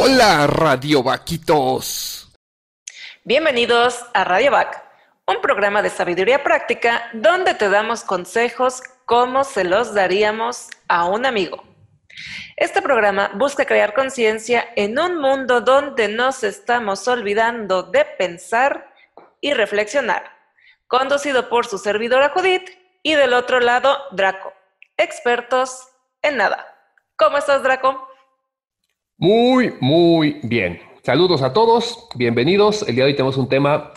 Hola, 0.00 0.46
Radio 0.46 1.02
Vaquitos. 1.02 2.32
Bienvenidos 3.22 4.02
a 4.14 4.24
Radio 4.24 4.52
Vac, 4.52 4.82
un 5.26 5.42
programa 5.42 5.82
de 5.82 5.90
sabiduría 5.90 6.42
práctica 6.42 7.10
donde 7.12 7.52
te 7.52 7.68
damos 7.68 8.04
consejos 8.04 8.82
como 9.04 9.44
se 9.44 9.64
los 9.64 9.92
daríamos 9.92 10.70
a 10.88 11.04
un 11.04 11.26
amigo. 11.26 11.62
Este 12.56 12.80
programa 12.80 13.30
busca 13.34 13.66
crear 13.66 13.92
conciencia 13.92 14.66
en 14.76 14.98
un 14.98 15.18
mundo 15.18 15.60
donde 15.60 16.08
nos 16.08 16.42
estamos 16.42 17.06
olvidando 17.06 17.82
de 17.82 18.06
pensar 18.06 18.94
y 19.42 19.52
reflexionar. 19.52 20.24
Conducido 20.86 21.50
por 21.50 21.66
su 21.66 21.76
servidora 21.76 22.30
Judith 22.30 22.70
y 23.02 23.12
del 23.12 23.34
otro 23.34 23.60
lado, 23.60 23.98
Draco, 24.12 24.54
expertos 24.96 25.86
en 26.22 26.38
nada. 26.38 26.66
¿Cómo 27.16 27.36
estás, 27.36 27.62
Draco? 27.62 28.08
Muy, 29.24 29.72
muy 29.80 30.38
bien. 30.42 30.80
Saludos 31.02 31.40
a 31.40 31.54
todos, 31.54 32.08
bienvenidos. 32.14 32.86
El 32.86 32.94
día 32.94 33.04
de 33.04 33.12
hoy 33.12 33.16
tenemos 33.16 33.38
un 33.38 33.48
tema, 33.48 33.90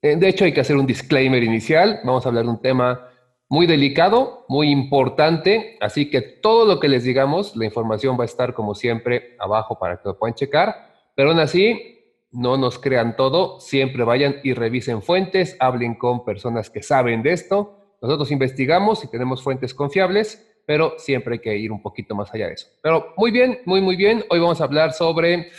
eh, 0.00 0.14
de 0.14 0.28
hecho 0.28 0.44
hay 0.44 0.52
que 0.52 0.60
hacer 0.60 0.76
un 0.76 0.86
disclaimer 0.86 1.42
inicial. 1.42 1.98
Vamos 2.04 2.24
a 2.24 2.28
hablar 2.28 2.44
de 2.44 2.50
un 2.50 2.62
tema 2.62 3.08
muy 3.48 3.66
delicado, 3.66 4.44
muy 4.48 4.70
importante, 4.70 5.76
así 5.80 6.10
que 6.10 6.20
todo 6.22 6.64
lo 6.64 6.78
que 6.78 6.86
les 6.86 7.02
digamos, 7.02 7.56
la 7.56 7.64
información 7.64 8.16
va 8.16 8.22
a 8.22 8.26
estar 8.26 8.54
como 8.54 8.76
siempre 8.76 9.34
abajo 9.40 9.80
para 9.80 9.96
que 9.96 10.10
lo 10.10 10.16
puedan 10.16 10.36
checar, 10.36 10.92
pero 11.16 11.30
aún 11.30 11.40
así, 11.40 12.14
no 12.30 12.56
nos 12.56 12.78
crean 12.78 13.16
todo, 13.16 13.58
siempre 13.58 14.04
vayan 14.04 14.36
y 14.44 14.54
revisen 14.54 15.02
fuentes, 15.02 15.56
hablen 15.58 15.96
con 15.96 16.24
personas 16.24 16.70
que 16.70 16.84
saben 16.84 17.24
de 17.24 17.32
esto. 17.32 17.96
Nosotros 18.00 18.30
investigamos 18.30 19.02
y 19.02 19.08
tenemos 19.08 19.42
fuentes 19.42 19.74
confiables, 19.74 20.55
pero 20.66 20.94
siempre 20.98 21.34
hay 21.34 21.38
que 21.38 21.56
ir 21.56 21.70
un 21.70 21.80
poquito 21.80 22.14
más 22.14 22.32
allá 22.34 22.48
de 22.48 22.54
eso. 22.54 22.66
Pero 22.82 23.14
muy 23.16 23.30
bien, 23.30 23.60
muy, 23.64 23.80
muy 23.80 23.96
bien. 23.96 24.24
Hoy 24.28 24.40
vamos 24.40 24.60
a 24.60 24.64
hablar 24.64 24.92
sobre 24.92 25.50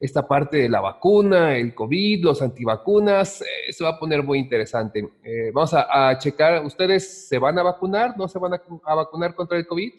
esta 0.00 0.26
parte 0.26 0.58
de 0.58 0.68
la 0.68 0.80
vacuna, 0.80 1.56
el 1.56 1.74
COVID, 1.74 2.24
los 2.24 2.40
antivacunas. 2.40 3.42
Eh, 3.42 3.72
se 3.72 3.82
va 3.82 3.90
a 3.90 3.98
poner 3.98 4.22
muy 4.22 4.38
interesante. 4.38 5.00
Eh, 5.24 5.50
vamos 5.52 5.74
a, 5.74 6.16
checar, 6.18 6.64
¿ustedes 6.64 7.28
se 7.28 7.38
van 7.38 7.58
a 7.58 7.64
vacunar? 7.64 8.16
¿No 8.16 8.28
se 8.28 8.38
van 8.38 8.54
a, 8.54 8.62
a, 8.84 8.94
vacunar 8.94 9.34
contra 9.34 9.58
el 9.58 9.66
COVID? 9.66 9.92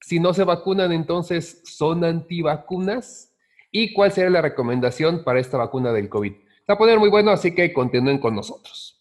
Si 0.00 0.18
no 0.18 0.34
se 0.34 0.42
vacunan, 0.42 0.92
entonces, 0.92 1.62
¿son 1.64 2.04
antivacunas? 2.04 3.32
¿Y 3.70 3.92
cuál 3.92 4.12
sería 4.12 4.30
la 4.30 4.42
recomendación 4.42 5.22
para 5.24 5.38
esta 5.38 5.56
vacuna 5.56 5.92
del 5.92 6.08
COVID? 6.08 6.32
Se 6.32 6.72
va 6.72 6.74
a 6.74 6.78
poner 6.78 6.98
muy 6.98 7.10
bueno, 7.10 7.30
así 7.30 7.54
que 7.54 7.72
continúen 7.72 8.18
con 8.18 8.34
nosotros. 8.34 9.00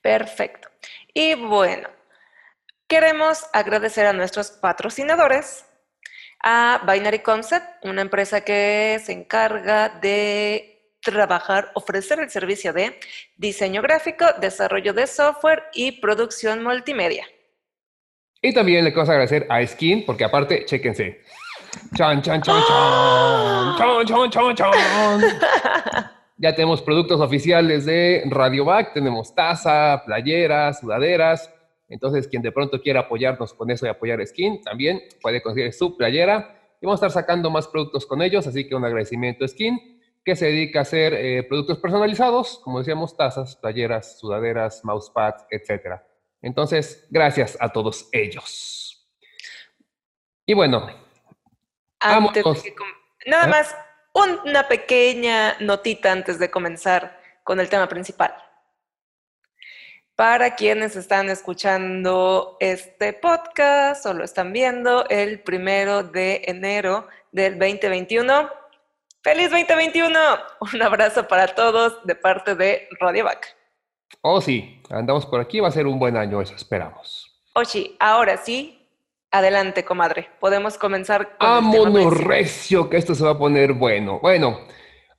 Perfecto. 0.00 0.68
Y 1.12 1.34
bueno, 1.34 1.88
Queremos 2.88 3.46
agradecer 3.52 4.06
a 4.06 4.12
nuestros 4.12 4.52
patrocinadores, 4.52 5.66
a 6.40 6.80
Binary 6.86 7.18
Concept, 7.18 7.66
una 7.82 8.00
empresa 8.00 8.42
que 8.42 9.00
se 9.02 9.12
encarga 9.12 9.88
de 9.88 10.94
trabajar, 11.02 11.72
ofrecer 11.74 12.20
el 12.20 12.30
servicio 12.30 12.72
de 12.72 12.96
diseño 13.36 13.82
gráfico, 13.82 14.24
desarrollo 14.40 14.92
de 14.92 15.08
software 15.08 15.64
y 15.74 16.00
producción 16.00 16.62
multimedia. 16.62 17.26
Y 18.40 18.54
también 18.54 18.84
le 18.84 18.90
queremos 18.90 19.08
agradecer 19.08 19.48
a 19.50 19.66
Skin, 19.66 20.06
porque 20.06 20.22
aparte, 20.22 20.64
chéquense. 20.64 21.22
Chan, 21.96 22.22
chan, 22.22 22.40
chan, 22.40 22.62
chan. 22.68 23.76
Chan, 23.78 24.06
chan, 24.06 24.30
chan, 24.30 24.54
chan. 24.54 25.20
Ya 26.38 26.54
tenemos 26.54 26.82
productos 26.82 27.18
oficiales 27.18 27.86
de 27.86 28.22
Radiovac, 28.26 28.92
tenemos 28.92 29.34
taza, 29.34 30.02
playeras, 30.04 30.80
sudaderas, 30.80 31.50
entonces, 31.88 32.26
quien 32.26 32.42
de 32.42 32.52
pronto 32.52 32.80
quiera 32.80 33.00
apoyarnos 33.00 33.54
con 33.54 33.70
eso 33.70 33.86
y 33.86 33.88
apoyar 33.88 34.24
Skin, 34.26 34.62
también 34.62 35.02
puede 35.22 35.42
conseguir 35.42 35.72
su 35.72 35.96
playera. 35.96 36.60
Y 36.80 36.86
vamos 36.86 37.02
a 37.02 37.06
estar 37.06 37.22
sacando 37.22 37.50
más 37.50 37.68
productos 37.68 38.06
con 38.06 38.22
ellos, 38.22 38.46
así 38.46 38.68
que 38.68 38.74
un 38.74 38.84
agradecimiento 38.84 39.44
a 39.44 39.48
Skin, 39.48 40.00
que 40.24 40.34
se 40.34 40.46
dedica 40.46 40.80
a 40.80 40.82
hacer 40.82 41.14
eh, 41.14 41.44
productos 41.44 41.78
personalizados, 41.78 42.58
como 42.64 42.80
decíamos, 42.80 43.16
tazas, 43.16 43.56
playeras, 43.56 44.18
sudaderas, 44.18 44.84
mousepads, 44.84 45.46
etc. 45.50 46.00
Entonces, 46.42 47.06
gracias 47.10 47.56
a 47.60 47.72
todos 47.72 48.08
ellos. 48.12 49.08
Y 50.44 50.54
bueno, 50.54 50.86
antes 52.00 52.44
nada 53.26 53.44
¿Ah? 53.44 53.46
más 53.46 53.76
una 54.44 54.66
pequeña 54.66 55.56
notita 55.60 56.10
antes 56.10 56.38
de 56.38 56.50
comenzar 56.50 57.20
con 57.44 57.60
el 57.60 57.68
tema 57.68 57.88
principal. 57.88 58.34
Para 60.16 60.54
quienes 60.54 60.96
están 60.96 61.28
escuchando 61.28 62.56
este 62.58 63.12
podcast 63.12 64.06
o 64.06 64.14
lo 64.14 64.24
están 64.24 64.50
viendo 64.50 65.06
el 65.10 65.40
primero 65.40 66.02
de 66.02 66.40
enero 66.46 67.06
del 67.32 67.58
2021, 67.58 68.48
¡Feliz 69.26 69.50
2021! 69.50 70.18
Un 70.72 70.82
abrazo 70.82 71.26
para 71.26 71.48
todos 71.48 71.98
de 72.04 72.14
parte 72.14 72.54
de 72.54 72.88
Radio 73.00 73.24
Vac. 73.24 73.56
Oh, 74.20 74.40
sí, 74.40 74.80
andamos 74.88 75.26
por 75.26 75.40
aquí, 75.40 75.58
va 75.58 75.66
a 75.66 75.72
ser 75.72 75.86
un 75.86 75.98
buen 75.98 76.16
año, 76.16 76.40
eso 76.40 76.54
esperamos. 76.54 77.36
Ochi, 77.54 77.96
ahora 77.98 78.36
sí, 78.36 78.88
adelante, 79.32 79.84
comadre. 79.84 80.30
Podemos 80.38 80.78
comenzar 80.78 81.36
con. 81.38 81.46
¡Vámonos, 81.46 82.16
recio! 82.16 82.88
Que 82.88 82.98
esto 82.98 83.16
se 83.16 83.24
va 83.24 83.32
a 83.32 83.38
poner 83.38 83.72
bueno. 83.72 84.20
Bueno, 84.20 84.60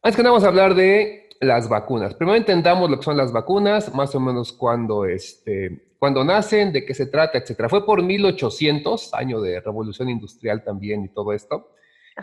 antes 0.02 0.16
que 0.16 0.24
nada, 0.24 0.32
vamos 0.32 0.46
a 0.46 0.48
hablar 0.48 0.74
de 0.74 1.27
las 1.40 1.70
vacunas. 1.70 2.14
Primero 2.14 2.38
entendamos 2.38 2.90
lo 2.90 2.98
que 2.98 3.04
son 3.04 3.18
las 3.18 3.32
vacunas, 3.32 3.94
más 3.94 4.14
o 4.16 4.20
menos 4.20 4.54
cuando, 4.54 5.06
este, 5.06 5.88
cuando 6.00 6.24
nacen, 6.24 6.72
de 6.72 6.86
qué 6.86 6.94
se 6.94 7.08
trata, 7.08 7.38
etcétera. 7.38 7.70
Fue 7.70 7.86
por 7.86 8.02
1800, 8.04 9.14
año 9.14 9.42
de 9.42 9.60
revolución 9.60 10.10
industrial 10.10 10.64
también 10.64 11.06
y 11.06 11.10
todo 11.10 11.34
esto, 11.34 11.72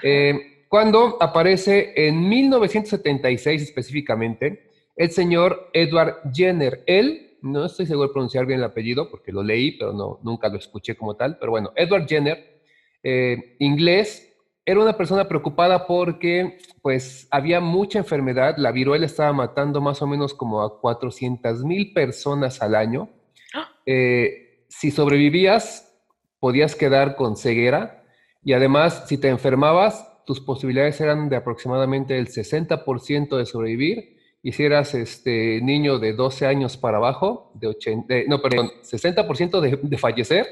eh, 0.03 0.65
cuando 0.69 1.19
aparece 1.21 1.93
en 1.95 2.29
1976 2.29 3.63
específicamente 3.63 4.71
el 4.97 5.11
señor 5.11 5.71
Edward 5.73 6.17
Jenner. 6.33 6.83
Él, 6.87 7.39
no 7.43 7.67
estoy 7.67 7.87
seguro 7.87 8.09
de 8.09 8.13
pronunciar 8.13 8.47
bien 8.47 8.61
el 8.61 8.65
apellido 8.65 9.11
porque 9.11 9.33
lo 9.33 9.43
leí, 9.43 9.73
pero 9.73 9.93
no, 9.93 10.19
nunca 10.23 10.49
lo 10.49 10.57
escuché 10.57 10.97
como 10.97 11.15
tal, 11.15 11.39
pero 11.39 11.53
bueno, 11.53 11.73
Edward 11.77 12.07
Jenner, 12.09 12.61
eh, 13.03 13.57
inglés, 13.59 14.34
era 14.67 14.81
una 14.81 14.97
persona 14.97 15.29
preocupada 15.29 15.87
porque 15.87 16.59
pues 16.81 17.29
había 17.31 17.61
mucha 17.61 17.99
enfermedad, 17.99 18.55
la 18.57 18.73
viruela 18.73 19.07
estaba 19.07 19.33
matando 19.33 19.81
más 19.81 20.01
o 20.01 20.07
menos 20.07 20.33
como 20.35 20.63
a 20.63 20.81
400 20.81 21.65
mil 21.65 21.93
personas 21.93 22.63
al 22.63 22.75
año. 22.75 23.11
¡Ah! 23.55 23.69
Eh, 23.85 24.65
si 24.69 24.91
sobrevivías, 24.91 25.95
podías 26.41 26.75
quedar 26.75 27.17
con 27.17 27.37
ceguera 27.37 28.05
y 28.43 28.53
además 28.53 29.05
si 29.07 29.19
te 29.19 29.29
enfermabas, 29.29 30.11
tus 30.27 30.41
posibilidades 30.41 31.01
eran 31.01 31.29
de 31.29 31.37
aproximadamente 31.37 32.19
el 32.19 32.29
60% 32.29 33.37
de 33.37 33.47
sobrevivir 33.47 34.17
y 34.43 34.53
si 34.53 34.65
eras 34.65 34.95
este, 34.95 35.61
niño 35.63 35.99
de 35.99 36.13
12 36.15 36.47
años 36.47 36.77
para 36.77 36.99
abajo, 36.99 37.51
de 37.55 37.69
80, 37.69 38.15
no, 38.29 38.41
perdón, 38.41 38.71
60% 38.83 39.61
de, 39.61 39.79
de 39.83 39.99
fallecer 39.99 40.47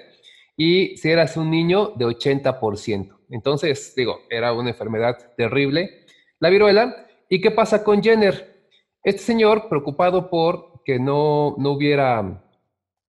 y 0.56 0.96
si 0.98 1.10
eras 1.10 1.36
un 1.36 1.50
niño 1.50 1.92
de 1.96 2.06
80%. 2.06 3.21
Entonces, 3.32 3.94
digo, 3.96 4.20
era 4.28 4.52
una 4.52 4.70
enfermedad 4.70 5.16
terrible, 5.38 6.04
la 6.38 6.50
viruela. 6.50 7.06
¿Y 7.30 7.40
qué 7.40 7.50
pasa 7.50 7.82
con 7.82 8.02
Jenner? 8.02 8.68
Este 9.02 9.22
señor, 9.22 9.70
preocupado 9.70 10.28
por 10.28 10.82
que 10.84 10.98
no, 10.98 11.54
no 11.56 11.70
hubiera 11.70 12.44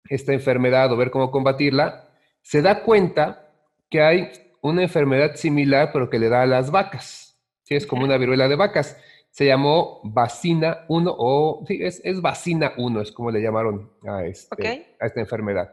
esta 0.08 0.32
enfermedad 0.32 0.92
o 0.92 0.96
ver 0.96 1.10
cómo 1.10 1.32
combatirla, 1.32 2.08
se 2.40 2.62
da 2.62 2.84
cuenta 2.84 3.52
que 3.90 4.00
hay 4.00 4.30
una 4.60 4.82
enfermedad 4.82 5.34
similar, 5.34 5.90
pero 5.92 6.08
que 6.08 6.20
le 6.20 6.28
da 6.28 6.42
a 6.42 6.46
las 6.46 6.70
vacas. 6.70 7.36
¿sí? 7.64 7.74
Es 7.74 7.84
como 7.84 8.04
una 8.04 8.16
viruela 8.16 8.46
de 8.46 8.54
vacas. 8.54 8.96
Se 9.30 9.46
llamó 9.46 10.00
Vacina 10.04 10.84
1, 10.88 11.16
o 11.18 11.64
sí, 11.66 11.80
es, 11.82 12.00
es 12.04 12.20
Vacina 12.20 12.74
1, 12.76 13.00
es 13.00 13.10
como 13.10 13.32
le 13.32 13.42
llamaron 13.42 13.90
a, 14.06 14.24
este, 14.24 14.94
a 15.00 15.06
esta 15.06 15.20
enfermedad. 15.20 15.72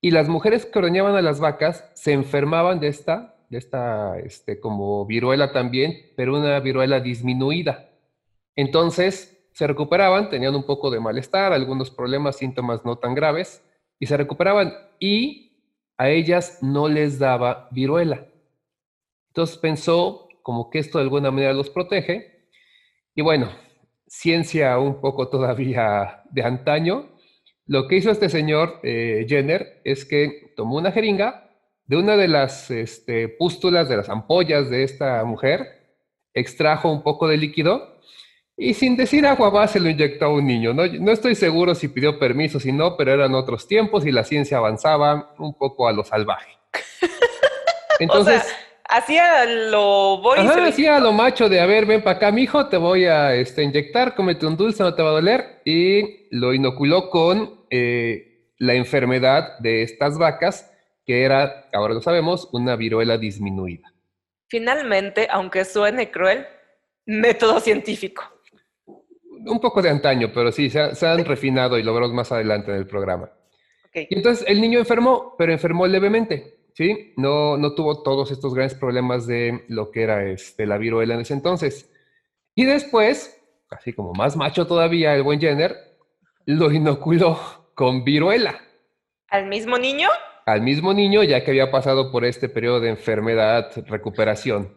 Y 0.00 0.12
las 0.12 0.28
mujeres 0.28 0.64
que 0.64 0.78
ordeñaban 0.78 1.16
a 1.16 1.22
las 1.22 1.40
vacas 1.40 1.90
se 1.94 2.12
enfermaban 2.12 2.78
de 2.78 2.88
esta 2.88 3.33
esta 3.56 4.18
este, 4.18 4.60
como 4.60 5.06
viruela 5.06 5.52
también, 5.52 6.12
pero 6.16 6.38
una 6.38 6.58
viruela 6.60 7.00
disminuida. 7.00 7.90
Entonces 8.56 9.48
se 9.52 9.66
recuperaban, 9.66 10.30
tenían 10.30 10.54
un 10.54 10.64
poco 10.64 10.90
de 10.90 11.00
malestar, 11.00 11.52
algunos 11.52 11.90
problemas, 11.90 12.36
síntomas 12.36 12.84
no 12.84 12.96
tan 12.96 13.14
graves, 13.14 13.62
y 13.98 14.06
se 14.06 14.16
recuperaban 14.16 14.74
y 14.98 15.52
a 15.96 16.10
ellas 16.10 16.58
no 16.60 16.88
les 16.88 17.18
daba 17.18 17.68
viruela. 17.70 18.26
Entonces 19.28 19.56
pensó 19.58 20.28
como 20.42 20.70
que 20.70 20.78
esto 20.78 20.98
de 20.98 21.04
alguna 21.04 21.30
manera 21.30 21.52
los 21.52 21.70
protege. 21.70 22.48
Y 23.14 23.22
bueno, 23.22 23.50
ciencia 24.06 24.78
un 24.78 25.00
poco 25.00 25.28
todavía 25.28 26.22
de 26.30 26.42
antaño, 26.42 27.08
lo 27.66 27.88
que 27.88 27.96
hizo 27.96 28.10
este 28.10 28.28
señor 28.28 28.80
eh, 28.82 29.24
Jenner 29.26 29.80
es 29.84 30.04
que 30.04 30.52
tomó 30.54 30.76
una 30.76 30.92
jeringa, 30.92 31.43
de 31.86 31.96
una 31.96 32.16
de 32.16 32.28
las 32.28 32.70
este, 32.70 33.28
pústulas, 33.28 33.88
de 33.88 33.96
las 33.96 34.08
ampollas 34.08 34.70
de 34.70 34.82
esta 34.82 35.24
mujer, 35.24 35.66
extrajo 36.32 36.90
un 36.90 37.02
poco 37.02 37.28
de 37.28 37.36
líquido 37.36 37.94
y 38.56 38.74
sin 38.74 38.96
decir 38.96 39.26
agua 39.26 39.50
va 39.50 39.66
se 39.66 39.80
lo 39.80 39.88
inyectó 39.88 40.26
a 40.26 40.32
un 40.32 40.46
niño. 40.46 40.72
No, 40.74 40.86
no 40.86 41.12
estoy 41.12 41.34
seguro 41.34 41.74
si 41.74 41.88
pidió 41.88 42.18
permiso, 42.18 42.60
si 42.60 42.72
no, 42.72 42.96
pero 42.96 43.12
eran 43.12 43.34
otros 43.34 43.66
tiempos 43.66 44.06
y 44.06 44.12
la 44.12 44.24
ciencia 44.24 44.58
avanzaba 44.58 45.34
un 45.38 45.54
poco 45.58 45.88
a 45.88 45.92
lo 45.92 46.04
salvaje. 46.04 46.52
Entonces, 47.98 48.44
hacía 48.88 49.44
lo 49.44 50.20
voy 50.22 50.38
Ajá, 50.38 50.66
hacía 50.66 51.00
lo 51.00 51.12
macho 51.12 51.48
de, 51.48 51.60
a 51.60 51.66
ver, 51.66 51.86
ven 51.86 52.02
para 52.02 52.16
acá, 52.16 52.30
mijo, 52.30 52.68
te 52.68 52.76
voy 52.76 53.06
a 53.06 53.34
este, 53.34 53.62
inyectar, 53.62 54.14
cómete 54.14 54.46
un 54.46 54.56
dulce, 54.56 54.82
no 54.82 54.94
te 54.94 55.02
va 55.02 55.10
a 55.10 55.14
doler. 55.14 55.62
Y 55.64 56.28
lo 56.30 56.54
inoculó 56.54 57.10
con 57.10 57.64
eh, 57.70 58.50
la 58.58 58.74
enfermedad 58.74 59.58
de 59.58 59.82
estas 59.82 60.16
vacas, 60.16 60.70
que 61.04 61.22
era, 61.24 61.68
ahora 61.72 61.94
lo 61.94 62.00
sabemos, 62.00 62.48
una 62.52 62.76
viruela 62.76 63.18
disminuida. 63.18 63.92
Finalmente, 64.48 65.26
aunque 65.30 65.64
suene 65.64 66.10
cruel, 66.10 66.46
método 67.06 67.60
científico. 67.60 68.24
Un 69.46 69.60
poco 69.60 69.82
de 69.82 69.90
antaño, 69.90 70.30
pero 70.32 70.50
sí, 70.52 70.70
se, 70.70 71.06
han 71.06 71.24
refinado 71.24 71.78
y 71.78 71.82
lo 71.82 71.92
veremos 71.92 72.14
más 72.14 72.32
adelante 72.32 72.70
en 72.70 72.78
el 72.78 72.86
programa. 72.86 73.30
Y 73.92 74.14
entonces 74.16 74.44
el 74.48 74.60
niño 74.60 74.78
enfermó, 74.78 75.34
pero 75.36 75.52
enfermó 75.52 75.86
levemente. 75.86 76.54
¿sí? 76.74 77.12
No, 77.16 77.56
no 77.56 77.74
tuvo 77.74 78.02
todos 78.02 78.30
estos 78.30 78.54
grandes 78.54 78.76
problemas 78.76 79.26
de 79.26 79.64
lo 79.68 79.90
que 79.90 80.02
era 80.02 80.24
este, 80.24 80.66
la 80.66 80.78
viruela 80.78 81.14
en 81.14 81.20
ese 81.20 81.34
entonces. 81.34 81.90
Y 82.54 82.64
después, 82.64 83.40
así 83.70 83.92
como 83.92 84.12
más 84.12 84.36
macho 84.36 84.66
todavía, 84.66 85.14
el 85.14 85.22
buen 85.22 85.40
Jenner 85.40 85.76
lo 86.46 86.70
inoculó 86.70 87.38
con 87.74 88.04
viruela. 88.04 88.60
¿Al 89.28 89.46
mismo 89.46 89.78
niño? 89.78 90.08
Al 90.46 90.62
mismo 90.62 90.92
niño, 90.92 91.22
ya 91.22 91.42
que 91.42 91.50
había 91.50 91.70
pasado 91.70 92.12
por 92.12 92.24
este 92.24 92.48
periodo 92.48 92.80
de 92.80 92.90
enfermedad, 92.90 93.70
recuperación. 93.86 94.76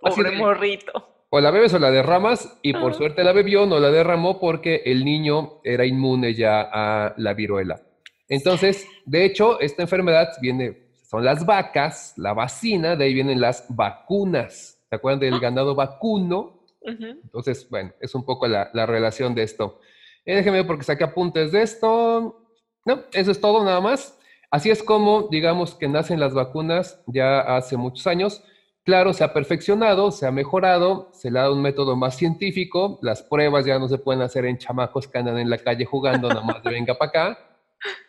Pobre 0.00 0.32
morrito. 0.32 0.92
O 1.30 1.40
la 1.40 1.50
bebes 1.50 1.74
o 1.74 1.78
la 1.78 1.90
derramas, 1.90 2.58
y 2.62 2.72
por 2.72 2.94
suerte 2.94 3.24
la 3.24 3.32
bebió, 3.32 3.66
no 3.66 3.80
la 3.80 3.90
derramó 3.90 4.38
porque 4.38 4.82
el 4.84 5.04
niño 5.04 5.60
era 5.64 5.84
inmune 5.84 6.34
ya 6.34 6.68
a 6.72 7.14
la 7.16 7.34
viruela. 7.34 7.82
Entonces, 8.28 8.86
de 9.04 9.24
hecho, 9.24 9.60
esta 9.60 9.82
enfermedad 9.82 10.28
viene 10.40 10.84
son 11.14 11.24
las 11.24 11.46
vacas, 11.46 12.12
la 12.16 12.32
vacina, 12.32 12.96
de 12.96 13.04
ahí 13.04 13.14
vienen 13.14 13.40
las 13.40 13.66
vacunas. 13.68 14.84
¿Se 14.88 14.96
acuerdan 14.96 15.20
del 15.20 15.34
ah. 15.34 15.38
ganado 15.38 15.76
vacuno? 15.76 16.64
Entonces, 16.82 17.70
bueno, 17.70 17.92
es 18.00 18.16
un 18.16 18.24
poco 18.24 18.48
la, 18.48 18.68
relación 18.84 19.32
de 19.32 19.44
esto. 19.44 19.78
Eh, 20.24 20.34
déjenme 20.34 20.58
ver 20.58 20.66
porque 20.66 20.82
saqué 20.82 21.04
apuntes 21.04 21.52
de 21.52 21.62
esto. 21.62 22.48
No, 22.84 23.04
eso 23.12 23.30
es 23.30 23.40
todo 23.40 23.64
nada 23.64 23.80
más. 23.80 24.18
Así 24.54 24.70
es 24.70 24.82
como, 24.82 25.28
digamos, 25.30 25.74
que 25.74 25.88
nacen 25.88 26.20
las 26.20 26.32
vacunas 26.32 27.02
ya 27.06 27.40
hace 27.40 27.76
muchos 27.76 28.06
años. 28.06 28.42
Claro, 28.84 29.12
se 29.12 29.24
ha 29.24 29.32
perfeccionado, 29.32 30.10
se 30.10 30.26
ha 30.26 30.30
mejorado, 30.30 31.10
se 31.12 31.30
le 31.30 31.38
ha 31.38 31.42
dado 31.42 31.54
un 31.54 31.62
método 31.62 31.96
más 31.96 32.16
científico. 32.16 32.98
Las 33.02 33.22
pruebas 33.22 33.64
ya 33.64 33.78
no 33.78 33.88
se 33.88 33.98
pueden 33.98 34.22
hacer 34.22 34.44
en 34.44 34.58
chamacos 34.58 35.08
que 35.08 35.18
andan 35.18 35.38
en 35.38 35.50
la 35.50 35.58
calle 35.58 35.84
jugando, 35.84 36.28
nada 36.28 36.42
más 36.42 36.62
de 36.62 36.70
venga 36.70 36.94
para 36.94 37.08
acá 37.08 37.38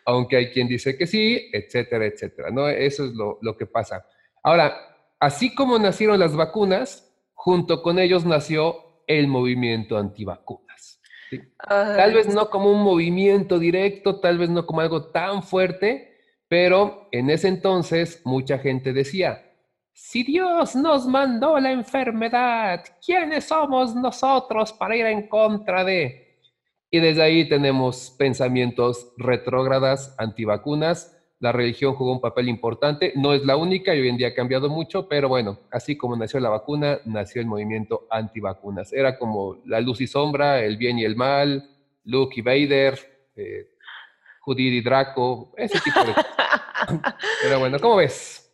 aunque 0.04 0.36
hay 0.36 0.50
quien 0.50 0.68
dice 0.68 0.96
que 0.96 1.06
sí, 1.06 1.48
etcétera, 1.52 2.06
etcétera. 2.06 2.50
¿no? 2.50 2.68
Eso 2.68 3.04
es 3.04 3.12
lo, 3.12 3.56
que 3.56 3.66
pasa. 3.66 4.06
Ahora, 4.42 4.74
así 5.20 5.54
como 5.54 5.78
nacieron 5.78 6.18
las 6.18 6.34
vacunas, 6.34 7.12
junto 7.34 7.82
con 7.82 7.98
ellos 7.98 8.24
nació 8.24 9.02
el 9.06 9.28
movimiento 9.28 9.98
antivacunas. 9.98 11.00
Tal 11.68 12.14
vez 12.14 12.32
no 12.32 12.50
como 12.50 12.70
un 12.70 12.82
movimiento 12.82 13.58
directo, 13.58 14.20
tal 14.20 14.38
vez 14.38 14.48
no 14.48 14.64
como 14.64 14.80
algo 14.80 15.06
tan 15.10 15.42
fuerte, 15.42 16.15
pero 16.48 17.08
en 17.12 17.30
ese 17.30 17.48
entonces 17.48 18.22
mucha 18.24 18.58
gente 18.58 18.92
decía, 18.92 19.42
si 19.92 20.22
Dios 20.22 20.76
nos 20.76 21.06
mandó 21.06 21.58
la 21.58 21.72
enfermedad, 21.72 22.84
¿quiénes 23.04 23.46
somos 23.46 23.94
nosotros 23.94 24.72
para 24.74 24.94
ir 24.94 25.06
en 25.06 25.26
contra 25.26 25.84
de? 25.84 26.38
Y 26.90 27.00
desde 27.00 27.22
ahí 27.22 27.48
tenemos 27.48 28.14
pensamientos 28.18 29.12
retrógradas, 29.16 30.14
antivacunas. 30.18 31.16
La 31.40 31.50
religión 31.50 31.94
jugó 31.94 32.12
un 32.12 32.20
papel 32.20 32.48
importante, 32.48 33.12
no 33.16 33.32
es 33.32 33.44
la 33.44 33.56
única 33.56 33.94
y 33.94 34.00
hoy 34.00 34.08
en 34.08 34.16
día 34.16 34.28
ha 34.28 34.34
cambiado 34.34 34.68
mucho, 34.68 35.08
pero 35.08 35.28
bueno, 35.28 35.58
así 35.70 35.96
como 35.96 36.16
nació 36.16 36.40
la 36.40 36.50
vacuna, 36.50 37.00
nació 37.04 37.40
el 37.40 37.46
movimiento 37.46 38.06
antivacunas. 38.10 38.92
Era 38.92 39.18
como 39.18 39.62
la 39.64 39.80
luz 39.80 40.00
y 40.00 40.06
sombra, 40.06 40.62
el 40.62 40.76
bien 40.76 40.98
y 40.98 41.04
el 41.04 41.16
mal, 41.16 41.70
Luke 42.04 42.34
y 42.38 42.42
Vader, 42.42 42.98
eh, 43.34 43.70
Judith 44.46 44.74
y 44.74 44.80
Draco, 44.80 45.52
ese 45.56 45.80
tipo 45.80 46.04
de 46.04 46.14
cosas. 46.14 46.26
Pero 47.42 47.58
bueno, 47.58 47.80
¿cómo 47.80 47.96
ves? 47.96 48.48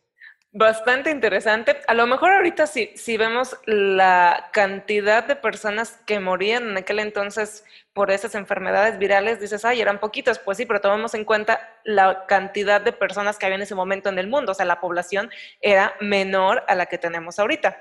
Bastante 0.54 1.10
interesante. 1.10 1.76
A 1.86 1.92
lo 1.92 2.06
mejor 2.06 2.32
ahorita 2.32 2.66
si, 2.66 2.90
si 2.94 3.18
vemos 3.18 3.56
la 3.66 4.48
cantidad 4.54 5.22
de 5.26 5.36
personas 5.36 6.00
que 6.06 6.18
morían 6.18 6.70
en 6.70 6.76
aquel 6.78 6.98
entonces 6.98 7.64
por 7.92 8.10
esas 8.10 8.34
enfermedades 8.34 8.98
virales, 8.98 9.38
dices, 9.38 9.66
ay, 9.66 9.82
eran 9.82 10.00
poquitas. 10.00 10.38
Pues 10.38 10.56
sí, 10.56 10.64
pero 10.64 10.80
tomamos 10.80 11.12
en 11.12 11.26
cuenta 11.26 11.60
la 11.84 12.24
cantidad 12.26 12.80
de 12.80 12.92
personas 12.92 13.38
que 13.38 13.44
había 13.44 13.56
en 13.56 13.62
ese 13.62 13.74
momento 13.74 14.08
en 14.08 14.18
el 14.18 14.28
mundo. 14.28 14.52
O 14.52 14.54
sea, 14.54 14.64
la 14.64 14.80
población 14.80 15.30
era 15.60 15.94
menor 16.00 16.64
a 16.68 16.74
la 16.74 16.86
que 16.86 16.96
tenemos 16.96 17.38
ahorita. 17.38 17.78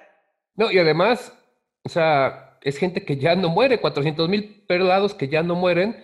No, 0.55 0.69
y 0.69 0.79
además, 0.79 1.33
o 1.83 1.89
sea, 1.89 2.57
es 2.61 2.77
gente 2.77 3.05
que 3.05 3.15
ya 3.15 3.35
no 3.35 3.47
muere, 3.47 3.79
400 3.79 4.27
mil 4.27 4.65
pelados 4.67 5.13
que 5.13 5.29
ya 5.29 5.43
no 5.43 5.55
mueren 5.55 6.03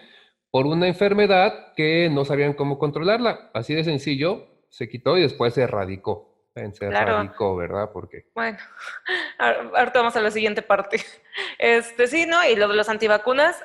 por 0.52 0.66
una 0.66 0.88
enfermedad 0.88 1.74
que 1.76 2.10
no 2.10 2.26
sabían 2.26 2.54
cómo 2.54 2.80
controlarla. 2.80 3.52
Así 3.54 3.74
de 3.74 3.84
sencillo, 3.84 4.48
se 4.70 4.90
quitó 4.90 5.18
y 5.18 5.22
después 5.22 5.54
se 5.54 5.64
erradicó 5.64 6.38
se 6.74 6.88
claro. 6.88 7.56
¿verdad? 7.56 7.90
Porque... 7.92 8.26
Bueno, 8.34 8.58
ahorita 9.38 10.00
vamos 10.00 10.16
a 10.16 10.22
la 10.22 10.32
siguiente 10.32 10.62
parte. 10.62 11.04
Este, 11.60 12.08
sí, 12.08 12.26
¿no? 12.26 12.44
Y 12.46 12.56
lo 12.56 12.68
de 12.68 12.76
los 12.76 12.90
antivacunas, 12.90 13.64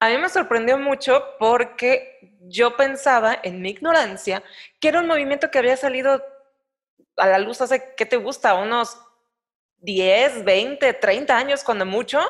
a 0.00 0.08
mí 0.08 0.18
me 0.18 0.28
sorprendió 0.28 0.78
mucho 0.78 1.24
porque 1.38 2.36
yo 2.40 2.76
pensaba, 2.76 3.38
en 3.42 3.60
mi 3.62 3.70
ignorancia, 3.70 4.42
que 4.80 4.88
era 4.88 5.00
un 5.00 5.06
movimiento 5.06 5.48
que 5.48 5.58
había 5.58 5.76
salido 5.76 6.24
a 7.16 7.26
la 7.28 7.38
luz 7.38 7.60
hace, 7.60 7.94
¿qué 7.96 8.04
te 8.04 8.16
gusta? 8.16 8.54
Unos 8.54 8.98
10, 9.78 10.44
20, 10.44 10.94
30 10.94 11.36
años 11.36 11.62
cuando 11.62 11.86
mucho, 11.86 12.20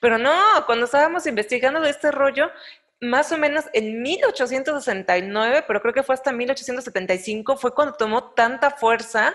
pero 0.00 0.16
no, 0.16 0.34
cuando 0.64 0.86
estábamos 0.86 1.26
investigando 1.26 1.80
de 1.80 1.90
este 1.90 2.10
rollo, 2.10 2.50
más 3.00 3.32
o 3.32 3.38
menos 3.38 3.64
en 3.72 4.02
1869, 4.02 5.64
pero 5.66 5.80
creo 5.80 5.94
que 5.94 6.02
fue 6.02 6.14
hasta 6.14 6.32
1875, 6.32 7.56
fue 7.56 7.74
cuando 7.74 7.94
tomó 7.94 8.32
tanta 8.32 8.70
fuerza 8.70 9.34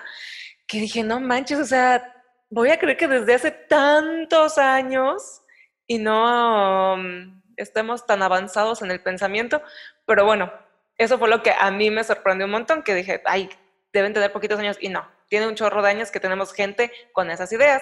que 0.68 0.80
dije, 0.80 1.04
no 1.04 1.20
manches, 1.20 1.60
o 1.60 1.66
sea, 1.66 2.14
voy 2.50 2.70
a 2.70 2.80
creer 2.80 2.98
que 2.98 3.08
desde 3.08 3.34
hace 3.34 3.52
tantos 3.52 4.58
años 4.58 5.42
y 5.88 5.98
no 5.98 6.94
um, 6.94 7.42
estemos 7.58 8.06
tan 8.06 8.22
avanzados 8.24 8.82
en 8.82 8.92
el 8.92 9.02
pensamiento, 9.02 9.62
pero 10.06 10.26
bueno, 10.26 10.52
eso 10.98 11.18
fue 11.18 11.30
lo 11.30 11.44
que 11.44 11.52
a 11.52 11.72
mí 11.72 11.92
me 11.92 12.04
sorprendió 12.04 12.46
un 12.46 12.52
montón, 12.52 12.84
que 12.84 12.96
dije, 12.96 13.22
ay, 13.26 13.50
deben 13.92 14.14
tener 14.14 14.32
poquitos 14.32 14.60
años 14.60 14.78
y 14.80 14.90
no, 14.90 15.08
tiene 15.28 15.48
un 15.48 15.56
chorro 15.56 15.82
de 15.82 15.90
años 15.90 16.12
que 16.12 16.20
tenemos 16.20 16.54
gente 16.54 16.92
con 17.14 17.30
esas 17.32 17.52
ideas. 17.52 17.82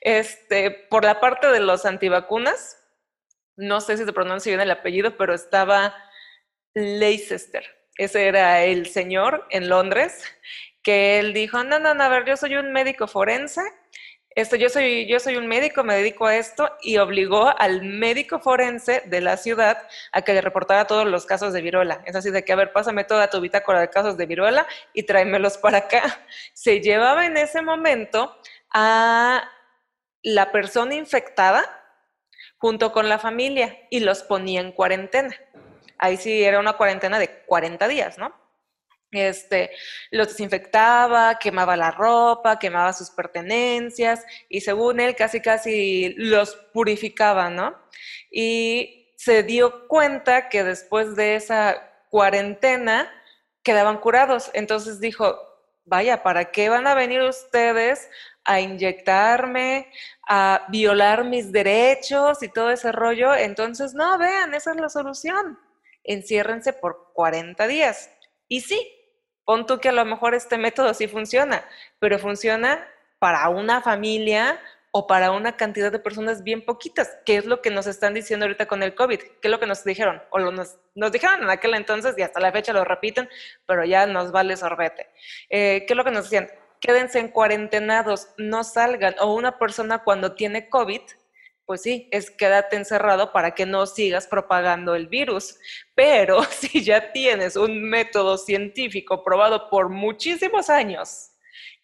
Este, 0.00 0.70
por 0.70 1.04
la 1.04 1.20
parte 1.20 1.48
de 1.48 1.60
los 1.60 1.84
antivacunas, 1.84 2.83
no 3.56 3.80
sé 3.80 3.96
si 3.96 4.04
se 4.04 4.12
pronuncia 4.12 4.50
bien 4.50 4.60
el 4.60 4.70
apellido, 4.70 5.16
pero 5.16 5.34
estaba 5.34 5.94
Leicester. 6.74 7.64
Ese 7.96 8.26
era 8.26 8.64
el 8.64 8.86
señor 8.86 9.46
en 9.50 9.68
Londres, 9.68 10.24
que 10.82 11.18
él 11.18 11.32
dijo, 11.32 11.62
no, 11.64 11.78
no, 11.78 11.94
no, 11.94 12.02
a 12.02 12.08
ver, 12.08 12.24
yo 12.24 12.36
soy 12.36 12.56
un 12.56 12.72
médico 12.72 13.06
forense, 13.06 13.62
esto, 14.36 14.56
yo, 14.56 14.68
soy, 14.68 15.06
yo 15.06 15.20
soy 15.20 15.36
un 15.36 15.46
médico, 15.46 15.84
me 15.84 15.94
dedico 15.94 16.26
a 16.26 16.36
esto, 16.36 16.68
y 16.82 16.96
obligó 16.96 17.56
al 17.56 17.82
médico 17.82 18.40
forense 18.40 19.02
de 19.06 19.20
la 19.20 19.36
ciudad 19.36 19.86
a 20.10 20.22
que 20.22 20.34
le 20.34 20.40
reportara 20.40 20.88
todos 20.88 21.06
los 21.06 21.24
casos 21.24 21.52
de 21.52 21.62
viruela. 21.62 22.02
Es 22.04 22.16
así 22.16 22.30
de 22.30 22.44
que, 22.44 22.52
a 22.52 22.56
ver, 22.56 22.72
pásame 22.72 23.04
toda 23.04 23.30
tu 23.30 23.40
bitácora 23.40 23.80
de 23.80 23.90
casos 23.90 24.16
de 24.16 24.26
viruela 24.26 24.66
y 24.92 25.04
tráemelos 25.04 25.56
para 25.56 25.78
acá. 25.78 26.02
Se 26.52 26.80
llevaba 26.80 27.26
en 27.26 27.36
ese 27.36 27.62
momento 27.62 28.36
a 28.72 29.48
la 30.24 30.50
persona 30.50 30.94
infectada, 30.96 31.83
junto 32.64 32.92
con 32.92 33.10
la 33.10 33.18
familia 33.18 33.78
y 33.90 34.00
los 34.00 34.22
ponía 34.22 34.62
en 34.62 34.72
cuarentena. 34.72 35.36
Ahí 35.98 36.16
sí 36.16 36.42
era 36.42 36.58
una 36.58 36.78
cuarentena 36.78 37.18
de 37.18 37.42
40 37.44 37.86
días, 37.88 38.16
¿no? 38.16 38.34
Este, 39.10 39.70
los 40.10 40.28
desinfectaba, 40.28 41.38
quemaba 41.38 41.76
la 41.76 41.90
ropa, 41.90 42.58
quemaba 42.58 42.94
sus 42.94 43.10
pertenencias 43.10 44.24
y 44.48 44.62
según 44.62 44.98
él 45.00 45.14
casi 45.14 45.42
casi 45.42 46.14
los 46.16 46.56
purificaba, 46.72 47.50
¿no? 47.50 47.76
Y 48.30 49.12
se 49.18 49.42
dio 49.42 49.86
cuenta 49.86 50.48
que 50.48 50.64
después 50.64 51.16
de 51.16 51.36
esa 51.36 51.92
cuarentena 52.08 53.12
quedaban 53.62 53.98
curados. 53.98 54.50
Entonces 54.54 55.00
dijo, 55.00 55.38
vaya, 55.84 56.22
¿para 56.22 56.50
qué 56.50 56.70
van 56.70 56.86
a 56.86 56.94
venir 56.94 57.20
ustedes 57.20 58.08
a 58.44 58.60
inyectarme, 58.60 59.90
a 60.28 60.66
violar 60.68 61.24
mis 61.24 61.50
derechos 61.50 62.42
y 62.42 62.48
todo 62.48 62.70
ese 62.70 62.92
rollo. 62.92 63.34
Entonces, 63.34 63.94
no, 63.94 64.18
vean, 64.18 64.54
esa 64.54 64.72
es 64.72 64.76
la 64.80 64.88
solución. 64.88 65.58
Enciérrense 66.02 66.72
por 66.72 67.12
40 67.14 67.66
días. 67.66 68.10
Y 68.48 68.60
sí, 68.60 68.78
pon 69.44 69.66
tú 69.66 69.78
que 69.78 69.88
a 69.88 69.92
lo 69.92 70.04
mejor 70.04 70.34
este 70.34 70.58
método 70.58 70.92
sí 70.94 71.08
funciona, 71.08 71.64
pero 71.98 72.18
funciona 72.18 72.86
para 73.18 73.48
una 73.48 73.80
familia 73.80 74.60
o 74.96 75.08
para 75.08 75.32
una 75.32 75.56
cantidad 75.56 75.90
de 75.90 75.98
personas 75.98 76.44
bien 76.44 76.64
poquitas, 76.64 77.18
¿Qué 77.26 77.36
es 77.36 77.46
lo 77.46 77.60
que 77.60 77.70
nos 77.70 77.88
están 77.88 78.14
diciendo 78.14 78.46
ahorita 78.46 78.66
con 78.66 78.80
el 78.80 78.94
COVID, 78.94 79.18
¿Qué 79.18 79.48
es 79.48 79.50
lo 79.50 79.58
que 79.58 79.66
nos 79.66 79.82
dijeron, 79.82 80.22
o 80.30 80.38
nos, 80.38 80.76
nos 80.94 81.10
dijeron 81.10 81.42
en 81.42 81.50
aquel 81.50 81.74
entonces 81.74 82.14
y 82.16 82.22
hasta 82.22 82.38
la 82.38 82.52
fecha 82.52 82.72
lo 82.72 82.84
repiten, 82.84 83.28
pero 83.66 83.84
ya 83.84 84.06
nos 84.06 84.30
vale 84.30 84.56
sorbete. 84.56 85.08
Eh, 85.50 85.84
¿Qué 85.84 85.94
es 85.94 85.96
lo 85.96 86.04
que 86.04 86.12
nos 86.12 86.30
decían? 86.30 86.48
Quédense 86.84 87.18
en 87.18 87.28
cuarentenados, 87.28 88.28
no 88.36 88.62
salgan. 88.62 89.14
O 89.18 89.34
una 89.34 89.58
persona 89.58 90.04
cuando 90.04 90.34
tiene 90.34 90.68
COVID, 90.68 91.00
pues 91.64 91.80
sí, 91.80 92.08
es 92.12 92.30
quédate 92.30 92.76
encerrado 92.76 93.32
para 93.32 93.54
que 93.54 93.64
no 93.64 93.86
sigas 93.86 94.26
propagando 94.26 94.94
el 94.94 95.08
virus. 95.08 95.58
Pero 95.94 96.42
si 96.50 96.84
ya 96.84 97.10
tienes 97.12 97.56
un 97.56 97.82
método 97.88 98.36
científico 98.36 99.24
probado 99.24 99.70
por 99.70 99.88
muchísimos 99.88 100.68
años 100.68 101.30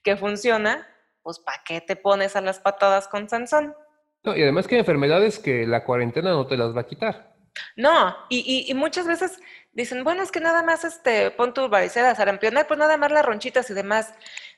que 0.02 0.18
funciona, 0.18 0.86
pues 1.22 1.38
¿para 1.38 1.62
qué 1.64 1.80
te 1.80 1.96
pones 1.96 2.36
a 2.36 2.42
las 2.42 2.60
patadas 2.60 3.08
con 3.08 3.26
Sansón? 3.26 3.74
No, 4.22 4.36
y 4.36 4.42
además 4.42 4.68
que 4.68 4.74
hay 4.74 4.80
enfermedades 4.80 5.38
que 5.38 5.66
la 5.66 5.82
cuarentena 5.82 6.32
no 6.32 6.46
te 6.46 6.58
las 6.58 6.76
va 6.76 6.82
a 6.82 6.86
quitar. 6.86 7.30
No, 7.76 8.16
y, 8.28 8.72
muchas 8.74 9.06
veces 9.06 9.40
dicen, 9.72 10.04
bueno, 10.04 10.22
es 10.22 10.30
que 10.30 10.40
nada 10.40 10.62
más 10.62 10.84
este, 10.84 11.30
pon 11.30 11.54
tu 11.54 11.68
varicela, 11.68 12.14
sarampión, 12.14 12.54
pues 12.66 12.78
nada 12.78 12.96
más 12.96 13.10
las 13.10 13.24
ronchitas 13.24 13.70
y 13.70 13.74
demás. 13.74 14.14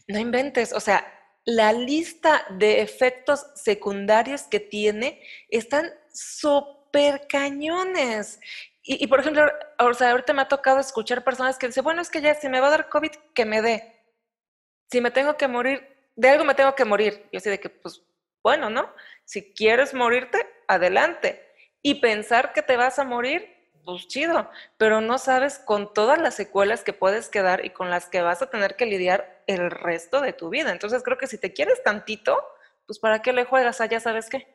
No 0.09 0.19
inventes, 0.19 0.73
o 0.73 0.81
sea, 0.81 1.07
la 1.45 1.73
lista 1.73 2.45
de 2.51 2.83
efectos 2.83 3.47
secundarios 3.55 4.43
que 4.43 4.61
tiene 4.61 5.21
están 5.49 5.91
súper 6.13 7.27
cañones. 7.27 8.41
Y, 8.85 9.07
por 9.07 9.21
ejemplo, 9.21 9.45
o 9.79 9.95
sea, 9.95 10.11
ahorita 10.11 10.33
me 10.33 10.43
ha 10.43 10.49
tocado 10.49 10.81
escuchar 10.81 11.23
personas 11.23 11.57
que 11.57 11.69
dicen, 11.69 11.85
bueno, 11.85 12.03
es 12.03 12.11
que 12.11 12.21
ya 12.21 12.35
si 12.35 12.49
me 12.49 12.61
va 12.61 12.67
a 12.67 12.71
dar 12.71 12.89
COVID, 12.89 13.13
que 13.33 13.45
me 13.45 13.63
dé. 13.63 14.01
Si 14.91 15.01
me 15.01 15.13
tengo 15.13 15.37
que 15.37 15.47
morir, 15.47 15.89
de 16.17 16.29
algo 16.29 16.45
me 16.45 16.55
tengo 16.55 16.75
que 16.75 16.85
morir. 16.85 17.29
Yo 17.33 17.39
así 17.39 17.49
de 17.49 17.61
que, 17.61 17.71
pues, 17.71 18.03
bueno, 18.43 18.71
¿no? 18.71 18.93
Si 19.25 19.53
quieres 19.55 19.95
morirte, 19.95 20.39
adelante. 20.67 21.49
Y 21.81 21.97
pensar 21.97 22.53
que 22.53 22.63
te 22.63 22.77
vas 22.77 22.99
a 22.99 23.05
morir, 23.05 23.52
pues 23.85 24.07
chido, 24.09 24.49
pero 24.77 25.01
no 25.01 25.19
sabes 25.19 25.59
con 25.59 25.93
todas 25.93 26.21
las 26.21 26.35
secuelas 26.35 26.83
que 26.83 26.93
puedes 26.93 27.29
quedar 27.29 27.65
y 27.65 27.71
con 27.71 27.91
las 27.91 28.07
que 28.07 28.23
vas 28.23 28.43
a 28.43 28.51
tener 28.51 28.77
que 28.77 28.87
lidiar 28.87 29.43
el 29.47 29.71
resto 29.71 30.21
de 30.21 30.33
tu 30.33 30.51
vida. 30.51 30.73
Entonces 30.73 31.03
creo 31.03 31.19
que 31.19 31.27
si 31.27 31.39
te 31.39 31.53
quieres 31.53 31.83
tantito, 31.83 32.39
pues 32.87 32.99
para 32.99 33.23
qué 33.23 33.33
le 33.33 33.45
juegas 33.45 33.81
a 33.81 33.87
ya 33.87 34.01
sabes 34.01 34.29
qué. 34.29 34.47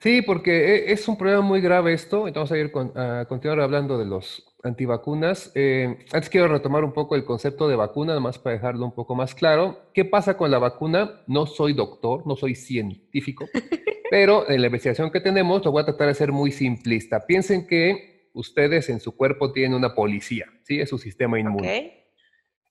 Sí, 0.00 0.22
porque 0.22 0.76
e, 0.76 0.92
es 0.92 1.08
un 1.08 1.16
problema 1.16 1.40
muy 1.40 1.60
grave 1.60 1.94
esto. 1.94 2.28
Entonces 2.28 2.50
vamos 2.50 2.52
a 2.52 2.58
ir 2.58 2.72
con, 2.72 2.98
a 2.98 3.24
continuar 3.26 3.60
hablando 3.60 3.96
de 3.98 4.04
los 4.04 4.54
antivacunas. 4.62 5.52
Eh, 5.54 5.98
antes 6.12 6.28
quiero 6.28 6.48
retomar 6.48 6.84
un 6.84 6.92
poco 6.92 7.14
el 7.14 7.24
concepto 7.24 7.68
de 7.68 7.76
vacuna, 7.76 8.12
además 8.12 8.38
para 8.38 8.56
dejarlo 8.56 8.84
un 8.84 8.94
poco 8.94 9.14
más 9.14 9.34
claro. 9.34 9.90
¿Qué 9.92 10.04
pasa 10.04 10.36
con 10.36 10.50
la 10.50 10.58
vacuna? 10.58 11.22
No 11.26 11.46
soy 11.46 11.74
doctor, 11.74 12.26
no 12.26 12.36
soy 12.36 12.54
científico, 12.54 13.46
pero 14.10 14.48
en 14.48 14.60
la 14.60 14.66
investigación 14.66 15.10
que 15.10 15.20
tenemos 15.20 15.64
lo 15.64 15.72
voy 15.72 15.82
a 15.82 15.86
tratar 15.86 16.08
de 16.08 16.14
ser 16.14 16.32
muy 16.32 16.50
simplista. 16.50 17.26
Piensen 17.26 17.66
que 17.66 18.13
ustedes 18.34 18.90
en 18.90 19.00
su 19.00 19.16
cuerpo 19.16 19.52
tienen 19.52 19.74
una 19.74 19.94
policía, 19.94 20.46
¿sí? 20.62 20.80
Es 20.80 20.90
su 20.90 20.98
sistema 20.98 21.40
inmune. 21.40 22.04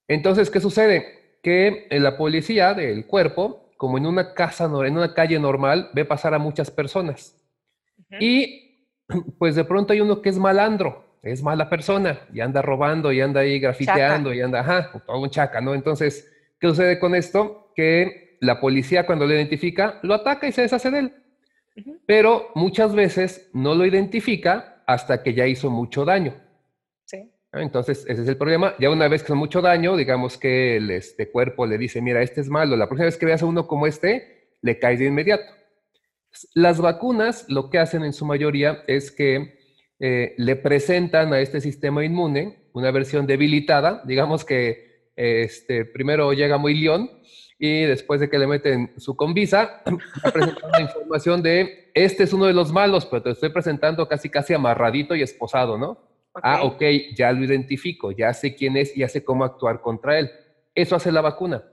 Entonces, 0.08 0.52
¿qué 0.52 0.60
sucede? 0.60 1.38
Que 1.42 1.88
la 1.90 2.18
policía 2.18 2.74
del 2.74 3.08
cuerpo, 3.08 3.72
como 3.78 3.98
en 3.98 4.06
una 4.06 4.34
casa, 4.34 4.66
en 4.66 4.98
una 4.98 5.14
calle 5.14 5.40
normal, 5.40 5.90
ve 5.94 6.06
pasar 6.06 6.34
a 6.34 6.40
muchas 6.40 6.70
personas. 6.70 7.36
Y 8.20 8.88
pues 9.40 9.56
de 9.56 9.64
pronto 9.64 9.94
hay 9.94 10.02
uno 10.02 10.22
que 10.22 10.30
es 10.30 10.38
malandro, 10.38 11.18
es 11.24 11.42
mala 11.42 11.70
persona 11.70 12.22
y 12.34 12.42
anda 12.42 12.62
robando 12.62 13.12
y 13.12 13.22
anda 13.22 13.42
ahí 13.42 13.60
grafiteando 13.60 14.34
y 14.34 14.42
anda, 14.42 14.60
ajá, 14.60 14.92
todo 15.06 15.20
un 15.20 15.30
chaca, 15.30 15.62
¿no? 15.62 15.74
Entonces, 15.74 16.32
¿qué 16.60 16.68
sucede 16.68 17.00
con 17.00 17.16
esto? 17.16 17.72
Que 17.76 18.38
la 18.42 18.60
policía 18.60 19.06
cuando 19.06 19.26
lo 19.26 19.34
identifica, 19.34 20.00
lo 20.04 20.14
ataca 20.14 20.48
y 20.48 20.52
se 20.52 20.62
deshace 20.62 20.92
de 20.92 21.00
él. 21.00 21.14
Pero 22.06 22.52
muchas 22.54 22.94
veces 22.94 23.50
no 23.54 23.74
lo 23.74 23.86
identifica 23.86 24.73
hasta 24.86 25.24
que 25.24 25.34
ya 25.34 25.48
hizo 25.48 25.70
mucho 25.70 26.06
daño. 26.06 26.36
Sí. 27.06 27.32
Entonces, 27.52 28.06
ese 28.08 28.22
es 28.22 28.28
el 28.28 28.38
problema. 28.38 28.76
Ya 28.80 28.90
una 28.90 29.08
vez 29.08 29.22
que 29.22 29.28
hizo 29.28 29.36
mucho 29.36 29.62
daño, 29.62 29.96
digamos 29.96 30.38
que 30.38 30.78
el 30.78 30.92
este 30.92 31.32
cuerpo 31.32 31.66
le 31.66 31.78
dice, 31.78 32.02
mira, 32.02 32.22
este 32.22 32.42
es 32.42 32.50
malo, 32.50 32.76
la 32.76 32.88
próxima 32.88 33.06
vez 33.06 33.18
que 33.18 33.26
veas 33.26 33.44
a 33.44 33.46
uno 33.46 33.68
como 33.68 33.88
este, 33.88 34.50
le 34.62 34.80
caes 34.80 35.00
de 35.00 35.06
inmediato. 35.06 35.44
Las 36.54 36.82
vacunas 36.82 37.46
lo 37.48 37.70
que 37.70 37.80
hacen 37.80 38.04
en 38.04 38.14
su 38.14 38.26
mayoría 38.26 38.84
es 38.88 39.12
que 39.12 39.60
eh, 40.00 40.34
le 40.38 40.56
presentan 40.56 41.32
a 41.34 41.40
este 41.40 41.62
sistema 41.62 42.04
inmune 42.04 42.70
una 42.74 42.92
versión 42.92 43.28
debilitada, 43.28 44.02
digamos 44.06 44.44
que 44.44 45.12
este, 45.16 45.86
primero 45.86 46.34
llega 46.34 46.58
muy 46.58 46.74
león 46.74 47.10
y 47.66 47.86
después 47.86 48.20
de 48.20 48.30
que 48.30 48.38
le 48.38 48.46
meten 48.46 48.92
su 48.98 49.16
convisa, 49.16 49.82
presentan 50.34 50.70
la 50.70 50.82
información 50.82 51.42
de, 51.42 51.92
este 51.94 52.24
es 52.24 52.34
uno 52.34 52.46
de 52.46 52.52
los 52.52 52.74
malos, 52.74 53.06
pero 53.06 53.24
te 53.24 53.30
estoy 53.30 53.52
presentando 53.52 54.06
casi 54.06 54.30
casi 54.30 54.54
amarradito 54.54 55.16
y 55.16 55.22
esposado, 55.22 55.78
¿no? 55.78 55.98
Ah, 56.34 56.64
ok, 56.64 56.82
ya 57.16 57.32
lo 57.32 57.42
identifico, 57.42 58.12
ya 58.12 58.34
sé 58.34 58.54
quién 58.54 58.76
es 58.76 58.98
y 58.98 59.00
ya 59.00 59.08
sé 59.08 59.24
cómo 59.24 59.46
actuar 59.46 59.80
contra 59.80 60.20
él. 60.20 60.30
Eso 60.76 60.98
hace 60.98 61.10
la 61.10 61.22
vacuna. 61.22 61.64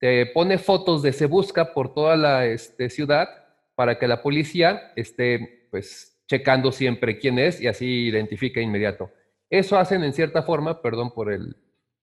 Te 0.00 0.26
pone 0.26 0.58
fotos 0.58 1.02
de 1.02 1.12
se 1.12 1.26
busca 1.26 1.72
por 1.72 1.94
toda 1.94 2.16
la 2.16 2.44
este, 2.46 2.90
ciudad 2.90 3.28
para 3.76 4.00
que 4.00 4.08
la 4.08 4.22
policía 4.22 4.90
esté, 4.96 5.68
pues, 5.70 6.20
checando 6.26 6.72
siempre 6.72 7.20
quién 7.20 7.38
es 7.38 7.60
y 7.60 7.68
así 7.68 8.08
identifica 8.08 8.60
inmediato. 8.60 9.12
Eso 9.48 9.78
hacen 9.78 10.02
en 10.02 10.12
cierta 10.12 10.42
forma, 10.42 10.82
perdón 10.82 11.14
por 11.14 11.32
el, 11.32 11.56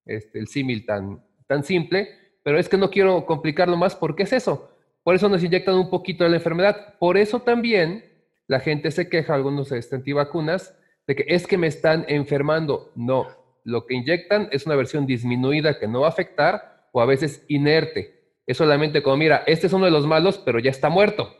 este, 0.05 0.39
el 0.39 0.47
símil 0.47 0.85
tan, 0.85 1.21
tan 1.45 1.65
simple, 1.65 2.22
pero 2.43 2.59
es 2.59 2.69
que 2.69 2.77
no 2.77 2.89
quiero 2.89 3.25
complicarlo 3.25 3.77
más 3.77 3.95
porque 3.95 4.23
es 4.23 4.33
eso. 4.33 4.69
Por 5.03 5.15
eso 5.15 5.27
nos 5.29 5.43
inyectan 5.43 5.75
un 5.75 5.89
poquito 5.89 6.23
de 6.23 6.29
la 6.29 6.37
enfermedad. 6.37 6.95
Por 6.99 7.17
eso 7.17 7.41
también 7.41 8.05
la 8.47 8.59
gente 8.59 8.91
se 8.91 9.09
queja, 9.09 9.33
algunos 9.33 9.71
este, 9.71 9.95
antivacunas, 9.95 10.77
de 11.07 11.15
que 11.15 11.25
es 11.27 11.47
que 11.47 11.57
me 11.57 11.67
están 11.67 12.05
enfermando. 12.07 12.91
No, 12.95 13.27
lo 13.63 13.85
que 13.85 13.95
inyectan 13.95 14.49
es 14.51 14.65
una 14.65 14.75
versión 14.75 15.05
disminuida 15.05 15.79
que 15.79 15.87
no 15.87 16.01
va 16.01 16.07
a 16.07 16.11
afectar 16.11 16.87
o 16.91 17.01
a 17.01 17.05
veces 17.05 17.43
inerte. 17.47 18.21
Es 18.45 18.57
solamente 18.57 19.01
como, 19.01 19.17
mira, 19.17 19.43
este 19.47 19.67
es 19.67 19.73
uno 19.73 19.85
de 19.85 19.91
los 19.91 20.05
malos, 20.05 20.37
pero 20.37 20.59
ya 20.59 20.69
está 20.69 20.89
muerto. 20.89 21.33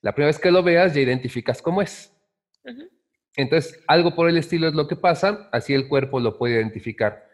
La 0.00 0.12
primera 0.12 0.28
vez 0.28 0.38
que 0.38 0.50
lo 0.50 0.62
veas 0.62 0.94
ya 0.94 1.00
identificas 1.00 1.62
cómo 1.62 1.82
es. 1.82 2.12
Entonces, 3.36 3.82
algo 3.88 4.14
por 4.14 4.28
el 4.28 4.36
estilo 4.36 4.68
es 4.68 4.74
lo 4.74 4.86
que 4.86 4.96
pasa, 4.96 5.48
así 5.52 5.74
el 5.74 5.88
cuerpo 5.88 6.20
lo 6.20 6.38
puede 6.38 6.54
identificar. 6.54 7.28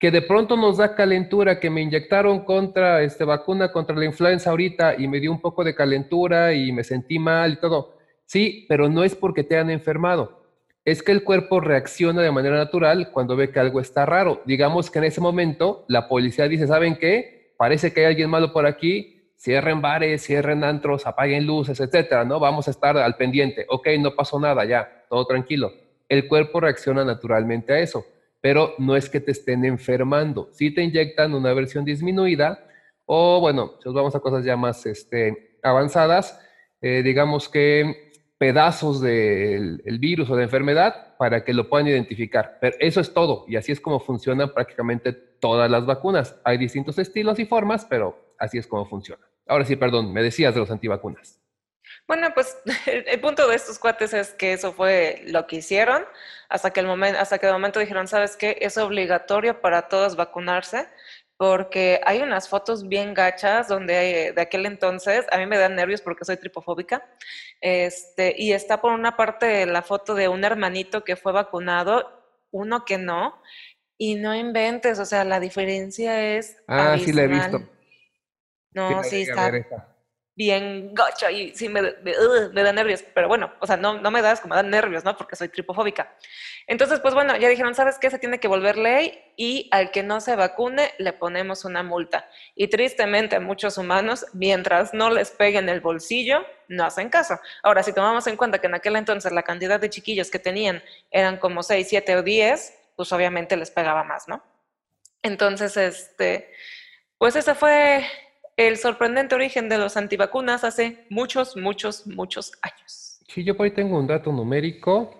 Que 0.00 0.10
de 0.10 0.22
pronto 0.22 0.56
nos 0.56 0.78
da 0.78 0.96
calentura, 0.96 1.60
que 1.60 1.70
me 1.70 1.82
inyectaron 1.82 2.40
contra 2.44 3.02
este 3.02 3.22
vacuna 3.24 3.70
contra 3.70 3.94
la 3.94 4.06
influenza 4.06 4.50
ahorita 4.50 4.96
y 4.98 5.06
me 5.06 5.20
dio 5.20 5.30
un 5.30 5.40
poco 5.40 5.62
de 5.62 5.76
calentura 5.76 6.52
y 6.54 6.72
me 6.72 6.82
sentí 6.82 7.20
mal 7.20 7.52
y 7.52 7.56
todo. 7.60 7.98
Sí, 8.24 8.66
pero 8.68 8.88
no 8.88 9.04
es 9.04 9.14
porque 9.14 9.44
te 9.44 9.58
han 9.58 9.70
enfermado. 9.70 10.40
Es 10.84 11.02
que 11.02 11.12
el 11.12 11.22
cuerpo 11.22 11.60
reacciona 11.60 12.22
de 12.22 12.30
manera 12.30 12.56
natural 12.56 13.10
cuando 13.12 13.36
ve 13.36 13.50
que 13.50 13.60
algo 13.60 13.78
está 13.78 14.06
raro. 14.06 14.40
Digamos 14.46 14.90
que 14.90 14.98
en 14.98 15.04
ese 15.04 15.20
momento 15.20 15.84
la 15.86 16.08
policía 16.08 16.48
dice, 16.48 16.66
¿saben 16.66 16.96
qué? 16.96 17.52
Parece 17.58 17.92
que 17.92 18.00
hay 18.00 18.06
alguien 18.06 18.30
malo 18.30 18.54
por 18.54 18.64
aquí, 18.64 19.20
cierren 19.36 19.82
bares, 19.82 20.24
cierren 20.24 20.64
antros, 20.64 21.06
apaguen 21.06 21.46
luces, 21.46 21.78
etcétera, 21.78 22.24
¿no? 22.24 22.40
Vamos 22.40 22.68
a 22.68 22.70
estar 22.70 22.96
al 22.96 23.16
pendiente. 23.16 23.66
Ok, 23.68 23.88
no 23.98 24.14
pasó 24.14 24.40
nada, 24.40 24.64
ya, 24.64 25.04
todo 25.10 25.26
tranquilo. 25.26 25.72
El 26.08 26.26
cuerpo 26.26 26.60
reacciona 26.60 27.04
naturalmente 27.04 27.74
a 27.74 27.80
eso, 27.80 28.06
pero 28.40 28.74
no 28.78 28.96
es 28.96 29.08
que 29.08 29.20
te 29.20 29.32
estén 29.32 29.64
enfermando. 29.64 30.48
Si 30.52 30.72
te 30.72 30.82
inyectan 30.82 31.34
una 31.34 31.52
versión 31.52 31.84
disminuida, 31.84 32.66
o 33.06 33.40
bueno, 33.40 33.72
nos 33.84 33.94
vamos 33.94 34.14
a 34.14 34.20
cosas 34.20 34.44
ya 34.44 34.56
más 34.56 34.86
este, 34.86 35.58
avanzadas, 35.62 36.40
eh, 36.80 37.02
digamos 37.02 37.48
que 37.48 38.10
pedazos 38.38 39.02
del 39.02 39.98
virus 39.98 40.30
o 40.30 40.36
de 40.36 40.44
enfermedad 40.44 41.16
para 41.18 41.44
que 41.44 41.52
lo 41.52 41.68
puedan 41.68 41.88
identificar. 41.88 42.56
Pero 42.60 42.76
eso 42.80 43.00
es 43.00 43.12
todo, 43.12 43.44
y 43.48 43.56
así 43.56 43.72
es 43.72 43.80
como 43.80 44.00
funcionan 44.00 44.54
prácticamente 44.54 45.12
todas 45.12 45.70
las 45.70 45.84
vacunas. 45.84 46.40
Hay 46.44 46.56
distintos 46.56 46.98
estilos 46.98 47.38
y 47.38 47.44
formas, 47.44 47.84
pero 47.84 48.34
así 48.38 48.56
es 48.56 48.66
como 48.66 48.86
funciona. 48.86 49.22
Ahora 49.46 49.64
sí, 49.64 49.76
perdón, 49.76 50.12
me 50.12 50.22
decías 50.22 50.54
de 50.54 50.60
los 50.60 50.70
antivacunas. 50.70 51.39
Bueno, 52.10 52.34
pues 52.34 52.58
el 52.86 53.20
punto 53.20 53.46
de 53.46 53.54
estos 53.54 53.78
cuates 53.78 54.12
es 54.14 54.34
que 54.34 54.52
eso 54.52 54.72
fue 54.72 55.22
lo 55.26 55.46
que 55.46 55.58
hicieron 55.58 56.04
hasta 56.48 56.72
que 56.72 56.80
el 56.80 56.88
momento, 56.88 57.20
hasta 57.20 57.38
que 57.38 57.46
de 57.46 57.52
momento 57.52 57.78
dijeron, 57.78 58.08
¿sabes 58.08 58.36
qué? 58.36 58.58
Es 58.60 58.78
obligatorio 58.78 59.60
para 59.60 59.86
todos 59.86 60.16
vacunarse 60.16 60.88
porque 61.36 62.00
hay 62.04 62.20
unas 62.20 62.48
fotos 62.48 62.88
bien 62.88 63.14
gachas 63.14 63.68
donde 63.68 64.32
de 64.34 64.42
aquel 64.42 64.66
entonces, 64.66 65.24
a 65.30 65.38
mí 65.38 65.46
me 65.46 65.56
dan 65.56 65.76
nervios 65.76 66.00
porque 66.00 66.24
soy 66.24 66.36
tripofóbica, 66.36 67.06
este, 67.60 68.34
y 68.36 68.54
está 68.54 68.80
por 68.80 68.92
una 68.92 69.16
parte 69.16 69.64
la 69.64 69.82
foto 69.82 70.16
de 70.16 70.26
un 70.26 70.42
hermanito 70.42 71.04
que 71.04 71.14
fue 71.14 71.30
vacunado, 71.30 72.24
uno 72.50 72.84
que 72.84 72.98
no, 72.98 73.40
y 73.96 74.16
no 74.16 74.34
inventes, 74.34 74.98
o 74.98 75.04
sea, 75.04 75.22
la 75.22 75.38
diferencia 75.38 76.36
es... 76.36 76.56
Ah, 76.66 76.96
sí 76.98 77.12
la 77.12 77.22
he 77.22 77.28
visto. 77.28 77.60
No, 78.72 79.04
sí, 79.04 79.22
está 79.22 79.52
bien 80.40 80.94
gocho 80.94 81.28
y 81.28 81.54
sí 81.54 81.68
me, 81.68 81.82
me, 81.82 82.62
da 82.62 82.72
nervios, 82.72 83.04
pero 83.12 83.28
bueno, 83.28 83.52
o 83.60 83.66
sea, 83.66 83.76
no, 83.76 84.00
no 84.00 84.10
me 84.10 84.22
das 84.22 84.40
como 84.40 84.54
da 84.54 84.62
nervios, 84.62 85.04
¿no? 85.04 85.14
Porque 85.14 85.36
soy 85.36 85.50
tripofóbica. 85.50 86.14
Entonces, 86.66 86.98
pues 87.00 87.12
bueno, 87.12 87.36
ya 87.36 87.46
dijeron, 87.46 87.74
¿sabes 87.74 87.98
qué? 87.98 88.08
Se 88.08 88.18
tiene 88.18 88.40
que 88.40 88.48
volver 88.48 88.78
ley 88.78 89.22
y 89.36 89.68
al 89.70 89.90
que 89.90 90.02
no 90.02 90.18
se 90.22 90.36
vacune 90.36 90.92
le 90.96 91.12
ponemos 91.12 91.66
una 91.66 91.82
multa. 91.82 92.26
Y 92.54 92.68
tristemente 92.68 93.36
a 93.36 93.40
muchos 93.40 93.76
humanos, 93.76 94.24
mientras 94.32 94.94
no 94.94 95.10
les 95.10 95.30
peguen 95.30 95.68
el 95.68 95.82
bolsillo, 95.82 96.46
no 96.68 96.84
hacen 96.84 97.10
caso. 97.10 97.38
Ahora, 97.62 97.82
si 97.82 97.92
tomamos 97.92 98.26
en 98.26 98.38
cuenta 98.38 98.62
que 98.62 98.66
en 98.66 98.76
aquel 98.76 98.96
entonces 98.96 99.32
la 99.32 99.42
cantidad 99.42 99.78
de 99.78 99.90
chiquillos 99.90 100.30
que 100.30 100.38
tenían 100.38 100.82
eran 101.10 101.36
como 101.36 101.62
6, 101.62 101.86
7 101.86 102.16
o 102.16 102.22
10, 102.22 102.78
pues 102.96 103.12
obviamente 103.12 103.58
les 103.58 103.70
pegaba 103.70 104.04
más, 104.04 104.26
¿no? 104.26 104.42
Entonces, 105.22 105.76
este 105.76 106.50
Pues 107.18 107.36
ese 107.36 107.54
fue 107.54 108.06
el 108.66 108.76
sorprendente 108.76 109.34
origen 109.34 109.70
de 109.70 109.78
los 109.78 109.96
antivacunas 109.96 110.64
hace 110.64 111.06
muchos, 111.08 111.56
muchos, 111.56 112.06
muchos 112.06 112.52
años. 112.60 113.22
Sí, 113.26 113.42
yo 113.42 113.56
por 113.56 113.64
ahí 113.64 113.70
tengo 113.70 113.98
un 113.98 114.06
dato 114.06 114.30
numérico. 114.32 115.18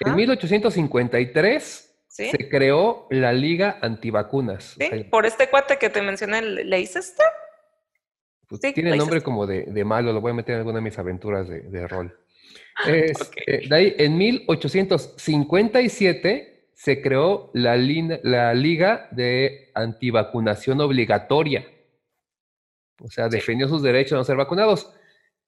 En 0.00 0.14
1853 0.14 1.96
se 2.08 2.48
creó 2.48 3.06
la 3.10 3.32
Liga 3.32 3.78
Antivacunas. 3.80 4.76
Sí, 4.78 4.90
por 5.10 5.24
este 5.24 5.48
cuate 5.48 5.78
que 5.78 5.88
te 5.88 6.02
mencioné, 6.02 6.42
Leicester. 6.42 7.24
Pues 8.46 8.60
tiene 8.60 8.94
nombre 8.96 9.22
como 9.22 9.46
de, 9.46 9.84
malo, 9.84 10.12
lo 10.12 10.20
voy 10.20 10.32
a 10.32 10.34
meter 10.34 10.52
en 10.54 10.58
alguna 10.58 10.78
de 10.78 10.82
mis 10.82 10.98
aventuras 10.98 11.48
de, 11.48 11.88
rol. 11.88 12.14
Eh, 12.88 13.12
de 13.68 13.76
ahí, 13.76 13.94
en 13.98 14.18
1857 14.18 16.70
se 16.72 17.00
creó 17.00 17.52
la, 17.54 17.76
la 17.76 18.52
Liga 18.52 19.06
de 19.12 19.70
Antivacunación 19.74 20.80
Obligatoria. 20.80 21.64
O 23.00 23.10
sea, 23.10 23.28
defendió 23.28 23.68
sus 23.68 23.82
derechos 23.82 24.12
a 24.12 24.16
no 24.16 24.24
ser 24.24 24.36
vacunados, 24.36 24.92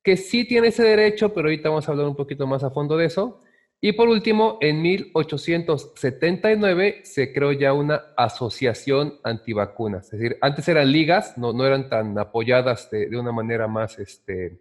que 0.03 0.17
sí 0.17 0.47
tiene 0.47 0.69
ese 0.69 0.85
derecho, 0.85 1.35
pero 1.35 1.49
ahorita 1.49 1.69
vamos 1.69 1.87
a 1.88 1.93
hablar 1.93 2.07
un 2.07 2.17
poquito 2.17 2.47
más 2.47 2.65
a 2.65 2.71
fondo 2.71 2.97
de 2.97 3.07
eso. 3.07 3.43
Y 3.81 3.93
por 3.93 4.09
último, 4.09 4.59
en 4.61 4.81
1879 4.81 7.00
se 7.05 7.33
creó 7.33 7.53
ya 7.53 7.73
una 7.73 8.03
asociación 8.17 9.21
antivacunas. 9.23 10.07
Es 10.07 10.12
decir, 10.19 10.37
antes 10.41 10.67
eran 10.69 10.91
ligas, 10.91 11.37
no, 11.37 11.53
no 11.53 11.65
eran 11.67 11.88
tan 11.88 12.19
apoyadas 12.19 12.91
de, 12.91 13.17
una 13.19 13.31
manera 13.33 13.69
más, 13.69 13.99
este, 13.99 14.61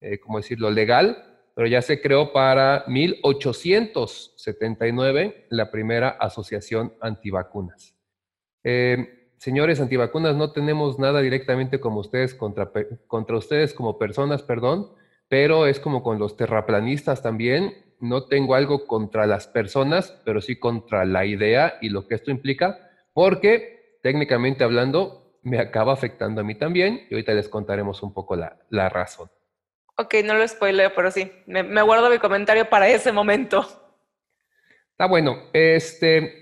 eh, 0.00 0.18
¿cómo 0.18 0.38
decirlo?, 0.38 0.70
legal, 0.70 1.28
pero 1.54 1.68
ya 1.68 1.82
se 1.82 2.00
creó 2.00 2.32
para 2.32 2.84
1879 2.88 5.46
la 5.50 5.70
primera 5.70 6.08
asociación 6.08 6.94
antivacunas. 7.00 7.94
Eh, 8.64 9.21
señores 9.42 9.80
antivacunas, 9.80 10.36
no 10.36 10.52
tenemos 10.52 11.00
nada 11.00 11.20
directamente 11.20 11.80
como 11.80 11.98
ustedes 11.98 12.32
contra, 12.32 12.70
contra 13.08 13.36
ustedes 13.36 13.74
como 13.74 13.98
personas, 13.98 14.40
perdón, 14.44 14.92
pero 15.28 15.66
es 15.66 15.80
como 15.80 16.04
con 16.04 16.20
los 16.20 16.36
terraplanistas 16.36 17.22
también 17.22 17.74
no 17.98 18.26
tengo 18.26 18.54
algo 18.54 18.86
contra 18.86 19.26
las 19.26 19.48
personas, 19.48 20.16
pero 20.24 20.40
sí 20.40 20.60
contra 20.60 21.04
la 21.04 21.26
idea 21.26 21.74
y 21.80 21.88
lo 21.88 22.06
que 22.06 22.14
esto 22.14 22.30
implica, 22.30 22.88
porque 23.14 23.98
técnicamente 24.00 24.62
hablando, 24.62 25.40
me 25.42 25.58
acaba 25.58 25.92
afectando 25.92 26.40
a 26.40 26.44
mí 26.44 26.54
también 26.54 27.08
y 27.10 27.14
ahorita 27.14 27.32
les 27.34 27.48
contaremos 27.48 28.00
un 28.04 28.14
poco 28.14 28.36
la, 28.36 28.88
razón. 28.90 29.28
Ok, 29.96 30.14
no 30.24 30.34
lo 30.34 30.46
spoileo, 30.46 30.92
pero 30.94 31.10
sí, 31.10 31.32
me, 31.46 31.64
me, 31.64 31.82
guardo 31.82 32.10
mi 32.10 32.18
comentario 32.18 32.70
para 32.70 32.88
ese 32.88 33.10
momento. 33.10 33.66
Está 34.92 35.06
bueno. 35.06 35.50
Este, 35.52 36.41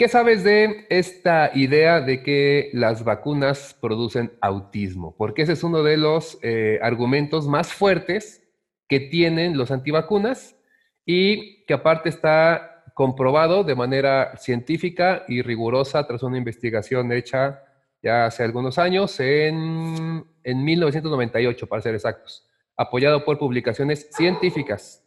¿Qué 0.00 0.08
sabes 0.08 0.44
de 0.44 0.86
esta 0.88 1.50
idea 1.52 2.00
de 2.00 2.22
que 2.22 2.70
las 2.72 3.04
vacunas 3.04 3.76
producen 3.82 4.32
autismo? 4.40 5.14
Porque 5.14 5.42
ese 5.42 5.52
es 5.52 5.62
uno 5.62 5.82
de 5.82 5.98
los 5.98 6.38
eh, 6.40 6.78
argumentos 6.80 7.46
más 7.46 7.70
fuertes 7.70 8.42
que 8.88 8.98
tienen 8.98 9.58
los 9.58 9.70
antivacunas 9.70 10.56
y 11.04 11.66
que 11.66 11.74
aparte 11.74 12.08
está 12.08 12.82
comprobado 12.94 13.62
de 13.62 13.74
manera 13.74 14.38
científica 14.38 15.26
y 15.28 15.42
rigurosa 15.42 16.06
tras 16.06 16.22
una 16.22 16.38
investigación 16.38 17.12
hecha 17.12 17.62
ya 18.02 18.24
hace 18.24 18.42
algunos 18.42 18.78
años, 18.78 19.20
en, 19.20 20.24
en 20.42 20.64
1998 20.64 21.66
para 21.66 21.82
ser 21.82 21.94
exactos, 21.94 22.48
apoyado 22.74 23.22
por 23.22 23.36
publicaciones 23.36 24.08
científicas. 24.12 25.04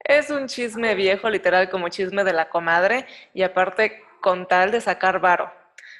Es 0.00 0.30
un 0.30 0.46
chisme 0.48 0.96
viejo, 0.96 1.30
literal 1.30 1.70
como 1.70 1.88
chisme 1.90 2.24
de 2.24 2.32
la 2.32 2.48
comadre, 2.48 3.06
y 3.32 3.42
aparte 3.42 4.02
con 4.26 4.48
tal 4.48 4.72
de 4.72 4.80
sacar 4.80 5.20
varo. 5.20 5.52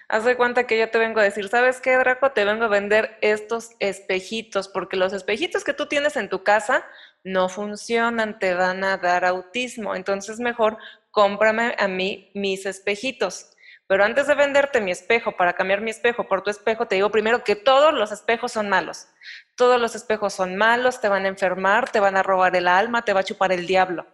Haz 0.09 0.25
de 0.25 0.37
cuenta 0.37 0.66
que 0.66 0.76
yo 0.76 0.90
te 0.90 0.99
vengo 0.99 1.21
a 1.21 1.23
decir, 1.23 1.47
¿sabes 1.49 1.80
qué, 1.80 1.97
Draco? 1.97 2.33
Te 2.33 2.45
vengo 2.45 2.64
a 2.64 2.68
vender 2.68 3.16
estos 3.21 3.71
espejitos, 3.78 4.66
porque 4.66 4.97
los 4.97 5.12
espejitos 5.12 5.62
que 5.62 5.73
tú 5.73 5.87
tienes 5.87 6.16
en 6.16 6.28
tu 6.28 6.42
casa 6.42 6.85
no 7.23 7.49
funcionan, 7.49 8.41
te 8.41 8.54
van 8.54 8.82
a 8.82 8.97
dar 8.97 9.25
autismo. 9.25 9.95
Entonces, 9.95 10.41
mejor 10.41 10.76
cómprame 11.12 11.76
a 11.78 11.86
mí 11.86 12.32
mis 12.34 12.67
espejitos. 12.67 13.52
Pero 13.86 14.02
antes 14.02 14.26
de 14.26 14.34
venderte 14.34 14.80
mi 14.80 14.91
espejo, 14.91 15.36
para 15.36 15.52
cambiar 15.52 15.80
mi 15.80 15.93
espejo 15.93 16.26
por 16.26 16.43
tu 16.43 16.50
espejo, 16.50 16.89
te 16.89 16.97
digo 16.97 17.12
primero 17.12 17.45
que 17.45 17.54
todos 17.54 17.95
los 17.95 18.10
espejos 18.10 18.50
son 18.50 18.69
malos. 18.69 19.06
Todos 19.54 19.80
los 19.80 19.95
espejos 19.95 20.34
son 20.34 20.56
malos, 20.56 21.00
te 21.00 21.08
van 21.08 21.26
a 21.26 21.28
enfermar, 21.28 21.93
te 21.93 22.00
van 22.00 22.17
a 22.17 22.25
robar 22.25 22.56
el 22.56 22.67
alma, 22.67 23.04
te 23.04 23.12
va 23.12 23.21
a 23.21 23.25
chupar 23.25 23.52
el 23.52 23.69
diablo. 23.69 24.04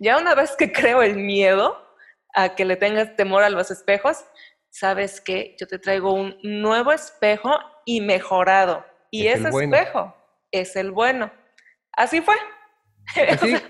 Ya 0.00 0.18
una 0.18 0.34
vez 0.34 0.56
que 0.56 0.72
creo 0.72 1.02
el 1.02 1.14
miedo 1.14 1.89
a 2.34 2.54
que 2.54 2.64
le 2.64 2.76
tengas 2.76 3.16
temor 3.16 3.42
a 3.42 3.50
los 3.50 3.70
espejos, 3.70 4.24
sabes 4.70 5.20
que 5.20 5.56
yo 5.58 5.66
te 5.66 5.78
traigo 5.78 6.12
un 6.12 6.36
nuevo 6.42 6.92
espejo 6.92 7.50
y 7.84 8.00
mejorado. 8.00 8.84
Y 9.10 9.26
ese 9.26 9.48
espejo 9.48 10.14
es 10.50 10.76
el 10.76 10.92
bueno. 10.92 11.30
Así 11.92 12.20
fue. 12.20 12.36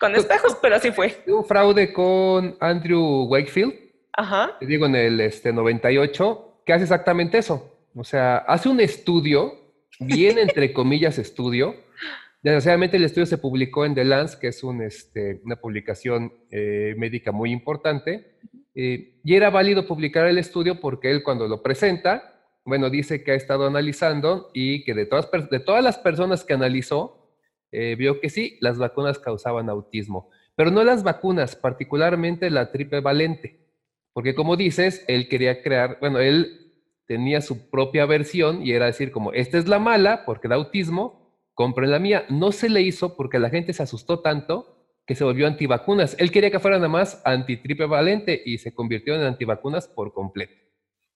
con 0.00 0.14
espejos, 0.14 0.56
pero 0.60 0.76
así 0.76 0.90
fue. 0.90 1.22
Un 1.26 1.44
fraude 1.44 1.92
con 1.92 2.56
Andrew 2.60 3.24
Wakefield. 3.24 3.74
Ajá. 4.12 4.56
Te 4.58 4.66
digo, 4.66 4.86
en 4.86 4.96
el 4.96 5.20
este, 5.20 5.52
98, 5.52 6.62
que 6.66 6.72
hace 6.72 6.84
exactamente 6.84 7.38
eso. 7.38 7.88
O 7.94 8.04
sea, 8.04 8.38
hace 8.38 8.68
un 8.68 8.80
estudio, 8.80 9.54
bien 9.98 10.38
entre 10.38 10.72
comillas 10.72 11.18
estudio. 11.18 11.74
Desgraciadamente 12.42 12.96
el 12.96 13.04
estudio 13.04 13.26
se 13.26 13.38
publicó 13.38 13.84
en 13.84 13.94
The 13.94 14.04
Lance, 14.04 14.38
que 14.40 14.48
es 14.48 14.62
este, 14.82 15.40
una 15.44 15.56
publicación 15.56 16.32
eh, 16.50 16.94
médica 16.96 17.32
muy 17.32 17.52
importante. 17.52 18.38
Eh, 18.74 19.20
y 19.22 19.34
era 19.34 19.50
válido 19.50 19.86
publicar 19.86 20.26
el 20.26 20.38
estudio 20.38 20.80
porque 20.80 21.10
él 21.10 21.22
cuando 21.22 21.48
lo 21.48 21.62
presenta, 21.62 22.40
bueno, 22.64 22.88
dice 22.88 23.22
que 23.22 23.32
ha 23.32 23.34
estado 23.34 23.66
analizando 23.66 24.50
y 24.54 24.84
que 24.84 24.94
de 24.94 25.06
todas, 25.06 25.28
de 25.50 25.60
todas 25.60 25.84
las 25.84 25.98
personas 25.98 26.44
que 26.44 26.54
analizó, 26.54 27.36
eh, 27.72 27.94
vio 27.98 28.20
que 28.20 28.30
sí, 28.30 28.58
las 28.60 28.78
vacunas 28.78 29.18
causaban 29.18 29.68
autismo, 29.68 30.30
pero 30.56 30.70
no 30.70 30.82
las 30.82 31.02
vacunas, 31.02 31.56
particularmente 31.56 32.50
la 32.50 32.72
triple 32.72 33.00
valente, 33.00 33.60
porque 34.12 34.34
como 34.34 34.56
dices, 34.56 35.04
él 35.08 35.28
quería 35.28 35.62
crear, 35.62 35.98
bueno, 36.00 36.18
él 36.18 36.72
tenía 37.06 37.40
su 37.40 37.70
propia 37.70 38.06
versión 38.06 38.64
y 38.64 38.72
era 38.72 38.86
decir 38.86 39.10
como, 39.12 39.32
esta 39.32 39.58
es 39.58 39.68
la 39.68 39.78
mala 39.78 40.24
porque 40.24 40.48
da 40.48 40.56
autismo, 40.56 41.19
compren 41.60 41.90
la 41.90 41.98
mía. 41.98 42.24
No 42.30 42.52
se 42.52 42.70
le 42.70 42.80
hizo 42.80 43.18
porque 43.18 43.38
la 43.38 43.50
gente 43.50 43.74
se 43.74 43.82
asustó 43.82 44.20
tanto 44.20 44.78
que 45.06 45.14
se 45.14 45.24
volvió 45.24 45.46
antivacunas. 45.46 46.16
Él 46.18 46.32
quería 46.32 46.50
que 46.50 46.58
fuera 46.58 46.78
nada 46.78 46.88
más 46.88 47.20
antitriple 47.26 47.84
valente 47.84 48.40
y 48.46 48.56
se 48.56 48.72
convirtió 48.72 49.14
en 49.14 49.20
antivacunas 49.20 49.86
por 49.86 50.14
completo. 50.14 50.54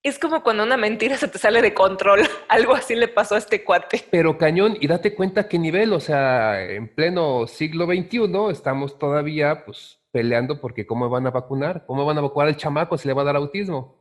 Es 0.02 0.18
como 0.18 0.42
cuando 0.42 0.64
una 0.64 0.76
mentira 0.76 1.16
se 1.16 1.28
te 1.28 1.38
sale 1.38 1.62
de 1.62 1.72
control. 1.72 2.20
Algo 2.50 2.74
así 2.74 2.94
le 2.94 3.08
pasó 3.08 3.36
a 3.36 3.38
este 3.38 3.64
cuate. 3.64 4.04
Pero 4.10 4.36
cañón, 4.36 4.76
y 4.78 4.86
date 4.86 5.14
cuenta 5.14 5.48
qué 5.48 5.58
nivel, 5.58 5.94
o 5.94 6.00
sea, 6.00 6.62
en 6.62 6.94
pleno 6.94 7.46
siglo 7.46 7.86
XXI 7.86 8.30
estamos 8.50 8.98
todavía 8.98 9.64
pues 9.64 9.98
peleando 10.10 10.60
porque 10.60 10.86
cómo 10.86 11.08
van 11.08 11.26
a 11.26 11.30
vacunar, 11.30 11.86
cómo 11.86 12.04
van 12.04 12.18
a 12.18 12.20
vacunar 12.20 12.48
al 12.48 12.58
chamaco 12.58 12.98
si 12.98 13.08
le 13.08 13.14
va 13.14 13.22
a 13.22 13.24
dar 13.24 13.36
autismo. 13.36 13.96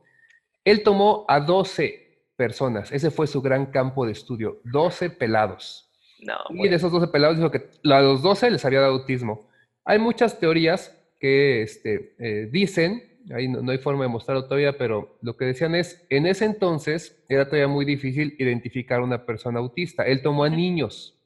Él 0.62 0.82
tomó 0.82 1.24
a 1.26 1.40
12 1.40 2.26
personas, 2.36 2.92
ese 2.92 3.10
fue 3.10 3.26
su 3.26 3.40
gran 3.40 3.64
campo 3.64 4.04
de 4.04 4.12
estudio, 4.12 4.60
12 4.64 5.08
pelados. 5.08 5.83
No, 6.24 6.64
y 6.64 6.68
de 6.68 6.76
esos 6.76 6.90
12 6.90 7.08
pelados 7.08 7.36
dijo 7.36 7.50
que 7.50 7.68
a 7.84 8.00
los 8.00 8.22
12 8.22 8.50
les 8.50 8.64
había 8.64 8.80
dado 8.80 8.94
autismo. 8.94 9.48
Hay 9.84 9.98
muchas 9.98 10.38
teorías 10.40 10.98
que 11.20 11.62
este, 11.62 12.14
eh, 12.18 12.48
dicen 12.50 13.14
ahí 13.32 13.48
no, 13.48 13.70
hay 13.70 13.78
forma 13.78 14.04
de 14.04 14.08
mostrarlo 14.08 14.44
todavía, 14.44 14.76
pero 14.76 15.16
lo 15.22 15.36
que 15.36 15.46
decían 15.46 15.74
es, 15.74 16.04
en 16.10 16.26
ese 16.26 16.44
entonces 16.44 17.24
era 17.28 17.46
todavía 17.46 17.68
muy 17.68 17.84
difícil 17.84 18.34
identificar 18.38 19.00
a 19.00 19.04
una 19.04 19.24
persona 19.24 19.60
autista. 19.60 20.04
Él 20.04 20.22
tomó 20.22 20.44
a 20.44 20.50
niños. 20.50 21.18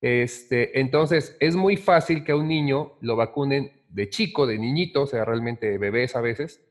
Este, 0.00 0.80
entonces, 0.80 1.36
es 1.40 1.54
muy 1.54 1.76
fácil 1.76 2.24
que 2.24 2.32
a 2.32 2.36
un 2.36 2.48
niño 2.48 2.94
lo 3.00 3.16
vacunen 3.16 3.72
de 3.88 4.08
chico, 4.08 4.46
de 4.46 4.58
niñito, 4.58 5.02
o 5.02 5.06
sea, 5.06 5.24
realmente 5.24 5.78
bebés 5.78 6.16
a 6.16 6.20
veces, 6.20 6.64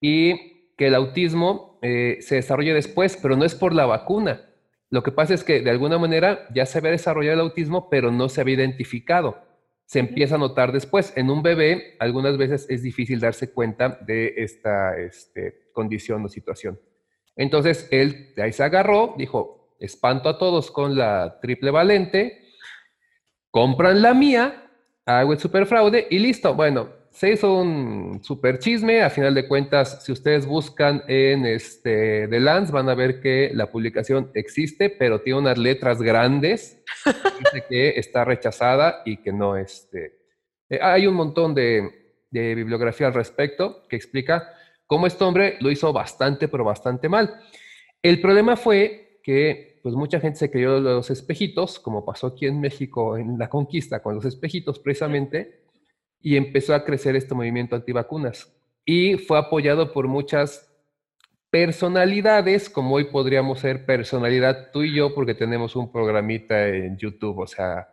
y 0.00 0.72
que 0.76 0.88
el 0.88 0.94
autismo 0.94 1.78
eh, 1.82 2.18
se 2.20 2.36
desarrolle 2.36 2.74
después, 2.74 3.18
pero 3.20 3.36
no 3.36 3.44
es 3.44 3.54
por 3.54 3.74
la 3.74 3.86
vacuna. 3.86 4.48
Lo 4.92 5.02
que 5.02 5.10
pasa 5.10 5.34
es 5.34 5.42
que 5.42 5.60
de 5.60 5.70
alguna 5.70 5.98
manera 5.98 6.46
ya 6.54 6.66
se 6.66 6.78
había 6.78 6.92
desarrollado 6.92 7.34
el 7.34 7.40
autismo, 7.40 7.90
pero 7.90 8.12
no 8.12 8.28
se 8.28 8.40
había 8.40 8.54
identificado 8.54 9.50
se 9.92 9.98
empieza 9.98 10.36
a 10.36 10.38
notar 10.38 10.72
después. 10.72 11.12
En 11.16 11.28
un 11.28 11.42
bebé, 11.42 11.96
algunas 11.98 12.38
veces 12.38 12.66
es 12.70 12.82
difícil 12.82 13.20
darse 13.20 13.52
cuenta 13.52 13.98
de 14.06 14.32
esta 14.38 14.96
este, 14.96 15.68
condición 15.74 16.24
o 16.24 16.30
situación. 16.30 16.80
Entonces, 17.36 17.88
él 17.90 18.32
de 18.34 18.42
ahí 18.42 18.54
se 18.54 18.62
agarró, 18.62 19.14
dijo, 19.18 19.76
espanto 19.80 20.30
a 20.30 20.38
todos 20.38 20.70
con 20.70 20.96
la 20.96 21.38
triple 21.42 21.70
valente, 21.70 22.42
compran 23.50 24.00
la 24.00 24.14
mía, 24.14 24.70
hago 25.04 25.34
el 25.34 25.38
super 25.38 25.66
fraude 25.66 26.06
y 26.08 26.20
listo. 26.20 26.54
Bueno, 26.54 26.88
se 27.12 27.32
hizo 27.32 27.60
un 27.60 28.20
super 28.24 28.58
chisme. 28.58 29.02
A 29.02 29.10
final 29.10 29.34
de 29.34 29.46
cuentas, 29.46 30.02
si 30.02 30.12
ustedes 30.12 30.46
buscan 30.46 31.04
en 31.06 31.44
este 31.44 32.26
The 32.28 32.40
Lance, 32.40 32.72
van 32.72 32.88
a 32.88 32.94
ver 32.94 33.20
que 33.20 33.50
la 33.54 33.70
publicación 33.70 34.30
existe, 34.34 34.88
pero 34.88 35.20
tiene 35.20 35.40
unas 35.40 35.58
letras 35.58 36.00
grandes. 36.00 36.82
Dice 37.38 37.64
que 37.68 37.90
está 37.90 38.24
rechazada 38.24 39.02
y 39.04 39.18
que 39.18 39.32
no 39.32 39.56
este. 39.56 40.18
Eh, 40.70 40.78
hay 40.80 41.06
un 41.06 41.14
montón 41.14 41.54
de, 41.54 42.16
de, 42.30 42.54
bibliografía 42.54 43.08
al 43.08 43.14
respecto 43.14 43.86
que 43.88 43.96
explica 43.96 44.54
cómo 44.86 45.06
este 45.06 45.22
hombre 45.22 45.58
lo 45.60 45.70
hizo 45.70 45.92
bastante, 45.92 46.48
pero 46.48 46.64
bastante 46.64 47.10
mal. 47.10 47.34
El 48.02 48.20
problema 48.22 48.56
fue 48.56 49.20
que 49.22 49.80
pues 49.82 49.94
mucha 49.94 50.18
gente 50.18 50.38
se 50.38 50.50
creyó 50.50 50.80
los 50.80 51.10
espejitos, 51.10 51.78
como 51.78 52.04
pasó 52.04 52.28
aquí 52.28 52.46
en 52.46 52.60
México 52.60 53.18
en 53.18 53.38
la 53.38 53.48
conquista 53.48 54.00
con 54.00 54.14
los 54.14 54.24
espejitos 54.24 54.78
precisamente, 54.78 55.61
y 56.22 56.36
empezó 56.36 56.74
a 56.74 56.84
crecer 56.84 57.16
este 57.16 57.34
movimiento 57.34 57.76
antivacunas. 57.76 58.52
Y 58.84 59.16
fue 59.16 59.38
apoyado 59.38 59.92
por 59.92 60.08
muchas 60.08 60.72
personalidades, 61.50 62.70
como 62.70 62.94
hoy 62.94 63.04
podríamos 63.04 63.60
ser 63.60 63.84
personalidad 63.84 64.70
tú 64.72 64.82
y 64.82 64.94
yo, 64.94 65.14
porque 65.14 65.34
tenemos 65.34 65.76
un 65.76 65.92
programita 65.92 66.68
en 66.68 66.96
YouTube, 66.96 67.38
o 67.40 67.46
sea, 67.46 67.88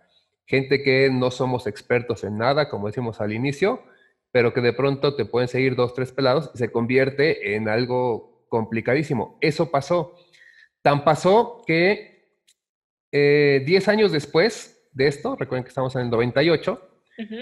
gente 0.46 0.82
que 0.82 1.10
no 1.12 1.30
somos 1.30 1.68
expertos 1.68 2.24
en 2.24 2.38
nada, 2.38 2.70
como 2.70 2.88
decimos 2.88 3.20
al 3.20 3.34
inicio, 3.34 3.84
pero 4.32 4.54
que 4.54 4.62
de 4.62 4.74
pronto 4.74 5.16
te 5.16 5.26
pueden 5.26 5.48
seguir 5.48 5.76
dos, 5.76 5.94
tres 5.94 6.12
pelados 6.12 6.52
y 6.56 6.58
se 6.58 6.72
convierte 6.72 7.56
en 7.56 7.68
algo 7.68 8.46
complicadísimo. 8.48 9.38
Eso 9.42 9.70
pasó. 9.70 10.16
Tan 10.82 11.04
pasó 11.04 11.62
que 11.68 12.32
10 13.12 13.14
eh, 13.14 13.92
años 13.92 14.12
después 14.12 14.88
de 14.94 15.08
esto, 15.08 15.36
recuerden 15.36 15.64
que 15.64 15.70
estamos 15.70 15.96
en 15.96 16.04
el 16.04 16.10
98, 16.10 16.89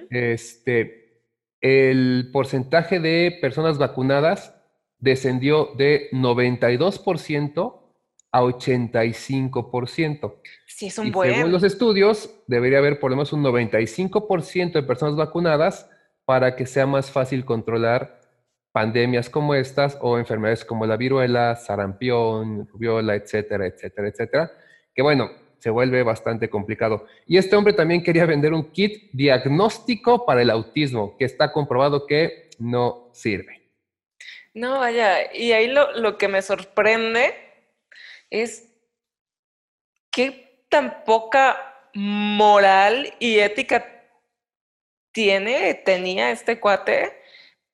este, 0.09 1.23
el 1.61 2.29
porcentaje 2.31 2.99
de 2.99 3.37
personas 3.41 3.77
vacunadas 3.77 4.55
descendió 4.99 5.71
de 5.77 6.09
92% 6.11 7.81
a 8.31 8.41
85%. 8.41 10.35
Sí, 10.65 10.87
es 10.87 10.97
un 10.97 11.11
buen. 11.11 11.33
Según 11.33 11.51
los 11.51 11.63
estudios, 11.63 12.29
debería 12.47 12.79
haber 12.79 12.99
por 12.99 13.11
lo 13.11 13.17
menos 13.17 13.33
un 13.33 13.43
95% 13.43 14.73
de 14.73 14.83
personas 14.83 15.15
vacunadas 15.15 15.89
para 16.25 16.55
que 16.55 16.65
sea 16.65 16.85
más 16.85 17.09
fácil 17.09 17.45
controlar 17.45 18.19
pandemias 18.71 19.29
como 19.29 19.55
estas 19.55 19.97
o 20.01 20.19
enfermedades 20.19 20.65
como 20.65 20.85
la 20.85 20.97
viruela, 20.97 21.55
sarampión, 21.55 22.67
rubiola, 22.67 23.15
etcétera, 23.15 23.65
etcétera, 23.65 24.09
etcétera. 24.09 24.51
Que 24.93 25.01
bueno, 25.01 25.31
se 25.59 25.69
vuelve 25.69 26.03
bastante 26.03 26.49
complicado. 26.49 27.05
Y 27.25 27.37
este 27.37 27.55
hombre 27.55 27.73
también 27.73 28.03
quería 28.03 28.25
vender 28.25 28.53
un 28.53 28.71
kit 28.71 29.09
diagnóstico 29.11 30.25
para 30.25 30.41
el 30.41 30.49
autismo, 30.49 31.15
que 31.17 31.25
está 31.25 31.51
comprobado 31.51 32.05
que 32.05 32.49
no 32.59 33.09
sirve. 33.13 33.69
No, 34.53 34.79
vaya, 34.79 35.33
y 35.33 35.51
ahí 35.51 35.67
lo, 35.67 35.91
lo 35.93 36.17
que 36.17 36.27
me 36.27 36.41
sorprende 36.41 37.33
es 38.29 38.73
qué 40.11 40.63
tan 40.69 41.03
poca 41.03 41.89
moral 41.93 43.13
y 43.19 43.39
ética 43.39 43.85
tiene, 45.11 45.73
tenía 45.73 46.31
este 46.31 46.59
cuate, 46.59 47.21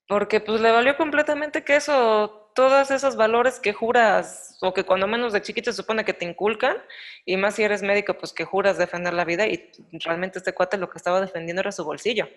porque 0.08 0.40
pues 0.40 0.62
le 0.62 0.72
valió 0.72 0.96
completamente 0.96 1.64
que 1.64 1.76
eso, 1.76 2.43
todos 2.54 2.92
esos 2.92 3.16
valores 3.16 3.60
que 3.60 3.74
juras 3.74 4.58
o 4.62 4.74
que 4.74 4.84
cuando 4.86 5.08
menos 5.08 5.34
de 5.34 5.42
chiquito 5.42 5.72
se 5.72 5.78
supone 5.78 6.06
que 6.06 6.14
te 6.14 6.26
inculcan, 6.26 6.78
y 7.26 7.36
más 7.38 7.56
si 7.56 7.64
eres 7.64 7.82
médico, 7.82 8.18
pues 8.18 8.32
que 8.32 8.46
juras 8.46 8.78
defender 8.78 9.14
la 9.14 9.26
vida, 9.26 9.46
y 9.46 9.72
realmente 10.04 10.40
este 10.40 10.54
cuate 10.54 10.78
lo 10.78 10.90
que 10.90 10.98
estaba 10.98 11.20
defendiendo 11.20 11.62
era 11.62 11.72
su 11.72 11.84
bolsillo. 11.84 12.30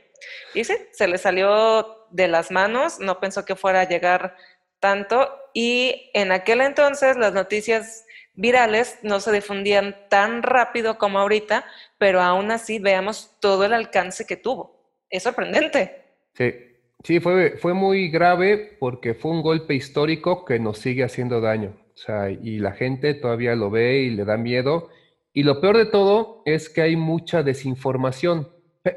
Y 0.52 0.64
sí, 0.64 0.74
se 0.90 1.06
le 1.06 1.18
salió 1.18 2.06
de 2.10 2.28
las 2.28 2.50
manos, 2.50 2.98
no 2.98 3.20
pensó 3.20 3.44
que 3.44 3.54
fuera 3.54 3.82
a 3.82 3.88
llegar 3.88 4.36
tanto, 4.80 5.36
y 5.54 6.10
en 6.14 6.32
aquel 6.32 6.60
entonces 6.62 7.16
las 7.16 7.32
noticias 7.32 8.04
virales 8.34 8.98
no 9.02 9.20
se 9.20 9.32
difundían 9.32 9.96
tan 10.08 10.42
rápido 10.42 10.98
como 10.98 11.18
ahorita, 11.18 11.64
pero 11.98 12.20
aún 12.20 12.50
así 12.50 12.78
veamos 12.78 13.36
todo 13.40 13.64
el 13.64 13.72
alcance 13.72 14.26
que 14.26 14.36
tuvo. 14.36 14.90
Es 15.08 15.22
sorprendente. 15.22 16.04
Sí, 16.34 16.75
sí, 17.04 17.20
fue, 17.20 17.56
fue 17.58 17.74
muy 17.74 18.08
grave 18.08 18.76
porque 18.78 19.14
fue 19.14 19.32
un 19.32 19.42
golpe 19.42 19.74
histórico 19.74 20.44
que 20.44 20.58
nos 20.58 20.78
sigue 20.78 21.04
haciendo 21.04 21.40
daño. 21.40 21.76
O 21.94 21.98
sea, 21.98 22.30
y 22.30 22.58
la 22.58 22.72
gente 22.72 23.14
todavía 23.14 23.54
lo 23.54 23.70
ve 23.70 24.02
y 24.02 24.10
le 24.10 24.24
da 24.24 24.36
miedo. 24.36 24.88
Y 25.32 25.42
lo 25.42 25.60
peor 25.60 25.76
de 25.76 25.86
todo 25.86 26.42
es 26.44 26.68
que 26.68 26.82
hay 26.82 26.96
mucha 26.96 27.42
desinformación. 27.42 28.48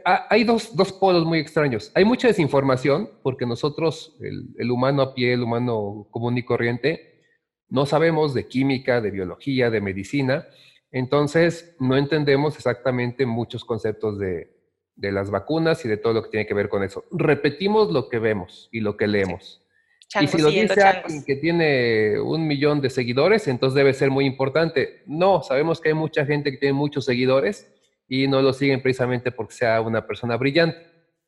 Hay 0.06 0.44
dos, 0.44 0.76
dos 0.76 0.92
polos 0.92 1.26
muy 1.26 1.40
extraños. 1.40 1.92
Hay 1.96 2.06
mucha 2.06 2.28
desinformación 2.28 3.10
porque 3.24 3.46
nosotros, 3.46 4.18
el, 4.22 4.50
el, 4.58 4.70
humano 4.70 5.02
a 5.02 5.14
pie, 5.16 5.34
el 5.34 5.44
humano 5.44 6.08
común 6.12 6.38
y 6.38 6.44
corriente, 6.44 7.24
no 7.70 7.86
sabemos 7.86 8.34
de 8.34 8.48
química, 8.48 9.02
de 9.02 9.12
biología, 9.12 9.70
de 9.70 9.82
medicina. 9.82 10.48
Entonces, 10.92 11.76
no 11.80 11.98
entendemos 11.98 12.56
exactamente 12.56 13.26
muchos 13.26 13.64
conceptos 13.66 14.20
de, 14.20 14.59
de 15.00 15.12
las 15.12 15.32
vacunas 15.32 15.84
y 15.86 15.88
de 15.88 15.98
todo 15.98 16.14
lo 16.14 16.24
que 16.24 16.30
tiene 16.30 16.46
que 16.46 16.54
ver 16.54 16.70
con 16.70 16.84
eso. 16.84 17.06
Repetimos 17.12 17.92
lo 17.92 18.10
que 18.10 18.20
vemos 18.20 18.70
y 18.72 18.82
lo 18.82 18.98
que 18.98 19.08
leemos 19.08 19.62
y 20.20 20.28
si 20.28 20.42
lo 20.42 20.50
dice 20.50 20.82
alguien 20.82 21.24
que 21.24 21.36
tiene 21.36 22.20
un 22.20 22.48
millón 22.48 22.82
de 22.82 22.90
seguidores, 22.90 23.48
entonces 23.48 23.76
debe 23.76 23.94
ser 23.94 24.10
muy 24.10 24.26
importante. 24.26 25.04
No, 25.06 25.44
sabemos 25.44 25.80
que 25.80 25.90
hay 25.90 25.94
mucha 25.94 26.26
gente 26.26 26.52
que 26.52 26.58
tiene 26.58 26.74
muchos 26.74 27.06
seguidores 27.06 27.72
y 28.08 28.28
no 28.28 28.42
lo 28.42 28.54
siguen 28.54 28.82
precisamente 28.82 29.32
porque 29.32 29.54
sea 29.54 29.82
una 29.82 30.08
persona 30.08 30.36
brillante. 30.36 30.80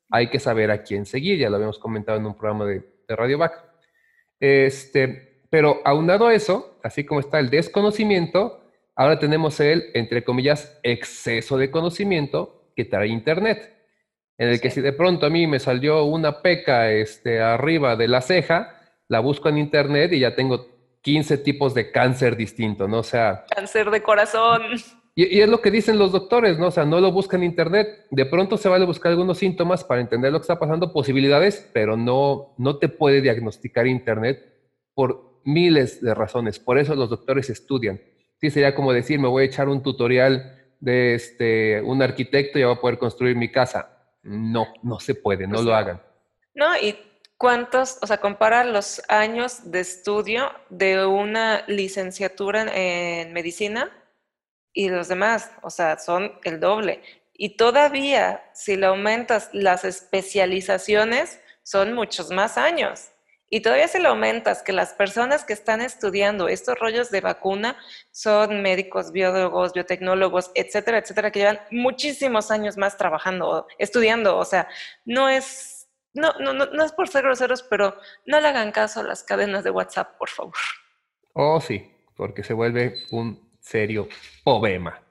Hay 0.10 0.28
que 0.28 0.40
saber 0.40 0.72
a 0.72 0.82
quién 0.82 1.06
seguir, 1.06 1.38
ya 1.38 1.50
lo 1.50 1.58
habíamos 1.58 1.78
comentado 1.78 2.18
en 2.18 2.26
un 2.26 2.36
programa 2.36 2.66
de, 2.66 2.84
Radio 3.08 3.38
Back. 3.38 3.54
Este, 4.40 5.44
pero 5.50 5.82
aunado 5.84 6.28
a 6.28 6.34
eso, 6.34 6.80
así 6.82 7.04
como 7.04 7.20
está 7.20 7.40
el 7.40 7.50
desconocimiento, 7.50 8.64
ahora 8.96 9.20
tenemos 9.20 9.60
el, 9.60 9.92
entre 9.94 10.24
comillas, 10.24 10.80
exceso 10.82 11.58
de 11.58 11.70
conocimiento 11.70 12.61
que 12.76 12.86
trae 12.86 13.08
Internet 13.08 13.82
en 14.42 14.50
el 14.50 14.60
que 14.60 14.72
si 14.72 14.82
de 14.82 14.92
pronto 14.92 15.28
a 15.28 15.30
mí 15.30 15.46
me 15.46 15.60
salió 15.60 16.04
una 16.04 16.42
peca 16.42 16.92
este, 16.92 17.42
arriba 17.42 17.96
de 17.96 18.08
la 18.08 18.22
ceja, 18.22 18.76
la 19.08 19.20
busco 19.20 19.50
en 19.50 19.60
internet 19.60 20.14
y 20.14 20.20
ya 20.20 20.34
tengo 20.34 20.66
15 21.02 21.38
tipos 21.38 21.76
de 21.76 21.92
cáncer 21.92 22.36
distinto, 22.36 22.88
¿no? 22.88 23.00
O 23.00 23.04
sea... 23.04 23.46
Cáncer 23.56 23.92
de 23.92 24.02
corazón. 24.02 24.64
Y, 25.14 25.38
y, 25.38 25.42
es 25.42 25.48
lo 25.48 25.62
que 25.62 25.70
dicen 25.70 26.00
los 26.00 26.12
doctores, 26.12 26.58
¿no? 26.58 26.70
O 26.70 26.72
sea, 26.72 26.86
no 26.86 27.00
lo 27.00 27.12
buscan 27.12 27.44
en 27.44 27.52
internet. 27.52 28.08
De 28.10 28.26
pronto 28.26 28.58
se 28.58 28.68
vale 28.68 28.84
buscar 28.88 29.12
algunos 29.12 29.38
síntomas 29.38 29.84
para 29.84 30.02
entender 30.02 30.32
lo 30.32 30.40
que 30.40 30.46
está 30.46 30.58
pasando, 30.58 30.92
posibilidades, 30.92 31.70
pero 31.72 31.96
no, 31.96 32.56
no 32.58 32.80
te 32.80 32.90
puede 32.90 33.22
diagnosticar 33.22 33.86
internet 33.86 34.40
por 34.96 35.40
miles 35.44 36.02
de 36.02 36.16
razones. 36.16 36.58
Por 36.58 36.80
eso 36.80 36.96
los 36.96 37.12
doctores 37.12 37.52
estudian. 37.52 38.02
Sí, 38.40 38.50
sería 38.50 38.74
como 38.74 38.92
decir, 38.92 39.20
me 39.20 39.28
voy 39.28 39.44
a 39.44 39.46
echar 39.46 39.70
un 39.70 39.84
tutorial 39.84 40.61
de 40.82 41.16
este, 41.16 41.82
un 41.82 42.02
arquitecto 42.02 42.60
y 42.60 42.64
voy 42.64 42.74
a 42.76 42.82
poder 42.82 42.98
construir 42.98 43.38
mi 43.38 43.50
casa 43.50 43.98
no, 44.24 44.74
no 44.84 45.00
se 45.00 45.16
puede, 45.16 45.48
no 45.48 45.62
lo 45.62 45.74
hagan. 45.74 46.02
No, 46.54 46.78
y 46.78 46.98
cuántos, 47.38 47.98
o 48.02 48.08
sea, 48.08 48.18
compara 48.18 48.64
los 48.64 49.02
años 49.08 49.72
de 49.72 49.80
estudio 49.80 50.52
de 50.70 51.06
una 51.06 51.64
licenciatura 51.68 52.66
en, 52.74 53.34
medicina 53.34 53.92
y 54.74 54.90
los 54.90 55.08
demás, 55.08 55.52
o 55.62 55.70
sea, 55.70 55.98
son 55.98 56.34
el 56.44 56.60
doble. 56.60 57.02
Y 57.34 57.58
todavía, 57.58 58.44
si 58.54 58.76
le 58.76 58.86
aumentas 58.86 59.50
las 59.54 59.86
especializaciones, 59.86 61.40
son 61.64 61.94
muchos 61.94 62.30
más 62.30 62.58
años. 62.58 63.11
Y 63.54 63.60
todavía 63.60 63.90
si 63.90 64.00
le 64.00 64.08
aumentas 64.08 64.64
que 64.64 64.72
las 64.72 64.94
personas 64.94 65.44
que 65.44 65.52
están 65.52 65.82
estudiando 65.82 66.48
estos 66.48 66.80
rollos 66.80 67.12
de 67.12 67.20
vacuna 67.20 67.76
son 68.10 68.62
médicos, 68.62 69.12
biólogos, 69.12 69.74
biotecnólogos, 69.74 70.52
etcétera, 70.56 71.00
etcétera, 71.00 71.32
que 71.32 71.40
llevan 71.40 71.60
muchísimos 71.70 72.50
años 72.50 72.78
más 72.78 72.96
trabajando, 72.96 73.68
estudiando. 73.78 74.38
O 74.38 74.46
sea, 74.46 74.70
no 75.04 75.28
es, 75.28 75.90
no, 76.14 76.32
no, 76.40 76.54
no, 76.54 76.84
es 76.86 76.94
por 76.94 77.10
ser 77.10 77.24
groseros, 77.24 77.62
pero 77.62 77.98
no 78.26 78.40
le 78.40 78.48
hagan 78.48 78.72
caso 78.72 79.02
a 79.02 79.04
las 79.04 79.22
cadenas 79.22 79.66
de 79.66 79.72
WhatsApp, 79.72 80.18
por 80.18 80.30
favor. 80.30 80.56
Oh, 81.34 81.60
sí, 81.60 81.92
porque 82.16 82.46
se 82.46 82.54
vuelve 82.54 82.94
un 83.12 83.52
serio 83.60 84.08
problema. 84.46 85.06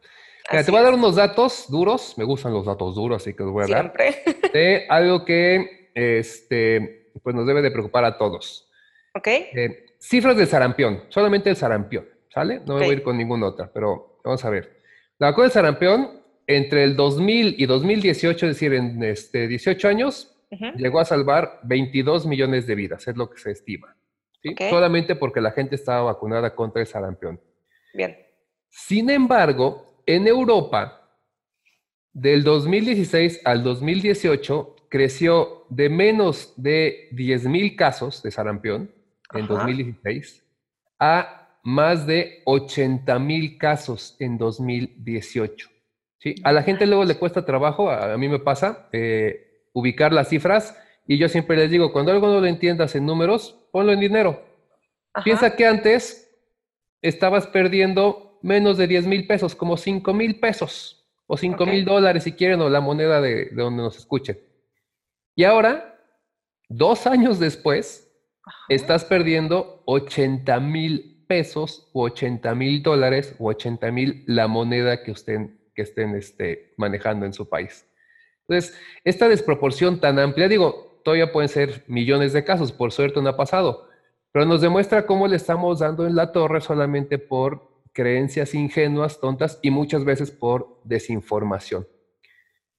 te 0.50 0.70
voy 0.70 0.80
a 0.80 0.84
dar 0.84 0.94
unos 0.94 1.14
datos 1.14 1.66
duros, 1.68 2.16
me 2.16 2.24
gustan 2.24 2.54
los 2.54 2.64
datos 2.64 2.94
duros, 2.94 3.20
así 3.20 3.34
que 3.34 3.42
los 3.42 3.52
voy 3.52 3.64
a 3.64 3.66
Siempre. 3.66 4.22
dar. 4.24 4.50
De 4.52 4.86
algo 4.88 5.26
que 5.26 5.90
este, 5.94 6.99
pues 7.22 7.34
nos 7.34 7.46
debe 7.46 7.62
de 7.62 7.70
preocupar 7.70 8.04
a 8.04 8.18
todos. 8.18 8.68
Ok. 9.14 9.26
Eh, 9.26 9.86
cifras 9.98 10.36
del 10.36 10.46
sarampión, 10.46 11.04
solamente 11.08 11.50
el 11.50 11.56
sarampión, 11.56 12.08
¿sale? 12.32 12.60
No 12.66 12.74
me 12.74 12.86
voy 12.86 12.90
a 12.90 12.92
ir 12.98 13.02
con 13.02 13.16
ninguna 13.16 13.46
otra, 13.46 13.70
pero 13.72 14.20
vamos 14.24 14.44
a 14.44 14.50
ver. 14.50 14.80
La 15.18 15.28
vacuna 15.28 15.44
del 15.44 15.52
sarampión, 15.52 16.22
entre 16.46 16.84
el 16.84 16.96
2000 16.96 17.56
y 17.58 17.66
2018, 17.66 18.46
es 18.46 18.56
decir, 18.56 18.72
en 18.72 19.02
este, 19.02 19.46
18 19.46 19.88
años, 19.88 20.36
llegó 20.76 20.98
a 20.98 21.04
salvar 21.04 21.60
22 21.62 22.26
millones 22.26 22.66
de 22.66 22.74
vidas, 22.74 23.06
es 23.06 23.16
lo 23.16 23.30
que 23.30 23.38
se 23.38 23.52
estima. 23.52 23.96
¿sí? 24.42 24.54
Solamente 24.68 25.14
porque 25.14 25.40
la 25.40 25.52
gente 25.52 25.76
estaba 25.76 26.02
vacunada 26.02 26.54
contra 26.54 26.80
el 26.80 26.88
sarampión. 26.88 27.40
Bien. 27.94 28.16
Sin 28.68 29.10
embargo, 29.10 30.02
en 30.06 30.26
Europa, 30.26 31.00
del 32.12 32.42
2016 32.42 33.42
al 33.44 33.62
2018, 33.62 34.76
creció 34.90 35.64
de 35.70 35.88
menos 35.88 36.52
de 36.56 37.08
10.000 37.12 37.76
casos 37.76 38.22
de 38.22 38.30
sarampión 38.30 38.92
en 39.32 39.46
2016 39.46 40.44
a 40.98 41.58
más 41.62 42.06
de 42.06 42.42
80.000 42.44 43.56
casos 43.56 44.16
en 44.18 44.36
2018. 44.36 45.68
¿sí? 46.18 46.34
A 46.42 46.52
la 46.52 46.62
gente 46.62 46.86
luego 46.86 47.04
le 47.04 47.16
cuesta 47.16 47.44
trabajo, 47.44 47.90
a, 47.90 48.16
mí 48.18 48.28
me 48.28 48.40
pasa, 48.40 48.88
eh, 48.92 49.64
ubicar 49.72 50.12
las 50.12 50.28
cifras 50.28 50.76
y 51.06 51.18
yo 51.18 51.28
siempre 51.28 51.56
les 51.56 51.70
digo, 51.70 51.92
cuando 51.92 52.12
algo 52.12 52.26
no 52.26 52.40
lo 52.40 52.46
entiendas 52.46 52.94
en 52.96 53.06
números, 53.06 53.58
ponlo 53.72 53.92
en 53.92 54.00
dinero. 54.00 54.44
Piensa 55.24 55.54
que 55.56 55.66
antes 55.66 56.30
estabas 57.00 57.46
perdiendo 57.46 58.38
menos 58.42 58.76
de 58.76 58.86
10 58.86 59.06
mil 59.06 59.26
pesos, 59.26 59.54
como 59.54 59.76
5 59.76 60.12
mil 60.14 60.40
pesos 60.40 61.08
o 61.26 61.36
5 61.36 61.64
mil 61.66 61.84
dólares 61.84 62.24
si 62.24 62.32
quieren, 62.32 62.60
o 62.60 62.68
la 62.68 62.80
moneda 62.80 63.20
de, 63.20 63.50
donde 63.52 63.82
nos 63.82 63.96
escuchen. 63.96 64.38
Y 65.34 65.44
ahora, 65.44 65.98
dos 66.68 67.06
años 67.06 67.38
después, 67.38 68.10
estás 68.68 69.04
perdiendo 69.04 69.82
80 69.86 70.60
mil 70.60 71.24
pesos 71.28 71.88
o 71.92 72.02
80 72.02 72.54
mil 72.54 72.82
dólares 72.82 73.34
o 73.38 73.46
80 73.46 73.90
mil 73.92 74.24
la 74.26 74.48
moneda 74.48 75.02
que, 75.02 75.12
usted, 75.12 75.50
que 75.74 75.82
estén 75.82 76.14
este, 76.16 76.74
manejando 76.76 77.26
en 77.26 77.32
su 77.32 77.48
país. 77.48 77.86
Entonces, 78.48 78.76
esta 79.04 79.28
desproporción 79.28 80.00
tan 80.00 80.18
amplia, 80.18 80.48
digo, 80.48 81.00
todavía 81.04 81.32
pueden 81.32 81.48
ser 81.48 81.84
millones 81.86 82.32
de 82.32 82.44
casos, 82.44 82.72
por 82.72 82.90
suerte 82.90 83.22
no 83.22 83.28
ha 83.28 83.36
pasado, 83.36 83.88
pero 84.32 84.44
nos 84.44 84.60
demuestra 84.60 85.06
cómo 85.06 85.28
le 85.28 85.36
estamos 85.36 85.78
dando 85.78 86.06
en 86.06 86.16
la 86.16 86.32
torre 86.32 86.60
solamente 86.60 87.18
por 87.18 87.70
creencias 87.92 88.54
ingenuas, 88.54 89.20
tontas 89.20 89.58
y 89.62 89.70
muchas 89.70 90.04
veces 90.04 90.30
por 90.30 90.80
desinformación. 90.84 91.86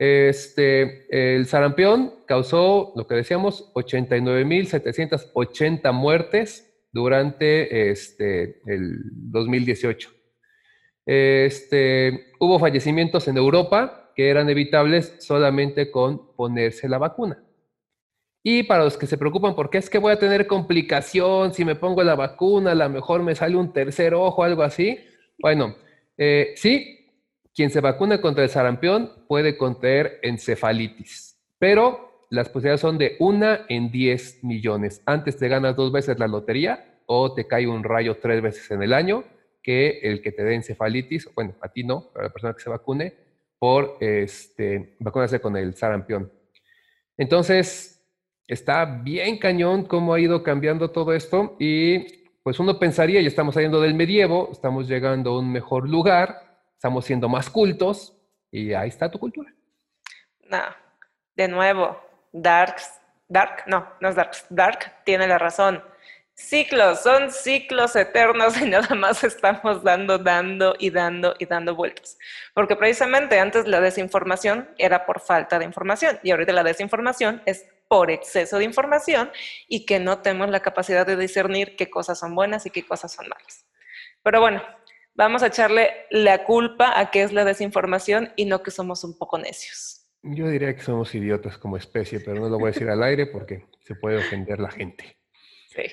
Este, 0.04 1.36
el 1.36 1.46
sarampión 1.46 2.24
causó, 2.26 2.92
lo 2.96 3.06
que 3.06 3.14
decíamos, 3.14 3.72
89.780 3.76 5.94
muertes 5.94 6.88
durante 6.92 7.92
este, 7.92 8.64
el 8.66 8.96
2018. 9.32 10.10
Este, 11.06 12.32
hubo 12.40 12.58
fallecimientos 12.58 13.28
en 13.28 13.38
Europa 13.38 14.12
que 14.16 14.30
eran 14.30 14.50
evitables 14.50 15.18
solamente 15.20 15.92
con 15.92 16.36
ponerse 16.36 16.90
la 16.90 16.98
vacuna. 16.98 17.44
Y 18.42 18.64
para 18.64 18.86
los 18.86 18.98
que 18.98 19.06
se 19.06 19.20
preocupan, 19.20 19.54
porque 19.54 19.78
es 19.78 19.88
que 19.88 20.00
voy 20.00 20.14
a 20.14 20.20
tener 20.20 20.48
complicación 20.48 21.54
si 21.54 21.64
me 21.64 21.76
pongo 21.76 22.02
la 22.02 22.16
vacuna, 22.16 22.72
a 22.72 22.76
lo 22.76 22.90
mejor 22.90 23.22
me 23.22 23.36
sale 23.36 23.56
un 23.56 23.72
tercer 23.72 24.16
ojo, 24.16 24.44
algo 24.44 24.64
así. 24.64 24.98
Bueno, 25.38 25.76
eh, 26.18 26.54
sí, 26.56 27.01
quien 27.62 27.70
se 27.70 27.80
vacuna 27.80 28.22
contra 28.22 28.44
el 28.44 28.50
sarampión 28.50 29.12
puede 29.28 29.56
contraer 29.56 30.18
encefalitis, 30.24 31.40
pero 31.60 32.26
las 32.32 32.50
posibilidades 32.50 32.82
son 32.82 32.98
de 32.98 33.18
una 33.20 33.68
en 33.70 33.92
10 33.92 34.44
millones. 34.44 35.04
Antes 35.06 35.38
te 35.38 35.48
ganas 35.48 35.76
dos 35.76 35.92
veces 35.92 36.18
la 36.18 36.28
lotería 36.28 36.98
o 37.06 37.36
te 37.36 37.46
cae 37.46 37.68
un 37.68 37.84
rayo 37.84 38.18
tres 38.18 38.42
veces 38.42 38.72
en 38.72 38.82
el 38.82 38.94
año 38.94 39.26
que 39.62 40.00
el 40.02 40.24
que 40.24 40.32
te 40.32 40.44
dé 40.44 40.56
encefalitis, 40.56 41.30
bueno, 41.36 41.54
a 41.62 41.70
ti 41.70 41.84
no, 41.84 42.10
a 42.16 42.24
la 42.24 42.30
persona 42.30 42.56
que 42.56 42.64
se 42.64 42.70
vacune, 42.72 43.14
por 43.60 43.98
este, 44.00 44.96
vacunarse 44.98 45.40
con 45.40 45.56
el 45.56 45.76
sarampión. 45.76 46.32
Entonces, 47.16 48.04
está 48.48 48.86
bien 48.86 49.38
cañón 49.38 49.86
cómo 49.86 50.16
ha 50.16 50.20
ido 50.20 50.42
cambiando 50.42 50.90
todo 50.90 51.14
esto 51.14 51.58
y 51.60 52.08
pues 52.42 52.60
uno 52.60 52.80
pensaría, 52.80 53.22
ya 53.22 53.28
estamos 53.28 53.54
saliendo 53.54 53.80
del 53.80 53.94
medievo, 53.94 54.50
estamos 54.52 54.88
llegando 54.88 55.34
a 55.34 55.40
un 55.42 55.52
mejor 55.52 55.88
lugar, 55.88 56.51
estamos 56.82 57.06
siendo 57.06 57.30
más 57.30 57.48
cultos 57.48 58.18
y 58.50 58.74
ahí 58.74 58.90
está 58.90 59.12
tu 59.12 59.20
cultura. 59.20 59.54
No, 60.50 60.64
de 61.36 61.48
nuevo, 61.48 61.96
Dark, 62.32 62.78
Dark, 63.28 63.66
no, 63.68 63.88
no 64.00 64.10
es 64.10 64.16
Dark, 64.16 64.32
Dark 64.50 65.04
tiene 65.06 65.28
la 65.28 65.38
razón. 65.38 65.84
Ciclos, 66.34 67.04
son 67.04 67.30
ciclos 67.30 67.96
eternos 67.96 68.60
y 68.60 68.66
nada 68.68 68.96
más 68.96 69.24
estamos 69.24 69.84
dando, 69.84 70.18
dando 70.18 70.74
y 70.80 70.90
dando 70.90 71.36
y 71.38 71.46
dando 71.46 71.76
vueltas. 71.76 72.18
Porque 72.56 72.76
precisamente 72.76 73.40
antes 73.40 73.68
la 73.68 73.80
desinformación 73.80 74.68
era 74.80 75.06
por 75.06 75.20
falta 75.20 75.60
de 75.60 75.66
información 75.66 76.18
y 76.24 76.32
ahorita 76.32 76.52
la 76.52 76.64
desinformación 76.64 77.44
es 77.46 77.64
por 77.88 78.10
exceso 78.10 78.58
de 78.58 78.64
información 78.64 79.32
y 79.68 79.86
que 79.86 80.00
no 80.00 80.24
tenemos 80.24 80.50
la 80.50 80.62
capacidad 80.62 81.06
de 81.06 81.16
discernir 81.16 81.76
qué 81.76 81.92
cosas 81.92 82.18
son 82.18 82.34
buenas 82.34 82.66
y 82.66 82.72
qué 82.72 82.84
cosas 82.84 83.14
son 83.14 83.28
malas. 83.30 83.68
Pero 84.24 84.40
bueno, 84.40 84.62
vamos 85.16 85.44
a 85.44 85.48
echarle 85.48 85.90
la 86.10 86.44
culpa 86.46 87.00
a 87.00 87.12
qué 87.12 87.24
es 87.24 87.34
la 87.34 87.46
desinformación 87.46 88.32
y 88.36 88.46
no 88.46 88.64
que 88.64 88.72
somos 88.72 89.04
un 89.04 89.18
poco 89.18 89.38
necios. 89.38 90.08
Yo 90.24 90.48
diría 90.48 90.76
que 90.76 90.82
somos 90.82 91.14
idiotas 91.16 91.58
como 91.58 91.78
especie, 91.78 92.20
pero 92.20 92.40
no 92.40 92.50
lo 92.50 92.60
voy 92.60 92.70
a 92.70 92.74
decir 92.74 92.90
al 92.90 93.02
aire 93.04 93.26
porque 93.26 93.66
se 93.80 93.96
puede 93.96 94.18
ofender 94.18 94.60
la 94.60 94.70
gente. 94.70 95.18
Sí. 95.70 95.84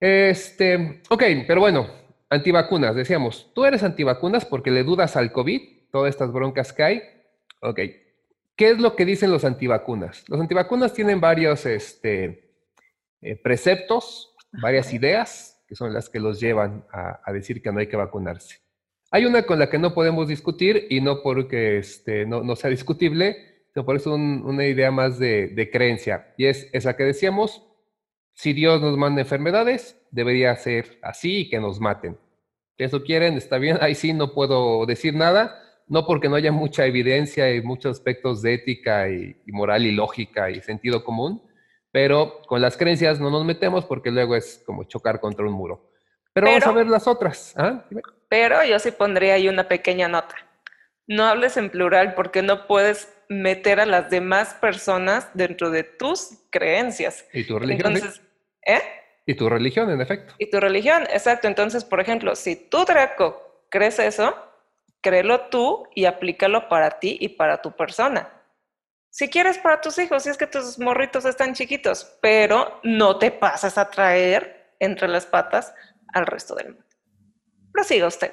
Este, 0.00 1.02
ok, 1.10 1.22
pero 1.46 1.60
bueno, 1.60 1.88
antivacunas, 2.30 2.94
decíamos, 2.94 3.52
tú 3.54 3.64
eres 3.64 3.82
antivacunas 3.82 4.44
porque 4.44 4.70
le 4.70 4.84
dudas 4.84 5.16
al 5.16 5.32
COVID, 5.32 5.90
todas 5.90 6.10
estas 6.10 6.32
broncas 6.32 6.72
que 6.72 6.82
hay. 6.82 7.02
Ok, 7.60 7.80
¿Qué 8.56 8.70
es 8.70 8.78
lo 8.78 8.94
que 8.94 9.04
dicen 9.04 9.32
los 9.32 9.44
antivacunas? 9.44 10.24
Los 10.28 10.40
antivacunas 10.40 10.92
tienen 10.92 11.20
varios 11.20 11.66
este, 11.66 12.52
eh, 13.20 13.36
preceptos, 13.36 14.36
varias 14.62 14.92
ideas, 14.92 15.60
que 15.66 15.74
son 15.74 15.92
las 15.92 16.08
que 16.08 16.20
los 16.20 16.38
llevan 16.38 16.86
a, 16.92 17.32
decir 17.32 17.60
que 17.60 17.72
no 17.72 17.80
hay 17.80 17.88
que 17.88 17.96
vacunarse. 17.96 18.60
Hay 19.14 19.26
una 19.26 19.44
con 19.44 19.60
la 19.60 19.70
que 19.70 19.78
no 19.78 19.94
podemos 19.94 20.26
discutir 20.26 20.88
y 20.90 21.00
no 21.00 21.22
porque 21.22 21.78
este, 21.78 22.26
no, 22.26 22.56
sea 22.56 22.68
discutible, 22.68 23.62
sino 23.72 23.86
por 23.86 23.94
eso 23.94 24.12
una 24.12 24.66
idea 24.66 24.90
más 24.90 25.20
de, 25.20 25.70
creencia. 25.72 26.34
Y 26.36 26.46
es 26.46 26.68
esa 26.72 26.96
que 26.96 27.04
decíamos, 27.04 27.62
si 28.32 28.52
Dios 28.52 28.82
nos 28.82 28.98
manda 28.98 29.20
enfermedades, 29.20 30.04
debería 30.10 30.56
ser 30.56 30.98
así 31.00 31.42
y 31.42 31.48
que 31.48 31.60
nos 31.60 31.78
maten. 31.78 32.18
Si 32.76 32.82
eso 32.82 33.04
quieren, 33.04 33.34
está 33.34 33.58
bien, 33.58 33.78
ahí 33.82 33.94
sí 33.94 34.12
no 34.12 34.34
puedo 34.34 34.84
decir 34.84 35.14
nada, 35.14 35.62
no 35.86 36.06
porque 36.06 36.28
no 36.28 36.34
haya 36.34 36.50
mucha 36.50 36.84
evidencia 36.84 37.54
y 37.54 37.62
muchos 37.62 37.92
aspectos 37.92 38.42
de 38.42 38.54
ética 38.54 39.08
y, 39.08 39.36
moral 39.46 39.86
y 39.86 39.92
lógica 39.92 40.50
y 40.50 40.60
sentido 40.60 41.04
común, 41.04 41.40
pero 41.92 42.42
con 42.48 42.60
las 42.60 42.76
creencias 42.76 43.20
no 43.20 43.30
nos 43.30 43.44
metemos 43.44 43.84
porque 43.84 44.10
luego 44.10 44.34
es 44.34 44.60
como 44.66 44.82
chocar 44.82 45.20
contra 45.20 45.46
un 45.46 45.52
muro. 45.52 45.88
Pero, 46.32 46.48
vamos 46.48 46.66
a 46.66 46.72
ver 46.72 46.88
las 46.88 47.06
otras. 47.06 47.54
¿ah? 47.56 47.84
Pero 48.34 48.64
yo 48.64 48.80
sí 48.80 48.90
pondría 48.90 49.34
ahí 49.34 49.48
una 49.48 49.68
pequeña 49.68 50.08
nota. 50.08 50.34
No 51.06 51.24
hables 51.24 51.56
en 51.56 51.70
plural 51.70 52.14
porque 52.14 52.42
no 52.42 52.66
puedes 52.66 53.08
meter 53.28 53.78
a 53.78 53.86
las 53.86 54.10
demás 54.10 54.54
personas 54.54 55.28
dentro 55.34 55.70
de 55.70 55.84
tus 55.84 56.40
creencias. 56.50 57.24
Y 57.32 57.44
tu 57.44 57.60
religión. 57.60 57.94
Entonces, 57.94 58.20
¿eh? 58.66 58.82
Y 59.24 59.34
tu 59.34 59.48
religión, 59.48 59.88
en 59.88 60.00
efecto. 60.00 60.34
Y 60.38 60.50
tu 60.50 60.58
religión, 60.58 61.04
exacto. 61.12 61.46
Entonces, 61.46 61.84
por 61.84 62.00
ejemplo, 62.00 62.34
si 62.34 62.56
tú, 62.56 62.84
Draco, 62.84 63.62
crees 63.68 64.00
eso, 64.00 64.34
créelo 65.00 65.42
tú 65.42 65.86
y 65.94 66.06
aplícalo 66.06 66.68
para 66.68 66.98
ti 66.98 67.16
y 67.20 67.28
para 67.28 67.62
tu 67.62 67.70
persona. 67.76 68.28
Si 69.10 69.30
quieres 69.30 69.58
para 69.58 69.80
tus 69.80 69.96
hijos, 70.00 70.24
si 70.24 70.30
es 70.30 70.36
que 70.36 70.48
tus 70.48 70.80
morritos 70.80 71.24
están 71.24 71.54
chiquitos, 71.54 72.18
pero 72.20 72.80
no 72.82 73.16
te 73.16 73.30
pasas 73.30 73.78
a 73.78 73.88
traer 73.90 74.74
entre 74.80 75.06
las 75.06 75.24
patas 75.24 75.72
al 76.12 76.26
resto 76.26 76.56
del 76.56 76.70
mundo. 76.70 76.83
Prosiga 77.74 78.06
usted. 78.06 78.30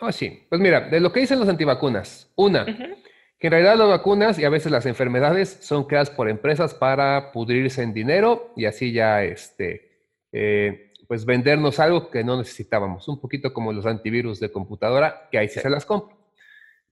Oh, 0.00 0.12
sí. 0.12 0.46
Pues 0.48 0.60
mira, 0.60 0.82
de 0.82 1.00
lo 1.00 1.12
que 1.12 1.20
dicen 1.20 1.40
los 1.40 1.48
antivacunas, 1.48 2.30
una, 2.36 2.64
que 2.64 3.48
en 3.48 3.50
realidad 3.50 3.76
las 3.76 3.88
vacunas 3.88 4.38
y 4.38 4.44
a 4.44 4.48
veces 4.48 4.70
las 4.70 4.86
enfermedades 4.86 5.58
son 5.60 5.84
creadas 5.84 6.08
por 6.08 6.30
empresas 6.30 6.72
para 6.72 7.32
pudrirse 7.32 7.82
en 7.82 7.92
dinero 7.92 8.52
y 8.56 8.66
así 8.66 8.92
ya 8.92 9.24
este, 9.24 10.06
eh, 10.30 10.92
pues 11.08 11.24
vendernos 11.24 11.80
algo 11.80 12.10
que 12.10 12.22
no 12.22 12.38
necesitábamos, 12.38 13.08
un 13.08 13.20
poquito 13.20 13.52
como 13.52 13.72
los 13.72 13.86
antivirus 13.86 14.38
de 14.38 14.52
computadora, 14.52 15.28
que 15.32 15.38
ahí 15.38 15.48
sí 15.48 15.58
se 15.58 15.68
las 15.68 15.84
compro. 15.84 16.16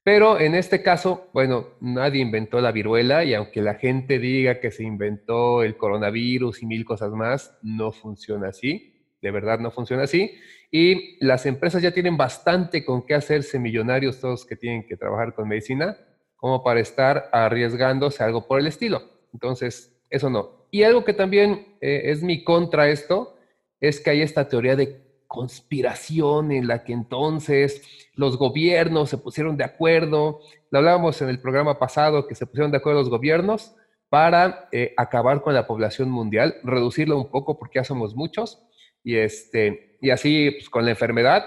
Pero 0.02 0.40
en 0.40 0.56
este 0.56 0.82
caso, 0.82 1.28
bueno, 1.32 1.76
nadie 1.80 2.20
inventó 2.20 2.60
la 2.60 2.72
viruela 2.72 3.22
y 3.22 3.34
aunque 3.34 3.62
la 3.62 3.74
gente 3.74 4.18
diga 4.18 4.58
que 4.58 4.72
se 4.72 4.82
inventó 4.82 5.62
el 5.62 5.76
coronavirus 5.76 6.62
y 6.62 6.66
mil 6.66 6.84
cosas 6.84 7.12
más, 7.12 7.56
no 7.62 7.92
funciona 7.92 8.48
así, 8.48 8.97
de 9.20 9.30
verdad 9.30 9.58
no 9.58 9.70
funciona 9.70 10.04
así. 10.04 10.34
Y 10.70 11.24
las 11.24 11.46
empresas 11.46 11.82
ya 11.82 11.92
tienen 11.92 12.16
bastante 12.16 12.84
con 12.84 13.04
qué 13.04 13.14
hacerse 13.14 13.58
millonarios 13.58 14.20
todos 14.20 14.44
que 14.44 14.56
tienen 14.56 14.86
que 14.86 14.96
trabajar 14.96 15.34
con 15.34 15.48
medicina, 15.48 15.96
como 16.36 16.62
para 16.62 16.80
estar 16.80 17.28
arriesgándose 17.32 18.22
algo 18.22 18.46
por 18.46 18.60
el 18.60 18.66
estilo. 18.66 19.02
Entonces, 19.32 19.96
eso 20.10 20.30
no. 20.30 20.66
Y 20.70 20.82
algo 20.82 21.04
que 21.04 21.14
también 21.14 21.76
eh, 21.80 22.02
es 22.04 22.22
mi 22.22 22.44
contra 22.44 22.88
esto, 22.90 23.36
es 23.80 24.00
que 24.00 24.10
hay 24.10 24.22
esta 24.22 24.48
teoría 24.48 24.76
de 24.76 25.08
conspiración 25.26 26.52
en 26.52 26.66
la 26.66 26.84
que 26.84 26.92
entonces 26.92 27.82
los 28.14 28.38
gobiernos 28.38 29.10
se 29.10 29.18
pusieron 29.18 29.56
de 29.56 29.64
acuerdo, 29.64 30.40
lo 30.70 30.78
hablábamos 30.78 31.20
en 31.22 31.28
el 31.28 31.40
programa 31.40 31.78
pasado, 31.78 32.26
que 32.26 32.34
se 32.34 32.46
pusieron 32.46 32.70
de 32.70 32.78
acuerdo 32.78 33.00
los 33.00 33.10
gobiernos 33.10 33.74
para 34.08 34.68
eh, 34.72 34.94
acabar 34.96 35.42
con 35.42 35.54
la 35.54 35.66
población 35.66 36.10
mundial, 36.10 36.56
reducirla 36.64 37.14
un 37.14 37.30
poco 37.30 37.58
porque 37.58 37.78
ya 37.78 37.84
somos 37.84 38.14
muchos, 38.16 38.62
y, 39.08 39.16
este, 39.16 39.96
y 40.02 40.10
así 40.10 40.50
pues, 40.50 40.68
con 40.68 40.84
la 40.84 40.90
enfermedad, 40.90 41.42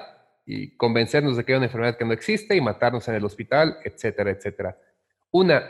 y 0.47 0.75
convencernos 0.77 1.37
de 1.37 1.45
que 1.45 1.51
hay 1.51 1.57
una 1.57 1.67
enfermedad 1.67 1.95
que 1.95 2.05
no 2.05 2.11
existe 2.11 2.55
y 2.55 2.59
matarnos 2.59 3.07
en 3.07 3.13
el 3.13 3.23
hospital, 3.23 3.77
etcétera, 3.83 4.31
etcétera. 4.31 4.79
Una, 5.29 5.63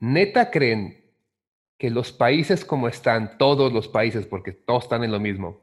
neta 0.00 0.50
creen 0.50 1.04
que 1.78 1.88
los 1.88 2.10
países 2.10 2.64
como 2.64 2.88
están, 2.88 3.38
todos 3.38 3.72
los 3.72 3.86
países, 3.86 4.26
porque 4.26 4.50
todos 4.50 4.82
están 4.82 5.04
en 5.04 5.12
lo 5.12 5.20
mismo, 5.20 5.62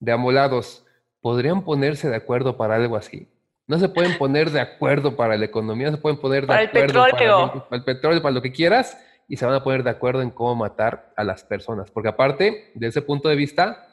de 0.00 0.12
amolados 0.12 0.84
podrían 1.22 1.64
ponerse 1.64 2.10
de 2.10 2.16
acuerdo 2.16 2.58
para 2.58 2.74
algo 2.74 2.96
así. 2.96 3.26
No 3.66 3.78
se 3.78 3.88
pueden 3.88 4.18
poner 4.18 4.50
de 4.50 4.60
acuerdo 4.60 5.16
para 5.16 5.38
la 5.38 5.46
economía, 5.46 5.86
no 5.86 5.96
se 5.96 6.02
pueden 6.02 6.18
poner 6.18 6.46
de 6.46 6.52
acuerdo 6.52 7.06
el 7.06 7.10
para, 7.10 7.46
el 7.70 7.84
petróleo, 7.84 8.20
para 8.20 8.34
lo 8.34 8.42
que 8.42 8.52
quieras, 8.52 9.02
y 9.26 9.38
se 9.38 9.46
van 9.46 9.54
a 9.54 9.64
poner 9.64 9.82
de 9.82 9.88
acuerdo 9.88 10.20
en 10.20 10.28
cómo 10.28 10.56
matar 10.56 11.14
a 11.16 11.24
las 11.24 11.42
personas. 11.42 11.90
Porque 11.90 12.10
aparte, 12.10 12.70
de 12.74 12.86
ese 12.86 13.00
punto 13.00 13.30
de 13.30 13.36
vista, 13.36 13.86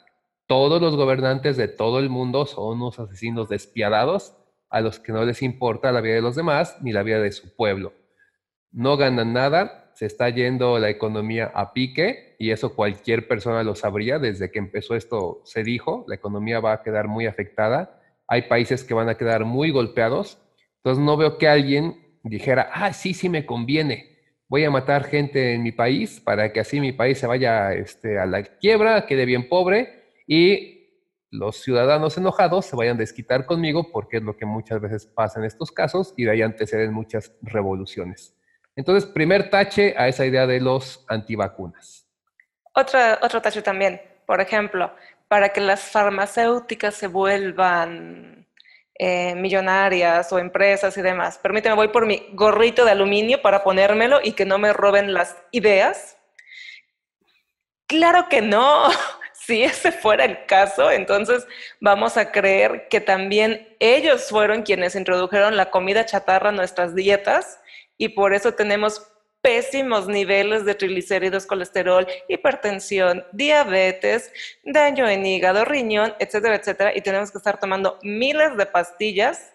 todos 0.48 0.82
los 0.82 0.96
gobernantes 0.96 1.58
de 1.58 1.68
todo 1.68 2.00
el 2.00 2.10
mundo 2.10 2.46
son 2.46 2.78
unos 2.78 3.00
asesinos 3.00 3.50
despiadados 3.50 4.34
a 4.70 4.82
los 4.82 5.00
que 5.00 5.12
no 5.12 5.24
les 5.26 5.42
importa 5.42 5.92
la 5.92 6.02
vida 6.02 6.16
de 6.16 6.22
los 6.22 6.36
demás 6.36 6.78
ni 6.82 6.94
la 6.94 7.04
vida 7.04 7.22
de 7.22 7.34
su 7.34 7.54
pueblo. 7.56 7.94
No 8.72 8.96
ganan 8.96 9.34
nada, 9.34 9.92
se 9.94 10.06
está 10.06 10.30
yendo 10.30 10.80
la 10.80 10.90
economía 10.90 11.52
a 11.54 11.74
pique 11.74 12.36
y 12.40 12.52
eso 12.52 12.76
cualquier 12.76 13.28
persona 13.28 13.64
lo 13.64 13.76
sabría. 13.76 14.20
Desde 14.20 14.50
que 14.50 14.60
empezó 14.60 14.96
esto 14.96 15.42
se 15.44 15.64
dijo, 15.64 16.06
la 16.08 16.16
economía 16.16 16.60
va 16.60 16.74
a 16.74 16.84
quedar 16.84 17.08
muy 17.08 17.26
afectada. 17.26 18.00
Hay 18.28 18.44
países 18.44 18.84
que 18.84 18.94
van 18.94 19.10
a 19.10 19.16
quedar 19.16 19.44
muy 19.44 19.72
golpeados. 19.72 20.42
Entonces 20.78 21.04
no 21.04 21.18
veo 21.18 21.38
que 21.38 21.48
alguien 21.48 22.20
dijera, 22.24 22.70
ah, 22.74 22.94
sí, 22.94 23.14
sí 23.14 23.28
me 23.28 23.46
conviene. 23.46 24.18
Voy 24.48 24.64
a 24.64 24.72
matar 24.72 25.04
gente 25.04 25.56
en 25.56 25.64
mi 25.64 25.74
país 25.74 26.22
para 26.22 26.54
que 26.54 26.62
así 26.62 26.80
mi 26.80 26.94
país 26.94 27.18
se 27.18 27.28
vaya 27.28 27.74
este, 27.74 28.18
a 28.18 28.26
la 28.26 28.44
quiebra, 28.44 29.06
quede 29.06 29.26
bien 29.26 29.50
pobre 29.50 29.97
y 30.28 30.78
los 31.32 31.62
ciudadanos 31.62 32.18
enojados 32.18 32.66
se 32.66 32.76
vayan 32.76 32.98
a 32.98 33.00
desquitar 33.00 33.46
conmigo 33.46 33.92
porque 33.92 34.18
es 34.18 34.24
lo 34.24 34.38
que 34.38 34.46
muchas 34.46 34.80
veces 34.80 35.06
pasa 35.08 35.40
en 35.40 35.46
estos 35.46 35.72
casos 35.72 36.14
y 36.16 36.26
de 36.26 36.32
ahí 36.32 36.42
anteceden 36.42 36.94
muchas 36.94 37.34
revoluciones. 37.42 38.36
Entonces, 38.76 39.10
primer 39.10 39.50
tache 39.50 39.96
a 39.98 40.08
esa 40.08 40.26
idea 40.26 40.46
de 40.46 40.62
los 40.62 41.04
antivacunas. 41.08 42.08
Otra, 42.74 43.20
otro 43.24 43.42
tache 43.42 43.62
también, 43.62 44.00
por 44.28 44.40
ejemplo, 44.40 44.94
para 45.28 45.50
que 45.50 45.62
las 45.62 45.82
farmacéuticas 45.82 46.94
se 46.94 47.08
vuelvan 47.08 48.48
eh, 49.00 49.36
millonarias 49.36 50.32
o 50.32 50.40
empresas 50.40 50.96
y 50.98 51.02
demás. 51.02 51.40
Permíteme, 51.40 51.76
voy 51.76 51.88
por 51.90 52.06
mi 52.06 52.30
gorrito 52.34 52.86
de 52.86 52.92
aluminio 52.92 53.42
para 53.42 53.64
ponérmelo 53.64 54.20
y 54.24 54.34
que 54.34 54.46
no 54.46 54.58
me 54.60 54.74
roben 54.74 55.14
las 55.14 55.36
ideas. 55.52 56.18
Claro 57.88 58.30
que 58.30 58.42
no. 58.42 58.90
Si 59.48 59.64
ese 59.64 59.94
fuera 59.94 60.26
el 60.26 60.46
caso, 60.46 60.92
entonces 60.92 61.48
vamos 61.80 62.18
a 62.18 62.34
creer 62.34 62.90
que 62.90 63.00
también 63.00 63.78
ellos 63.80 64.28
fueron 64.30 64.64
quienes 64.64 64.94
introdujeron 64.94 65.56
la 65.56 65.72
comida 65.72 66.06
chatarra 66.06 66.50
a 66.50 66.52
nuestras 66.52 66.94
dietas 66.94 67.62
y 67.98 68.10
por 68.10 68.34
eso 68.34 68.56
tenemos 68.56 69.10
pésimos 69.42 70.06
niveles 70.10 70.66
de 70.66 70.76
triglicéridos, 70.76 71.46
colesterol, 71.46 72.06
hipertensión, 72.28 73.26
diabetes, 73.32 74.34
daño 74.66 75.08
en 75.08 75.26
hígado, 75.26 75.64
riñón, 75.64 76.14
etcétera, 76.20 76.56
etcétera, 76.56 76.92
y 76.94 77.00
tenemos 77.00 77.32
que 77.32 77.38
estar 77.38 77.58
tomando 77.58 78.00
miles 78.04 78.58
de 78.58 78.66
pastillas 78.66 79.54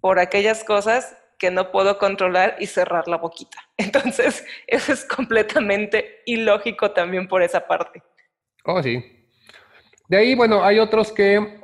por 0.00 0.20
aquellas 0.20 0.62
cosas 0.62 1.16
que 1.36 1.50
no 1.50 1.72
puedo 1.72 1.98
controlar 1.98 2.54
y 2.60 2.68
cerrar 2.68 3.08
la 3.08 3.16
boquita. 3.16 3.58
Entonces, 3.76 4.44
eso 4.68 4.92
es 4.92 5.04
completamente 5.04 6.22
ilógico 6.26 6.92
también 6.92 7.26
por 7.26 7.42
esa 7.42 7.66
parte. 7.66 8.04
Oh, 8.66 8.82
sí. 8.82 9.04
De 10.08 10.16
ahí, 10.16 10.34
bueno, 10.34 10.64
hay 10.64 10.80
otros 10.80 11.12
que 11.12 11.60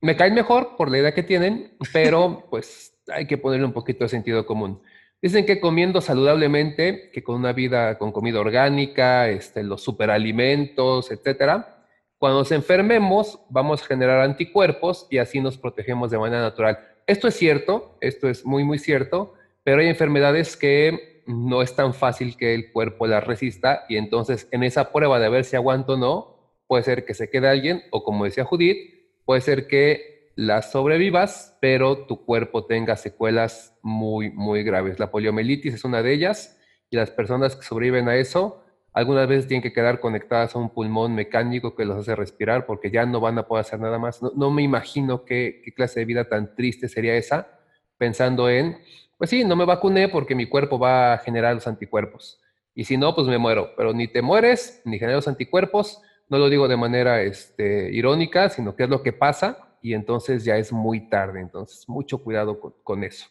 me 0.00 0.16
caen 0.16 0.34
mejor 0.34 0.76
por 0.76 0.90
la 0.90 0.98
idea 0.98 1.14
que 1.14 1.22
tienen, 1.22 1.76
pero 1.92 2.44
pues 2.50 2.98
hay 3.08 3.26
que 3.26 3.38
ponerle 3.38 3.66
un 3.66 3.72
poquito 3.72 4.04
de 4.04 4.08
sentido 4.08 4.44
común. 4.44 4.82
Dicen 5.22 5.46
que 5.46 5.60
comiendo 5.60 6.00
saludablemente, 6.00 7.10
que 7.12 7.22
con 7.22 7.36
una 7.36 7.52
vida 7.52 7.98
con 7.98 8.10
comida 8.10 8.40
orgánica, 8.40 9.28
este, 9.28 9.62
los 9.62 9.82
superalimentos, 9.82 11.10
etcétera, 11.12 11.86
cuando 12.18 12.40
nos 12.40 12.52
enfermemos 12.52 13.38
vamos 13.48 13.82
a 13.82 13.86
generar 13.86 14.20
anticuerpos 14.20 15.06
y 15.10 15.18
así 15.18 15.40
nos 15.40 15.56
protegemos 15.56 16.10
de 16.10 16.18
manera 16.18 16.42
natural. 16.42 16.80
Esto 17.06 17.28
es 17.28 17.36
cierto, 17.36 17.96
esto 18.00 18.28
es 18.28 18.44
muy, 18.44 18.64
muy 18.64 18.78
cierto, 18.78 19.34
pero 19.62 19.80
hay 19.80 19.88
enfermedades 19.88 20.56
que 20.56 21.13
no 21.26 21.62
es 21.62 21.74
tan 21.74 21.94
fácil 21.94 22.36
que 22.36 22.54
el 22.54 22.72
cuerpo 22.72 23.06
las 23.06 23.24
resista 23.24 23.84
y 23.88 23.96
entonces 23.96 24.48
en 24.50 24.62
esa 24.62 24.92
prueba 24.92 25.18
de 25.18 25.28
ver 25.28 25.44
si 25.44 25.56
aguanto 25.56 25.94
o 25.94 25.96
no, 25.96 26.34
puede 26.66 26.82
ser 26.82 27.04
que 27.04 27.14
se 27.14 27.30
quede 27.30 27.48
alguien 27.48 27.82
o 27.90 28.04
como 28.04 28.24
decía 28.24 28.44
Judith, 28.44 28.78
puede 29.24 29.40
ser 29.40 29.66
que 29.66 30.32
las 30.36 30.72
sobrevivas, 30.72 31.56
pero 31.60 32.06
tu 32.06 32.24
cuerpo 32.24 32.66
tenga 32.66 32.96
secuelas 32.96 33.78
muy, 33.82 34.30
muy 34.30 34.64
graves. 34.64 34.98
La 34.98 35.10
poliomielitis 35.10 35.74
es 35.74 35.84
una 35.84 36.02
de 36.02 36.12
ellas 36.12 36.58
y 36.90 36.96
las 36.96 37.10
personas 37.10 37.56
que 37.56 37.62
sobreviven 37.62 38.08
a 38.08 38.16
eso 38.16 38.60
algunas 38.92 39.26
veces 39.26 39.48
tienen 39.48 39.62
que 39.62 39.72
quedar 39.72 39.98
conectadas 39.98 40.54
a 40.54 40.58
un 40.60 40.70
pulmón 40.70 41.16
mecánico 41.16 41.74
que 41.74 41.84
los 41.84 41.98
hace 41.98 42.14
respirar 42.14 42.64
porque 42.64 42.92
ya 42.92 43.04
no 43.04 43.18
van 43.20 43.36
a 43.38 43.46
poder 43.46 43.62
hacer 43.62 43.80
nada 43.80 43.98
más. 43.98 44.22
No, 44.22 44.50
me 44.52 44.62
imagino 44.62 45.24
qué 45.24 45.62
clase 45.74 46.00
de 46.00 46.06
vida 46.06 46.28
tan 46.28 46.54
triste 46.54 46.88
sería 46.88 47.16
esa, 47.16 47.58
pensando 47.98 48.48
en, 48.48 48.78
pues 49.18 49.30
sí, 49.30 49.44
no 49.44 49.56
me 49.56 49.64
vacuné 49.64 50.08
porque 50.08 50.34
mi 50.34 50.46
cuerpo 50.46 50.78
va 50.78 51.14
a 51.14 51.18
generar 51.18 51.54
los 51.54 51.66
anticuerpos. 51.66 52.40
Y 52.74 52.84
si 52.84 52.96
no, 52.96 53.14
pues 53.14 53.26
me 53.26 53.38
muero. 53.38 53.74
Pero 53.76 53.92
ni 53.92 54.08
te 54.08 54.22
mueres, 54.22 54.82
ni 54.84 54.98
generas 54.98 55.28
anticuerpos, 55.28 56.02
no 56.28 56.38
lo 56.38 56.48
digo 56.48 56.68
de 56.68 56.76
manera 56.76 57.22
este, 57.22 57.92
irónica, 57.92 58.48
sino 58.48 58.74
que 58.74 58.84
es 58.84 58.88
lo 58.88 59.02
que 59.02 59.12
pasa 59.12 59.74
y 59.84 59.92
entonces 59.92 60.44
ya 60.44 60.56
es 60.56 60.72
muy 60.72 61.08
tarde. 61.08 61.40
Entonces, 61.40 61.88
mucho 61.88 62.18
cuidado 62.18 62.58
con, 62.82 63.04
eso. 63.04 63.28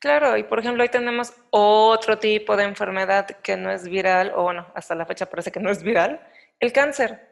Claro, 0.00 0.36
y 0.36 0.42
por 0.42 0.58
ejemplo, 0.58 0.82
hoy 0.82 0.88
tenemos 0.88 1.32
otro 1.50 2.18
tipo 2.18 2.56
de 2.56 2.64
enfermedad 2.64 3.26
que 3.26 3.56
no 3.56 3.70
es 3.70 3.88
viral, 3.88 4.32
o 4.34 4.42
bueno, 4.42 4.66
hasta 4.74 4.96
la 4.96 5.06
fecha 5.06 5.26
parece 5.26 5.52
que 5.52 5.60
no 5.60 5.70
es 5.70 5.84
viral, 5.84 6.20
el 6.58 6.72
cáncer. 6.72 7.29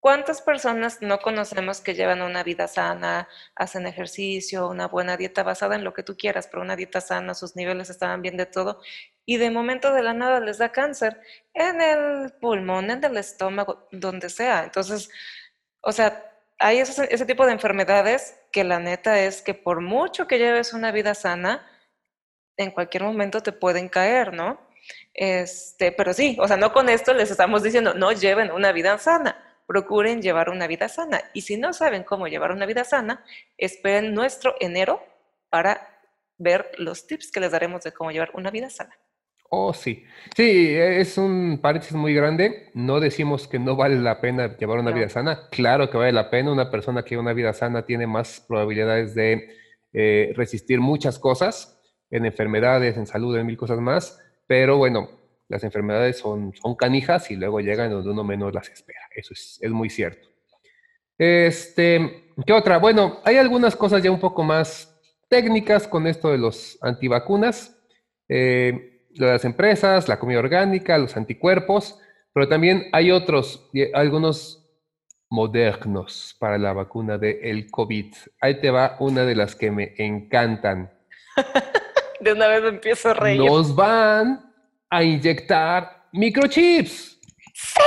¿Cuántas 0.00 0.40
personas 0.40 1.02
no 1.02 1.18
conocemos 1.20 1.82
que 1.82 1.94
llevan 1.94 2.22
una 2.22 2.42
vida 2.42 2.66
sana, 2.68 3.28
hacen 3.54 3.86
ejercicio, 3.86 4.66
una 4.66 4.88
buena 4.88 5.18
dieta 5.18 5.42
basada 5.42 5.74
en 5.74 5.84
lo 5.84 5.92
que 5.92 6.02
tú 6.02 6.16
quieras, 6.16 6.48
pero 6.48 6.62
una 6.62 6.74
dieta 6.74 7.02
sana, 7.02 7.34
sus 7.34 7.54
niveles 7.54 7.90
estaban 7.90 8.22
bien 8.22 8.38
de 8.38 8.46
todo, 8.46 8.80
y 9.26 9.36
de 9.36 9.50
momento 9.50 9.92
de 9.92 10.02
la 10.02 10.14
nada 10.14 10.40
les 10.40 10.56
da 10.56 10.72
cáncer 10.72 11.20
en 11.52 11.82
el 11.82 12.32
pulmón, 12.40 12.90
en 12.90 13.04
el 13.04 13.18
estómago, 13.18 13.88
donde 13.92 14.30
sea? 14.30 14.64
Entonces, 14.64 15.10
o 15.82 15.92
sea, 15.92 16.24
hay 16.58 16.78
ese, 16.78 17.26
tipo 17.26 17.44
de 17.44 17.52
enfermedades 17.52 18.36
que 18.52 18.64
la 18.64 18.78
neta 18.80 19.20
es 19.20 19.42
que 19.42 19.54
por 19.54 19.82
mucho 19.82 20.26
que 20.26 20.38
lleves 20.38 20.72
una 20.72 20.92
vida 20.92 21.14
sana, 21.14 21.66
en 22.56 22.70
cualquier 22.70 23.02
momento 23.04 23.42
te 23.42 23.52
pueden 23.52 23.88
caer, 23.90 24.32
¿no? 24.32 24.60
Este, 25.14 25.92
pero 25.92 26.14
sí, 26.14 26.38
o 26.40 26.48
sea, 26.48 26.56
no 26.56 26.72
con 26.72 26.88
esto 26.88 27.12
les 27.14 27.30
estamos 27.30 27.62
diciendo, 27.62 27.94
no 27.94 28.12
lleven 28.12 28.50
una 28.50 28.72
vida 28.72 28.96
sana 28.98 29.46
procuren 29.70 30.20
llevar 30.20 30.50
una 30.50 30.66
vida 30.66 30.88
sana. 30.88 31.20
Y 31.32 31.42
si 31.42 31.56
no 31.56 31.72
saben 31.72 32.02
cómo 32.02 32.26
llevar 32.26 32.50
una 32.50 32.66
vida 32.66 32.82
sana, 32.82 33.24
esperen 33.56 34.12
nuestro 34.14 34.56
enero 34.58 35.00
para 35.48 35.80
ver 36.38 36.72
los 36.78 37.06
tips 37.06 37.30
que 37.30 37.38
les 37.38 37.52
daremos 37.52 37.84
de 37.84 37.92
cómo 37.92 38.10
llevar 38.10 38.32
una 38.34 38.50
vida 38.50 38.68
sana. 38.68 38.98
Oh, 39.48 39.72
sí. 39.72 40.02
Sí, 40.34 40.74
es 40.74 41.16
un 41.18 41.60
paréntesis 41.62 41.96
muy 41.96 42.12
grande. 42.12 42.70
No 42.74 42.98
decimos 42.98 43.46
que 43.46 43.60
no 43.60 43.76
vale 43.76 43.94
la 43.94 44.20
pena 44.20 44.56
llevar 44.56 44.80
una 44.80 44.90
vida 44.90 45.08
sana. 45.08 45.48
Claro 45.52 45.88
que 45.88 45.98
vale 45.98 46.10
la 46.10 46.30
pena. 46.30 46.50
Una 46.50 46.68
persona 46.68 47.04
que 47.04 47.10
lleva 47.10 47.22
una 47.22 47.32
vida 47.32 47.52
sana 47.52 47.86
tiene 47.86 48.08
más 48.08 48.44
probabilidades 48.48 49.14
de 49.14 49.56
eh, 49.92 50.32
resistir 50.34 50.80
muchas 50.80 51.20
cosas, 51.20 51.80
en 52.10 52.26
enfermedades, 52.26 52.96
en 52.96 53.06
salud, 53.06 53.36
en 53.36 53.46
mil 53.46 53.56
cosas 53.56 53.78
más. 53.78 54.18
Pero 54.48 54.78
bueno, 54.78 55.19
las 55.50 55.64
enfermedades 55.64 56.16
son, 56.18 56.54
son 56.54 56.76
canijas 56.76 57.30
y 57.30 57.36
luego 57.36 57.60
llegan 57.60 57.90
donde 57.90 58.10
uno 58.10 58.22
menos 58.22 58.54
las 58.54 58.68
espera. 58.68 59.00
Eso 59.14 59.34
es, 59.34 59.58
es 59.60 59.70
muy 59.72 59.90
cierto. 59.90 60.28
Este, 61.18 62.32
¿Qué 62.46 62.52
otra? 62.52 62.78
Bueno, 62.78 63.18
hay 63.24 63.36
algunas 63.36 63.74
cosas 63.74 64.00
ya 64.00 64.12
un 64.12 64.20
poco 64.20 64.44
más 64.44 64.96
técnicas 65.28 65.88
con 65.88 66.06
esto 66.06 66.30
de 66.30 66.38
los 66.38 66.78
antivacunas. 66.80 67.76
Eh, 68.28 69.02
lo 69.16 69.26
de 69.26 69.32
las 69.32 69.44
empresas, 69.44 70.08
la 70.08 70.20
comida 70.20 70.38
orgánica, 70.38 70.96
los 70.96 71.16
anticuerpos, 71.16 71.98
pero 72.32 72.48
también 72.48 72.86
hay 72.92 73.10
otros, 73.10 73.68
algunos 73.92 74.70
modernos 75.28 76.36
para 76.38 76.58
la 76.58 76.72
vacuna 76.72 77.18
del 77.18 77.38
el 77.42 77.70
COVID. 77.72 78.14
Ahí 78.40 78.60
te 78.60 78.70
va 78.70 78.96
una 79.00 79.24
de 79.24 79.34
las 79.34 79.56
que 79.56 79.72
me 79.72 79.94
encantan. 79.98 80.92
de 82.20 82.32
una 82.32 82.46
vez 82.46 82.62
empiezo 82.64 83.10
a 83.10 83.14
reír. 83.14 83.40
Nos 83.40 83.74
van 83.74 84.49
a 84.90 85.02
inyectar 85.02 86.08
microchips. 86.12 87.20
¡Sí! 87.54 87.80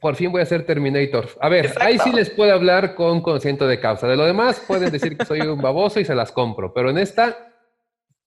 Por 0.00 0.16
fin 0.16 0.32
voy 0.32 0.40
a 0.40 0.46
ser 0.46 0.64
Terminator. 0.64 1.28
A 1.40 1.50
ver, 1.50 1.74
ahí 1.78 1.98
sí 1.98 2.10
les 2.10 2.30
puedo 2.30 2.52
hablar 2.52 2.94
con 2.94 3.20
conocimiento 3.20 3.68
de 3.68 3.78
causa. 3.78 4.08
De 4.08 4.16
lo 4.16 4.24
demás, 4.24 4.62
pueden 4.66 4.90
decir 4.90 5.16
que 5.16 5.26
soy 5.26 5.40
un 5.42 5.60
baboso 5.60 6.00
y 6.00 6.06
se 6.06 6.14
las 6.14 6.32
compro. 6.32 6.72
Pero 6.72 6.88
en 6.88 6.96
esta, 6.96 7.52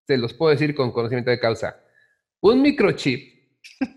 se 0.05 0.17
los 0.17 0.33
puedo 0.33 0.51
decir 0.51 0.75
con 0.75 0.91
conocimiento 0.91 1.31
de 1.31 1.39
causa. 1.39 1.77
Un 2.41 2.61
microchip 2.61 3.33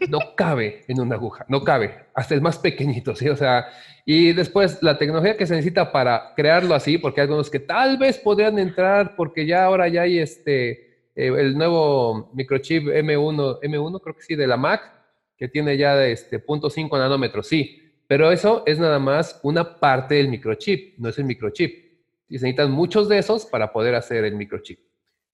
no 0.09 0.35
cabe 0.37 0.85
en 0.89 1.01
una 1.01 1.17
aguja, 1.17 1.45
no 1.49 1.63
cabe, 1.65 2.07
hasta 2.15 2.35
el 2.35 2.41
más 2.41 2.59
pequeñito, 2.59 3.15
¿sí? 3.15 3.29
O 3.29 3.37
sea, 3.37 3.67
y 4.05 4.33
después 4.33 4.83
la 4.83 4.97
tecnología 4.97 5.37
que 5.37 5.47
se 5.47 5.55
necesita 5.55 5.93
para 5.93 6.33
crearlo 6.37 6.75
así, 6.75 6.99
porque 6.99 7.21
hay 7.21 7.25
algunos 7.27 7.51
que 7.51 7.61
tal 7.61 7.99
vez 7.99 8.19
podrían 8.19 8.59
entrar 8.59 9.17
porque 9.17 9.45
ya 9.47 9.65
ahora 9.65 9.89
ya 9.89 10.03
hay 10.03 10.19
este, 10.19 10.86
eh, 11.17 11.33
el 11.37 11.57
nuevo 11.57 12.31
microchip 12.35 12.85
M1, 12.85 13.61
M1 13.63 14.01
creo 14.01 14.15
que 14.15 14.23
sí, 14.23 14.37
de 14.37 14.47
la 14.47 14.57
Mac, 14.57 14.93
que 15.37 15.49
tiene 15.49 15.77
ya 15.77 16.07
este 16.07 16.45
0.5 16.45 16.99
nanómetros, 16.99 17.49
sí, 17.49 17.83
pero 18.07 18.31
eso 18.31 18.63
es 18.67 18.79
nada 18.79 18.99
más 18.99 19.41
una 19.43 19.81
parte 19.81 20.17
del 20.17 20.29
microchip, 20.29 20.99
no 20.99 21.09
es 21.09 21.19
el 21.19 21.25
microchip. 21.25 21.85
Y 22.29 22.39
se 22.39 22.45
necesitan 22.45 22.71
muchos 22.71 23.09
de 23.09 23.19
esos 23.19 23.47
para 23.47 23.73
poder 23.73 23.95
hacer 23.95 24.25
el 24.25 24.35
microchip. 24.35 24.79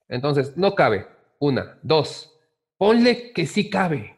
Entonces, 0.07 0.57
no 0.57 0.73
cabe. 0.75 1.07
Una, 1.39 1.77
dos, 1.81 2.39
ponle 2.77 3.33
que 3.33 3.45
sí 3.45 3.69
cabe, 3.69 4.15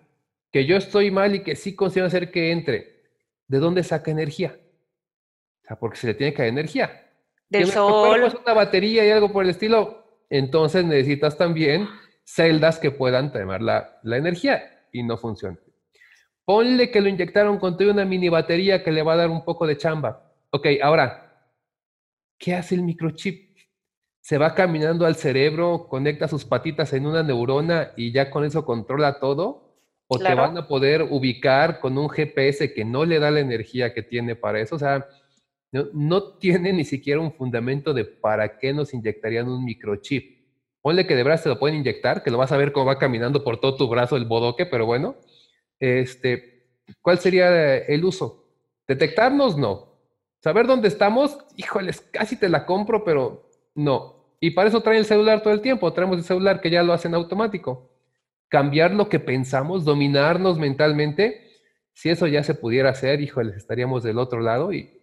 que 0.51 0.65
yo 0.65 0.77
estoy 0.77 1.09
mal 1.09 1.33
y 1.35 1.39
que 1.39 1.55
sí 1.55 1.75
consigo 1.75 2.05
hacer 2.05 2.31
que 2.31 2.51
entre. 2.51 3.03
¿De 3.47 3.59
dónde 3.59 3.83
saca 3.83 4.11
energía? 4.11 4.57
O 5.63 5.67
sea, 5.67 5.79
porque 5.79 5.97
se 5.97 6.07
le 6.07 6.13
tiene 6.13 6.33
que 6.33 6.43
dar 6.43 6.49
energía. 6.49 7.09
Del 7.49 7.67
sol. 7.67 8.23
Es 8.23 8.35
una 8.35 8.53
batería 8.53 9.05
y 9.05 9.11
algo 9.11 9.31
por 9.31 9.43
el 9.43 9.49
estilo. 9.49 10.04
Entonces 10.29 10.85
necesitas 10.85 11.37
también 11.37 11.87
celdas 12.23 12.79
que 12.79 12.91
puedan 12.91 13.31
tomar 13.31 13.61
la, 13.61 13.99
la 14.03 14.17
energía 14.17 14.87
y 14.91 15.03
no 15.03 15.17
funciona. 15.17 15.57
Ponle 16.45 16.91
que 16.91 17.01
lo 17.01 17.09
inyectaron 17.09 17.57
con 17.57 17.75
una 17.81 18.05
mini 18.05 18.29
batería 18.29 18.83
que 18.83 18.91
le 18.91 19.03
va 19.03 19.13
a 19.13 19.17
dar 19.17 19.29
un 19.29 19.43
poco 19.43 19.65
de 19.65 19.77
chamba. 19.77 20.31
Ok, 20.51 20.67
ahora, 20.81 21.49
¿qué 22.37 22.53
hace 22.53 22.75
el 22.75 22.83
microchip? 22.83 23.57
Se 24.21 24.37
va 24.37 24.53
caminando 24.53 25.05
al 25.05 25.15
cerebro, 25.15 25.87
conecta 25.87 26.27
sus 26.27 26.45
patitas 26.45 26.93
en 26.93 27.05
una 27.05 27.23
neurona 27.23 27.91
y 27.95 28.11
ya 28.11 28.29
con 28.29 28.45
eso 28.45 28.65
controla 28.65 29.19
todo. 29.19 29.65
O 30.07 30.19
te 30.19 30.35
van 30.35 30.55
a 30.55 30.67
poder 30.67 31.01
ubicar 31.09 31.79
con 31.79 31.97
un 31.97 32.09
GPS 32.09 32.73
que 32.73 32.85
no 32.85 33.05
le 33.05 33.17
da 33.17 33.31
la 33.31 33.39
energía 33.39 33.93
que 33.95 34.03
tiene 34.03 34.35
para 34.35 34.59
eso. 34.59 34.75
O 34.75 34.79
sea, 34.79 35.07
no, 35.71 36.37
tiene 36.37 36.71
ni 36.71 36.85
siquiera 36.85 37.19
un 37.19 37.33
fundamento 37.33 37.93
de 37.93 38.05
para 38.05 38.57
qué 38.57 38.73
nos 38.73 38.93
inyectarían 38.93 39.49
un 39.49 39.63
microchip. 39.65 40.35
Ponle 40.81 41.05
que 41.05 41.15
de 41.15 41.23
verdad 41.23 41.41
se 41.41 41.49
lo 41.49 41.59
pueden 41.59 41.77
inyectar, 41.77 42.23
que 42.23 42.31
lo 42.31 42.37
vas 42.37 42.51
a 42.51 42.57
ver 42.57 42.71
cómo 42.71 42.85
va 42.85 42.99
caminando 42.99 43.43
por 43.43 43.59
todo 43.59 43.75
tu 43.75 43.87
brazo 43.89 44.15
el 44.15 44.25
bodoque, 44.25 44.65
pero 44.65 44.85
bueno 44.85 45.17
este, 45.79 46.67
¿cuál 47.01 47.19
sería 47.19 47.77
el 47.77 48.05
uso? 48.05 48.47
¿Detectarnos? 48.87 49.57
No. 49.57 49.93
¿Saber 50.39 50.67
dónde 50.67 50.87
estamos? 50.87 51.37
Híjoles, 51.55 52.01
casi 52.01 52.37
te 52.37 52.49
la 52.49 52.65
compro, 52.65 53.03
pero 53.03 53.49
no. 53.73 54.35
Y 54.39 54.51
para 54.51 54.69
eso 54.69 54.81
trae 54.81 54.97
el 54.97 55.05
celular 55.05 55.41
todo 55.41 55.53
el 55.53 55.61
tiempo. 55.61 55.91
Traemos 55.93 56.17
el 56.17 56.23
celular 56.23 56.61
que 56.61 56.69
ya 56.69 56.83
lo 56.83 56.93
hacen 56.93 57.15
automático. 57.15 57.91
Cambiar 58.47 58.93
lo 58.93 59.09
que 59.09 59.19
pensamos, 59.19 59.85
dominarnos 59.85 60.59
mentalmente. 60.59 61.49
Si 61.93 62.09
eso 62.09 62.27
ya 62.27 62.43
se 62.43 62.53
pudiera 62.53 62.91
hacer, 62.91 63.21
híjoles, 63.21 63.55
estaríamos 63.55 64.03
del 64.03 64.19
otro 64.19 64.39
lado 64.39 64.71
y, 64.71 65.01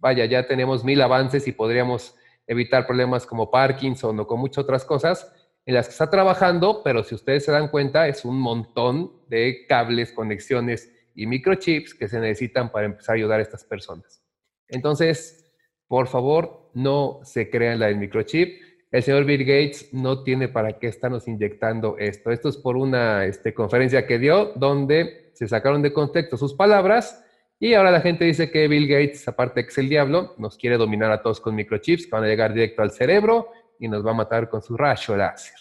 vaya, 0.00 0.24
ya 0.24 0.46
tenemos 0.46 0.84
mil 0.84 1.00
avances 1.00 1.46
y 1.48 1.52
podríamos 1.52 2.14
evitar 2.46 2.86
problemas 2.86 3.26
como 3.26 3.50
Parkinson 3.50 4.18
o 4.20 4.26
con 4.26 4.40
muchas 4.40 4.64
otras 4.64 4.84
cosas 4.84 5.32
en 5.64 5.74
las 5.74 5.86
que 5.86 5.92
está 5.92 6.10
trabajando, 6.10 6.82
pero 6.82 7.04
si 7.04 7.14
ustedes 7.14 7.44
se 7.44 7.52
dan 7.52 7.68
cuenta, 7.68 8.08
es 8.08 8.24
un 8.24 8.38
montón 8.38 9.12
de 9.28 9.64
cables, 9.68 10.12
conexiones 10.12 10.92
y 11.14 11.26
microchips 11.26 11.94
que 11.94 12.08
se 12.08 12.18
necesitan 12.18 12.72
para 12.72 12.86
empezar 12.86 13.14
a 13.14 13.16
ayudar 13.16 13.38
a 13.38 13.42
estas 13.42 13.64
personas. 13.64 14.22
Entonces, 14.68 15.54
por 15.86 16.08
favor, 16.08 16.70
no 16.74 17.20
se 17.22 17.48
crean 17.50 17.78
la 17.78 17.86
del 17.86 17.98
microchip. 17.98 18.60
El 18.90 19.02
señor 19.02 19.24
Bill 19.24 19.44
Gates 19.44 19.92
no 19.92 20.22
tiene 20.22 20.48
para 20.48 20.78
qué 20.78 20.88
estarnos 20.88 21.28
inyectando 21.28 21.96
esto. 21.98 22.30
Esto 22.30 22.48
es 22.48 22.56
por 22.56 22.76
una 22.76 23.24
este, 23.24 23.54
conferencia 23.54 24.06
que 24.06 24.18
dio 24.18 24.52
donde 24.56 25.30
se 25.34 25.46
sacaron 25.48 25.82
de 25.82 25.92
contexto 25.92 26.36
sus 26.36 26.54
palabras 26.54 27.24
y 27.64 27.74
ahora 27.74 27.92
la 27.92 28.00
gente 28.00 28.24
dice 28.24 28.50
que 28.50 28.66
Bill 28.66 28.88
Gates, 28.88 29.28
aparte 29.28 29.60
de 29.60 29.66
que 29.66 29.70
es 29.70 29.78
el 29.78 29.88
diablo, 29.88 30.34
nos 30.36 30.56
quiere 30.56 30.76
dominar 30.76 31.12
a 31.12 31.22
todos 31.22 31.40
con 31.40 31.54
microchips 31.54 32.06
que 32.06 32.10
van 32.10 32.24
a 32.24 32.26
llegar 32.26 32.52
directo 32.52 32.82
al 32.82 32.90
cerebro 32.90 33.52
y 33.78 33.86
nos 33.86 34.04
va 34.04 34.10
a 34.10 34.14
matar 34.14 34.48
con 34.48 34.60
su 34.60 34.76
rayo 34.76 35.16
láser. 35.16 35.54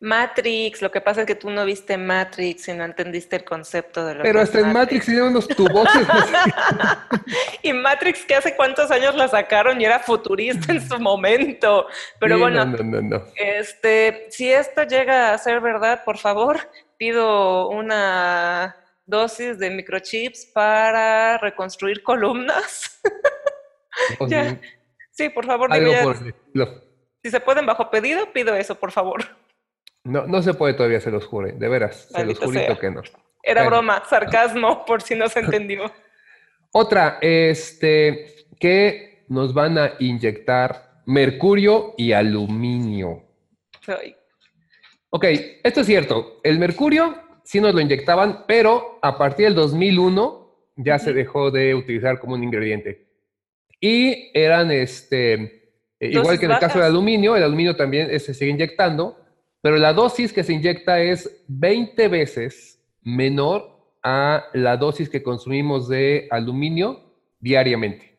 Matrix, 0.00 0.80
lo 0.80 0.90
que 0.90 1.02
pasa 1.02 1.20
es 1.20 1.26
que 1.26 1.34
tú 1.34 1.50
no 1.50 1.66
viste 1.66 1.98
Matrix 1.98 2.68
y 2.68 2.72
no 2.72 2.82
entendiste 2.82 3.36
el 3.36 3.44
concepto 3.44 4.06
de 4.06 4.14
lo 4.14 4.22
Pero 4.22 4.40
hasta 4.40 4.60
en 4.60 4.72
Matrix 4.72 5.04
tiene 5.04 5.20
unos 5.20 5.46
tubotes. 5.48 6.06
y 7.62 7.74
Matrix, 7.74 8.24
que 8.24 8.36
hace 8.36 8.56
cuántos 8.56 8.90
años 8.90 9.14
la 9.14 9.28
sacaron 9.28 9.78
y 9.82 9.84
era 9.84 9.98
futurista 9.98 10.72
en 10.72 10.80
su 10.80 10.98
momento. 10.98 11.88
Pero 12.18 12.38
bueno, 12.38 12.64
no, 12.64 12.78
no, 12.82 13.02
no, 13.02 13.22
este, 13.36 14.28
si 14.30 14.50
esto 14.50 14.84
llega 14.84 15.34
a 15.34 15.36
ser 15.36 15.60
verdad, 15.60 16.04
por 16.04 16.16
favor, 16.16 16.58
pido 16.96 17.68
una 17.68 18.74
dosis 19.08 19.58
de 19.58 19.70
microchips 19.70 20.46
para 20.54 21.38
reconstruir 21.38 22.02
columnas. 22.02 23.00
Sí, 25.10 25.28
por 25.30 25.44
favor, 25.44 25.72
Algo 25.72 26.14
si 27.24 27.30
se 27.30 27.40
pueden 27.40 27.66
bajo 27.66 27.90
pedido, 27.90 28.32
pido 28.32 28.54
eso, 28.54 28.76
por 28.76 28.92
favor. 28.92 29.24
No, 30.04 30.28
no 30.28 30.40
se 30.40 30.54
puede 30.54 30.74
todavía, 30.74 31.00
se 31.00 31.10
los 31.10 31.26
jure, 31.26 31.52
de 31.52 31.68
veras, 31.68 32.06
se 32.08 32.24
los 32.24 32.38
juro 32.38 32.78
que 32.78 32.90
no. 32.92 33.02
Era 33.42 33.64
broma, 33.64 34.04
sarcasmo, 34.08 34.84
por 34.84 35.02
si 35.02 35.16
no 35.16 35.28
se 35.28 35.40
entendió. 35.40 35.92
Otra, 36.70 37.18
este, 37.20 38.46
que 38.60 39.24
nos 39.28 39.52
van 39.52 39.78
a 39.78 39.94
inyectar 39.98 41.02
mercurio 41.06 41.94
y 41.96 42.12
aluminio. 42.12 43.24
Ok, 45.10 45.24
esto 45.64 45.80
es 45.80 45.86
cierto. 45.86 46.40
El 46.44 46.60
mercurio 46.60 47.27
sí 47.48 47.62
nos 47.62 47.74
lo 47.74 47.80
inyectaban, 47.80 48.44
pero 48.46 48.98
a 49.00 49.16
partir 49.16 49.46
del 49.46 49.54
2001 49.54 50.72
ya 50.76 50.98
se 50.98 51.14
dejó 51.14 51.50
de 51.50 51.74
utilizar 51.74 52.20
como 52.20 52.34
un 52.34 52.44
ingrediente. 52.44 53.06
Y 53.80 54.30
eran, 54.34 54.70
este, 54.70 55.32
eh, 55.98 56.10
igual 56.10 56.38
que 56.38 56.44
en 56.44 56.52
el 56.52 56.58
caso 56.58 56.78
del 56.78 56.88
aluminio, 56.88 57.36
el 57.36 57.42
aluminio 57.42 57.74
también 57.74 58.20
se 58.20 58.34
sigue 58.34 58.50
inyectando, 58.50 59.16
pero 59.62 59.78
la 59.78 59.94
dosis 59.94 60.30
que 60.30 60.44
se 60.44 60.52
inyecta 60.52 61.00
es 61.00 61.42
20 61.48 62.08
veces 62.08 62.82
menor 63.00 63.80
a 64.02 64.44
la 64.52 64.76
dosis 64.76 65.08
que 65.08 65.22
consumimos 65.22 65.88
de 65.88 66.28
aluminio 66.30 67.00
diariamente. 67.40 68.18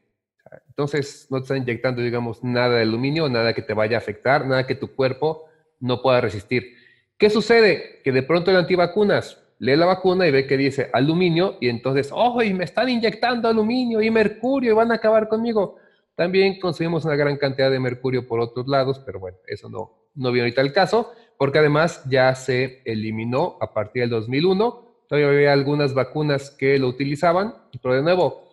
Entonces, 0.69 1.27
no 1.29 1.37
te 1.37 1.43
están 1.43 1.57
inyectando, 1.57 2.01
digamos, 2.01 2.43
nada 2.43 2.77
de 2.77 2.81
aluminio, 2.81 3.29
nada 3.29 3.53
que 3.53 3.61
te 3.61 3.75
vaya 3.75 3.97
a 3.97 3.99
afectar, 3.99 4.47
nada 4.47 4.65
que 4.65 4.73
tu 4.73 4.95
cuerpo 4.95 5.45
no 5.79 6.01
pueda 6.01 6.19
resistir. 6.19 6.78
¿Qué 7.19 7.29
sucede? 7.29 7.99
Que 8.01 8.13
de 8.13 8.23
pronto 8.23 8.49
el 8.49 8.55
antivacunas 8.55 9.43
lee 9.59 9.75
la 9.75 9.85
vacuna 9.85 10.25
y 10.25 10.31
ve 10.31 10.47
que 10.47 10.55
dice 10.55 10.89
aluminio 10.93 11.57
y 11.59 11.67
entonces, 11.67 12.11
¡oh, 12.13 12.41
y 12.41 12.53
me 12.53 12.63
están 12.63 12.87
inyectando 12.87 13.49
aluminio 13.49 14.01
y 14.01 14.09
mercurio 14.09 14.71
y 14.71 14.73
van 14.73 14.93
a 14.93 14.95
acabar 14.95 15.27
conmigo! 15.27 15.75
También 16.15 16.61
conseguimos 16.61 17.03
una 17.03 17.17
gran 17.17 17.35
cantidad 17.35 17.69
de 17.69 17.79
mercurio 17.79 18.25
por 18.25 18.39
otros 18.39 18.69
lados, 18.69 18.99
pero 19.05 19.19
bueno, 19.19 19.37
eso 19.47 19.69
no, 19.69 20.07
no 20.15 20.31
viene 20.31 20.47
ahorita 20.47 20.61
el 20.61 20.71
caso, 20.71 21.11
porque 21.37 21.59
además 21.59 22.03
ya 22.09 22.33
se 22.35 22.81
eliminó 22.85 23.57
a 23.59 23.73
partir 23.73 24.03
del 24.03 24.11
2001. 24.11 25.05
Todavía 25.09 25.29
había 25.29 25.51
algunas 25.51 25.93
vacunas 25.93 26.51
que 26.51 26.79
lo 26.79 26.87
utilizaban, 26.87 27.53
pero 27.81 27.95
de 27.95 28.01
nuevo, 28.01 28.49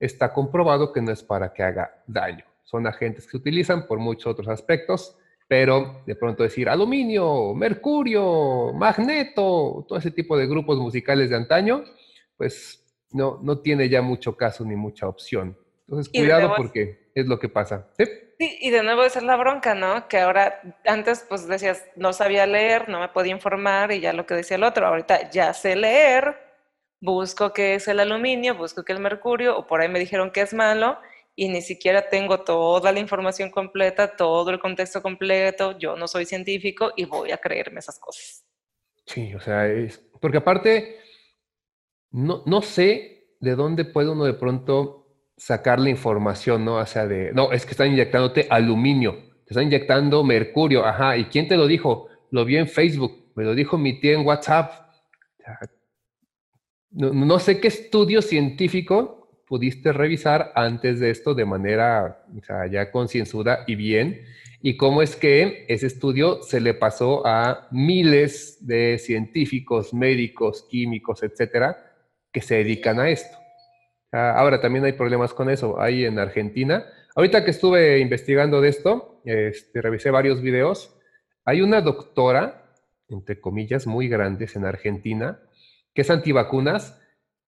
está 0.00 0.32
comprobado 0.32 0.92
que 0.92 1.02
no 1.02 1.12
es 1.12 1.22
para 1.22 1.52
que 1.52 1.62
haga 1.62 2.02
daño. 2.08 2.44
Son 2.64 2.84
agentes 2.88 3.26
que 3.26 3.30
se 3.32 3.36
utilizan 3.36 3.86
por 3.86 4.00
muchos 4.00 4.26
otros 4.26 4.48
aspectos, 4.48 5.16
pero 5.48 6.02
de 6.06 6.14
pronto 6.14 6.42
decir 6.42 6.68
aluminio, 6.68 7.54
mercurio, 7.54 8.72
magneto, 8.74 9.86
todo 9.88 9.98
ese 9.98 10.10
tipo 10.10 10.36
de 10.36 10.46
grupos 10.46 10.78
musicales 10.78 11.30
de 11.30 11.36
antaño, 11.36 11.84
pues 12.36 12.84
no, 13.12 13.40
no 13.42 13.60
tiene 13.60 13.88
ya 13.88 14.02
mucho 14.02 14.36
caso 14.36 14.64
ni 14.64 14.76
mucha 14.76 15.08
opción. 15.08 15.58
Entonces, 15.86 16.12
cuidado 16.12 16.52
porque 16.54 17.10
es 17.14 17.26
lo 17.26 17.38
que 17.38 17.48
pasa. 17.48 17.88
¿Sí? 17.98 18.04
y 18.40 18.70
de 18.70 18.84
nuevo 18.84 19.02
esa 19.02 19.18
es 19.18 19.24
la 19.24 19.34
bronca, 19.34 19.74
¿no? 19.74 20.06
Que 20.06 20.18
ahora, 20.18 20.60
antes 20.86 21.26
pues 21.28 21.48
decías, 21.48 21.84
no 21.96 22.12
sabía 22.12 22.46
leer, 22.46 22.88
no 22.88 23.00
me 23.00 23.08
podía 23.08 23.32
informar 23.32 23.90
y 23.90 23.98
ya 23.98 24.12
lo 24.12 24.26
que 24.26 24.34
decía 24.34 24.56
el 24.56 24.62
otro, 24.62 24.86
ahorita 24.86 25.28
ya 25.30 25.52
sé 25.54 25.74
leer, 25.74 26.36
busco 27.00 27.52
qué 27.52 27.74
es 27.74 27.88
el 27.88 27.98
aluminio, 27.98 28.54
busco 28.54 28.84
qué 28.84 28.92
es 28.92 28.98
el 28.98 29.02
mercurio, 29.02 29.58
o 29.58 29.66
por 29.66 29.80
ahí 29.80 29.88
me 29.88 29.98
dijeron 29.98 30.30
que 30.30 30.42
es 30.42 30.54
malo 30.54 30.98
y 31.38 31.48
ni 31.48 31.62
siquiera 31.62 32.08
tengo 32.08 32.40
toda 32.40 32.90
la 32.90 32.98
información 32.98 33.48
completa, 33.52 34.16
todo 34.16 34.50
el 34.50 34.58
contexto 34.58 35.00
completo, 35.00 35.78
yo 35.78 35.94
no 35.94 36.08
soy 36.08 36.24
científico 36.26 36.92
y 36.96 37.04
voy 37.04 37.30
a 37.30 37.38
creerme 37.38 37.78
esas 37.78 38.00
cosas. 38.00 38.44
Sí, 39.06 39.32
o 39.36 39.40
sea, 39.40 39.68
es, 39.68 39.98
porque 40.20 40.38
aparte, 40.38 40.98
no, 42.10 42.42
no 42.44 42.60
sé 42.60 43.36
de 43.38 43.54
dónde 43.54 43.84
puede 43.84 44.10
uno 44.10 44.24
de 44.24 44.34
pronto 44.34 45.06
sacar 45.36 45.78
la 45.78 45.90
información, 45.90 46.64
¿no? 46.64 46.78
O 46.78 46.86
sea, 46.86 47.06
de, 47.06 47.32
no, 47.32 47.52
es 47.52 47.64
que 47.64 47.70
están 47.70 47.92
inyectándote 47.92 48.48
aluminio, 48.50 49.12
te 49.44 49.54
están 49.54 49.62
inyectando 49.62 50.24
mercurio, 50.24 50.84
ajá, 50.84 51.16
¿y 51.16 51.26
quién 51.26 51.46
te 51.46 51.56
lo 51.56 51.68
dijo? 51.68 52.08
Lo 52.32 52.44
vi 52.44 52.56
en 52.56 52.66
Facebook, 52.66 53.30
me 53.36 53.44
lo 53.44 53.54
dijo 53.54 53.78
mi 53.78 54.00
tía 54.00 54.14
en 54.14 54.26
WhatsApp. 54.26 54.72
No, 56.90 57.38
sé 57.38 57.60
qué 57.60 57.68
estudio 57.68 58.22
científico 58.22 59.17
pudiste 59.48 59.92
revisar 59.92 60.52
antes 60.54 61.00
de 61.00 61.10
esto 61.10 61.34
de 61.34 61.46
manera 61.46 62.24
ya 62.70 62.90
concienzuda 62.90 63.64
y 63.66 63.74
bien, 63.74 64.20
y 64.60 64.76
cómo 64.76 65.02
es 65.02 65.16
que 65.16 65.64
ese 65.68 65.86
estudio 65.86 66.42
se 66.42 66.60
le 66.60 66.74
pasó 66.74 67.26
a 67.26 67.68
miles 67.70 68.66
de 68.66 68.98
científicos, 68.98 69.94
médicos, 69.94 70.66
químicos, 70.68 71.22
etcétera, 71.22 71.76
que 72.32 72.40
se 72.40 72.56
dedican 72.56 73.00
a 73.00 73.08
esto. 73.08 73.36
Ah, 74.12 74.34
ahora 74.36 74.60
también 74.60 74.84
hay 74.84 74.92
problemas 74.92 75.32
con 75.32 75.48
eso, 75.48 75.80
ahí 75.80 76.04
en 76.04 76.18
Argentina. 76.18 76.84
Ahorita 77.14 77.44
que 77.44 77.52
estuve 77.52 78.00
investigando 78.00 78.60
de 78.60 78.68
esto, 78.68 79.20
este, 79.24 79.80
revisé 79.80 80.10
varios 80.10 80.42
videos. 80.42 80.94
Hay 81.44 81.60
una 81.60 81.80
doctora, 81.80 82.72
entre 83.08 83.40
comillas, 83.40 83.86
muy 83.86 84.08
grandes 84.08 84.56
en 84.56 84.64
Argentina, 84.64 85.40
que 85.94 86.02
es 86.02 86.10
antivacunas, 86.10 87.00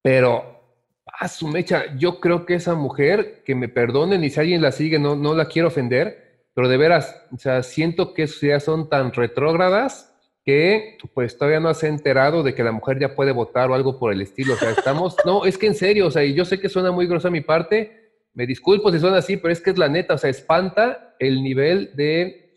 pero 0.02 0.59
a 1.06 1.28
su 1.28 1.48
mecha, 1.48 1.96
yo 1.96 2.20
creo 2.20 2.46
que 2.46 2.54
esa 2.54 2.74
mujer, 2.74 3.42
que 3.44 3.54
me 3.54 3.68
perdonen 3.68 4.22
y 4.24 4.30
si 4.30 4.40
alguien 4.40 4.62
la 4.62 4.72
sigue, 4.72 4.98
no, 4.98 5.16
no 5.16 5.34
la 5.34 5.46
quiero 5.46 5.68
ofender, 5.68 6.46
pero 6.54 6.68
de 6.68 6.76
veras, 6.76 7.16
o 7.32 7.38
sea, 7.38 7.62
siento 7.62 8.14
que 8.14 8.26
sus 8.26 8.42
ideas 8.42 8.64
son 8.64 8.88
tan 8.88 9.12
retrógradas 9.12 10.10
que 10.44 10.96
pues 11.14 11.36
todavía 11.36 11.60
no 11.60 11.72
se 11.74 11.86
ha 11.86 11.90
enterado 11.90 12.42
de 12.42 12.54
que 12.54 12.64
la 12.64 12.72
mujer 12.72 12.98
ya 12.98 13.14
puede 13.14 13.32
votar 13.32 13.70
o 13.70 13.74
algo 13.74 13.98
por 13.98 14.12
el 14.12 14.20
estilo. 14.22 14.54
O 14.54 14.56
sea, 14.56 14.70
estamos, 14.70 15.16
no, 15.26 15.44
es 15.44 15.58
que 15.58 15.66
en 15.66 15.74
serio, 15.74 16.06
o 16.06 16.10
sea, 16.10 16.24
y 16.24 16.34
yo 16.34 16.44
sé 16.44 16.58
que 16.58 16.68
suena 16.68 16.90
muy 16.92 17.06
grosa 17.06 17.30
mi 17.30 17.40
parte, 17.40 17.98
Me 18.32 18.46
disculpo 18.46 18.92
si 18.92 19.00
suena 19.00 19.18
así, 19.18 19.36
pero 19.36 19.52
es 19.52 19.60
que 19.60 19.70
es 19.70 19.78
la 19.78 19.88
neta, 19.88 20.14
o 20.14 20.18
sea, 20.18 20.30
espanta 20.30 21.16
el 21.18 21.42
nivel 21.42 21.90
de, 21.96 22.54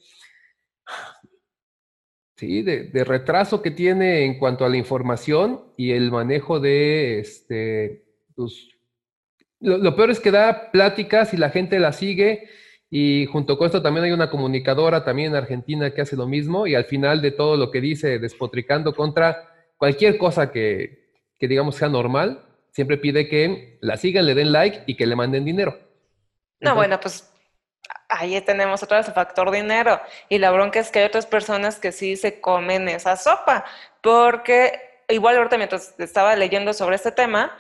sí, 2.38 2.62
de, 2.62 3.04
retraso 3.04 3.62
que 3.62 3.72
tiene 3.72 4.26
en 4.26 4.38
cuanto 4.38 4.66
a 4.66 4.70
la 4.70 4.78
información 4.78 5.74
y 5.78 5.92
el 5.92 6.12
manejo 6.12 6.60
de, 6.60 7.20
este, 7.20 8.03
pues, 8.36 8.70
lo, 9.60 9.96
peor 9.96 10.12
es 10.12 10.20
que 10.20 10.32
da 10.32 10.72
pláticas 10.72 11.34
y 11.34 11.38
la 11.38 11.50
gente 11.50 11.80
la 11.80 11.94
sigue 11.94 12.50
y 12.90 13.26
junto 13.28 13.58
con 13.58 13.68
esto 13.68 13.82
también 13.82 14.06
hay 14.06 14.12
una 14.12 14.30
comunicadora 14.30 15.04
también 15.04 15.32
en 15.32 15.38
Argentina 15.38 15.92
que 15.92 16.02
hace 16.02 16.16
lo 16.16 16.28
mismo 16.28 16.68
y 16.68 16.76
al 16.76 16.86
final 16.86 17.22
de 17.22 17.32
todo 17.32 17.58
lo 17.58 17.72
que 17.72 17.82
dice, 17.82 18.20
despotricando 18.20 18.94
contra 18.94 19.50
cualquier 19.78 20.18
cosa 20.18 20.52
que, 20.52 21.12
que 21.40 21.48
digamos 21.48 21.76
sea 21.76 21.90
normal, 21.90 22.46
siempre 22.72 22.98
pide 22.98 23.28
que 23.28 23.78
la 23.82 23.98
sigan, 23.98 24.26
le 24.26 24.36
den 24.36 24.52
like 24.52 24.84
y 24.86 24.96
que 24.96 25.08
le 25.08 25.16
manden 25.16 25.46
dinero. 25.46 25.80
No, 26.60 26.76
bueno, 26.76 27.00
pues 27.00 27.34
ahí 28.10 28.40
tenemos 28.42 28.84
otra 28.84 28.98
vez 28.98 29.08
el 29.08 29.14
factor 29.14 29.52
dinero. 29.52 30.00
Y 30.30 30.38
la 30.38 30.52
bronca 30.52 30.80
es 30.80 30.92
que 30.92 31.00
hay 31.00 31.06
otras 31.06 31.26
personas 31.26 31.80
que 31.80 31.92
sí 31.92 32.16
se 32.16 32.40
comen 32.40 32.88
esa 32.90 33.18
sopa, 33.18 33.66
porque 34.02 35.04
igual 35.10 35.38
ahorita 35.38 35.58
mientras 35.58 36.00
estaba 36.00 36.36
leyendo 36.36 36.74
sobre 36.74 36.96
este 36.96 37.12
tema, 37.12 37.58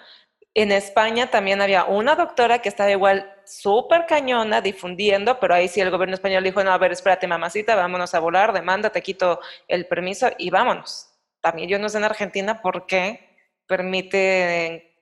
en 0.55 0.71
España 0.71 1.31
también 1.31 1.61
había 1.61 1.85
una 1.85 2.15
doctora 2.15 2.59
que 2.59 2.69
estaba 2.69 2.91
igual 2.91 3.33
súper 3.43 4.05
cañona 4.05 4.61
difundiendo, 4.61 5.39
pero 5.39 5.55
ahí 5.55 5.67
sí 5.67 5.81
el 5.81 5.89
gobierno 5.89 6.13
español 6.13 6.43
dijo, 6.43 6.63
no, 6.63 6.71
a 6.71 6.77
ver, 6.77 6.91
espérate 6.91 7.27
mamacita, 7.27 7.75
vámonos 7.75 8.13
a 8.13 8.19
volar, 8.19 8.53
demanda, 8.53 8.91
te 8.91 9.01
quito 9.01 9.39
el 9.67 9.87
permiso 9.87 10.29
y 10.37 10.49
vámonos. 10.51 11.09
También 11.41 11.69
yo 11.69 11.79
no 11.79 11.89
sé 11.89 11.97
en 11.97 12.03
Argentina 12.03 12.61
por 12.61 12.85
qué 12.85 13.35
permite 13.67 14.93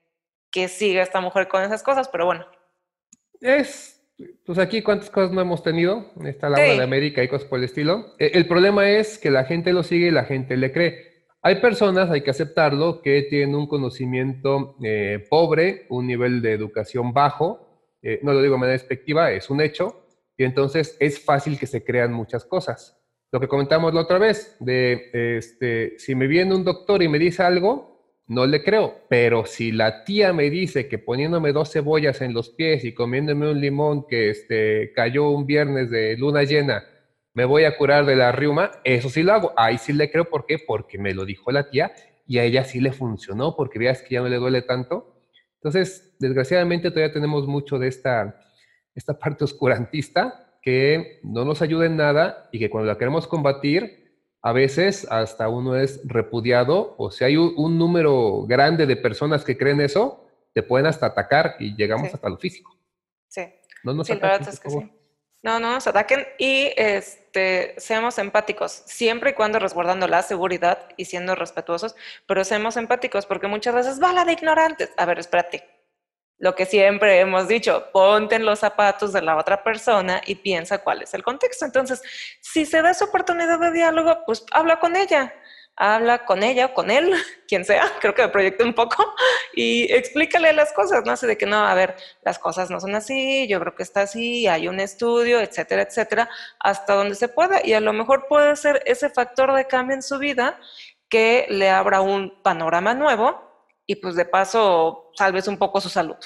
que 0.50 0.68
siga 0.68 1.02
esta 1.02 1.20
mujer 1.20 1.48
con 1.48 1.62
esas 1.62 1.82
cosas, 1.82 2.08
pero 2.08 2.26
bueno. 2.26 2.46
Es, 3.40 4.00
pues 4.46 4.58
aquí 4.58 4.82
cuántas 4.82 5.10
cosas 5.10 5.32
no 5.32 5.40
hemos 5.40 5.62
tenido, 5.62 6.12
está 6.24 6.48
la 6.48 6.58
de 6.58 6.82
América 6.82 7.22
y 7.22 7.28
cosas 7.28 7.46
por 7.46 7.58
el 7.58 7.66
estilo. 7.66 8.14
E, 8.18 8.32
el 8.34 8.46
problema 8.46 8.88
es 8.88 9.18
que 9.18 9.30
la 9.30 9.44
gente 9.44 9.72
lo 9.72 9.82
sigue 9.82 10.08
y 10.08 10.12
la 10.12 10.24
gente 10.24 10.56
le 10.56 10.72
cree. 10.72 11.11
Hay 11.44 11.56
personas, 11.56 12.08
hay 12.08 12.20
que 12.20 12.30
aceptarlo, 12.30 13.02
que 13.02 13.22
tienen 13.22 13.56
un 13.56 13.66
conocimiento 13.66 14.76
eh, 14.84 15.26
pobre, 15.28 15.86
un 15.88 16.06
nivel 16.06 16.40
de 16.40 16.52
educación 16.52 17.12
bajo, 17.12 17.68
eh, 18.00 18.20
no 18.22 18.32
lo 18.32 18.40
digo 18.40 18.54
de 18.54 18.60
manera 18.60 18.78
despectiva, 18.78 19.32
es 19.32 19.50
un 19.50 19.60
hecho, 19.60 20.06
y 20.36 20.44
entonces 20.44 20.96
es 21.00 21.18
fácil 21.18 21.58
que 21.58 21.66
se 21.66 21.82
crean 21.82 22.12
muchas 22.12 22.44
cosas. 22.44 22.96
Lo 23.32 23.40
que 23.40 23.48
comentamos 23.48 23.92
la 23.92 24.02
otra 24.02 24.18
vez, 24.18 24.56
de 24.60 25.10
este, 25.12 25.98
si 25.98 26.14
me 26.14 26.28
viene 26.28 26.54
un 26.54 26.62
doctor 26.62 27.02
y 27.02 27.08
me 27.08 27.18
dice 27.18 27.42
algo, 27.42 27.92
no 28.28 28.46
le 28.46 28.62
creo, 28.62 29.00
pero 29.08 29.44
si 29.44 29.72
la 29.72 30.04
tía 30.04 30.32
me 30.32 30.48
dice 30.48 30.86
que 30.86 30.98
poniéndome 30.98 31.52
dos 31.52 31.72
cebollas 31.72 32.20
en 32.20 32.34
los 32.34 32.50
pies 32.50 32.84
y 32.84 32.94
comiéndome 32.94 33.50
un 33.50 33.60
limón 33.60 34.06
que 34.06 34.30
este, 34.30 34.92
cayó 34.94 35.30
un 35.30 35.44
viernes 35.44 35.90
de 35.90 36.16
luna 36.16 36.44
llena, 36.44 36.84
me 37.34 37.44
voy 37.44 37.64
a 37.64 37.76
curar 37.76 38.04
de 38.04 38.16
la 38.16 38.32
riuma, 38.32 38.72
eso 38.84 39.08
sí 39.08 39.22
lo 39.22 39.32
hago. 39.32 39.52
Ahí 39.56 39.78
sí 39.78 39.92
le 39.92 40.10
creo, 40.10 40.28
¿por 40.28 40.46
qué? 40.46 40.58
Porque 40.58 40.98
me 40.98 41.14
lo 41.14 41.24
dijo 41.24 41.50
la 41.50 41.70
tía 41.70 41.92
y 42.26 42.38
a 42.38 42.44
ella 42.44 42.64
sí 42.64 42.80
le 42.80 42.92
funcionó, 42.92 43.56
porque 43.56 43.78
veas 43.78 44.02
que 44.02 44.14
ya 44.14 44.20
no 44.20 44.28
le 44.28 44.36
duele 44.36 44.62
tanto. 44.62 45.20
Entonces, 45.56 46.14
desgraciadamente 46.18 46.90
todavía 46.90 47.12
tenemos 47.12 47.46
mucho 47.46 47.78
de 47.78 47.88
esta, 47.88 48.38
esta 48.94 49.18
parte 49.18 49.44
oscurantista 49.44 50.58
que 50.62 51.20
no 51.24 51.44
nos 51.44 51.62
ayuda 51.62 51.86
en 51.86 51.96
nada 51.96 52.48
y 52.52 52.58
que 52.58 52.70
cuando 52.70 52.88
la 52.88 52.98
queremos 52.98 53.26
combatir, 53.26 54.02
a 54.42 54.52
veces 54.52 55.06
hasta 55.10 55.48
uno 55.48 55.76
es 55.76 56.00
repudiado, 56.04 56.94
o 56.98 57.10
si 57.10 57.24
hay 57.24 57.36
un, 57.36 57.78
número 57.78 58.42
grande 58.46 58.86
de 58.86 58.96
personas 58.96 59.44
que 59.44 59.56
creen 59.56 59.80
eso, 59.80 60.26
te 60.52 60.62
pueden 60.62 60.86
hasta 60.86 61.06
atacar 61.06 61.56
y 61.60 61.76
llegamos 61.76 62.12
hasta 62.12 62.28
lo 62.28 62.36
físico. 62.38 62.76
Sí. 63.28 63.42
No 63.84 63.94
nos 63.94 64.10
ataquen, 64.10 64.92
No, 65.42 65.58
no 65.58 65.72
nos 65.72 65.86
ataquen 65.88 66.26
y 66.38 66.72
este, 66.76 67.74
seamos 67.76 68.18
empáticos, 68.18 68.82
siempre 68.86 69.30
y 69.30 69.34
cuando 69.34 69.58
resguardando 69.58 70.06
la 70.06 70.22
seguridad 70.22 70.88
y 70.96 71.06
siendo 71.06 71.34
respetuosos, 71.34 71.96
pero 72.26 72.44
seamos 72.44 72.76
empáticos 72.76 73.26
porque 73.26 73.48
muchas 73.48 73.74
veces 73.74 74.00
va 74.00 74.12
la 74.12 74.24
de 74.24 74.34
ignorantes. 74.34 74.90
A 74.96 75.04
ver, 75.04 75.18
espérate, 75.18 75.68
lo 76.38 76.54
que 76.54 76.66
siempre 76.66 77.20
hemos 77.20 77.48
dicho, 77.48 77.88
ponte 77.92 78.36
en 78.36 78.44
los 78.44 78.60
zapatos 78.60 79.12
de 79.12 79.22
la 79.22 79.36
otra 79.36 79.62
persona 79.62 80.20
y 80.26 80.36
piensa 80.36 80.78
cuál 80.78 81.02
es 81.02 81.14
el 81.14 81.22
contexto. 81.22 81.64
Entonces, 81.64 82.02
si 82.40 82.66
se 82.66 82.82
da 82.82 82.90
esa 82.90 83.04
oportunidad 83.04 83.58
de 83.58 83.72
diálogo, 83.72 84.24
pues 84.26 84.44
habla 84.52 84.78
con 84.80 84.96
ella, 84.96 85.34
habla 85.76 86.24
con 86.24 86.42
ella 86.42 86.66
o 86.66 86.74
con 86.74 86.90
él, 86.90 87.12
quien 87.48 87.64
sea, 87.64 87.84
creo 88.00 88.14
que 88.14 88.22
me 88.22 88.28
proyecte 88.28 88.64
un 88.64 88.74
poco, 88.74 89.14
y 89.54 89.92
explícale 89.92 90.52
las 90.52 90.72
cosas, 90.72 91.04
no 91.04 91.16
sé 91.16 91.26
de 91.26 91.38
que 91.38 91.46
no, 91.46 91.56
a 91.56 91.74
ver, 91.74 91.96
las 92.22 92.38
cosas 92.38 92.70
no 92.70 92.80
son 92.80 92.94
así, 92.94 93.46
yo 93.48 93.60
creo 93.60 93.74
que 93.74 93.82
está 93.82 94.02
así, 94.02 94.46
hay 94.46 94.68
un 94.68 94.80
estudio, 94.80 95.40
etcétera, 95.40 95.82
etcétera, 95.82 96.28
hasta 96.60 96.94
donde 96.94 97.14
se 97.14 97.28
pueda, 97.28 97.64
y 97.64 97.72
a 97.72 97.80
lo 97.80 97.92
mejor 97.92 98.26
puede 98.28 98.56
ser 98.56 98.82
ese 98.86 99.10
factor 99.10 99.54
de 99.54 99.66
cambio 99.66 99.94
en 99.94 100.02
su 100.02 100.18
vida 100.18 100.58
que 101.08 101.46
le 101.50 101.68
abra 101.68 102.00
un 102.00 102.42
panorama 102.42 102.94
nuevo 102.94 103.52
y 103.86 103.96
pues 103.96 104.14
de 104.14 104.24
paso 104.24 105.10
salves 105.14 105.46
un 105.46 105.58
poco 105.58 105.78
su 105.80 105.90
salud. 105.90 106.16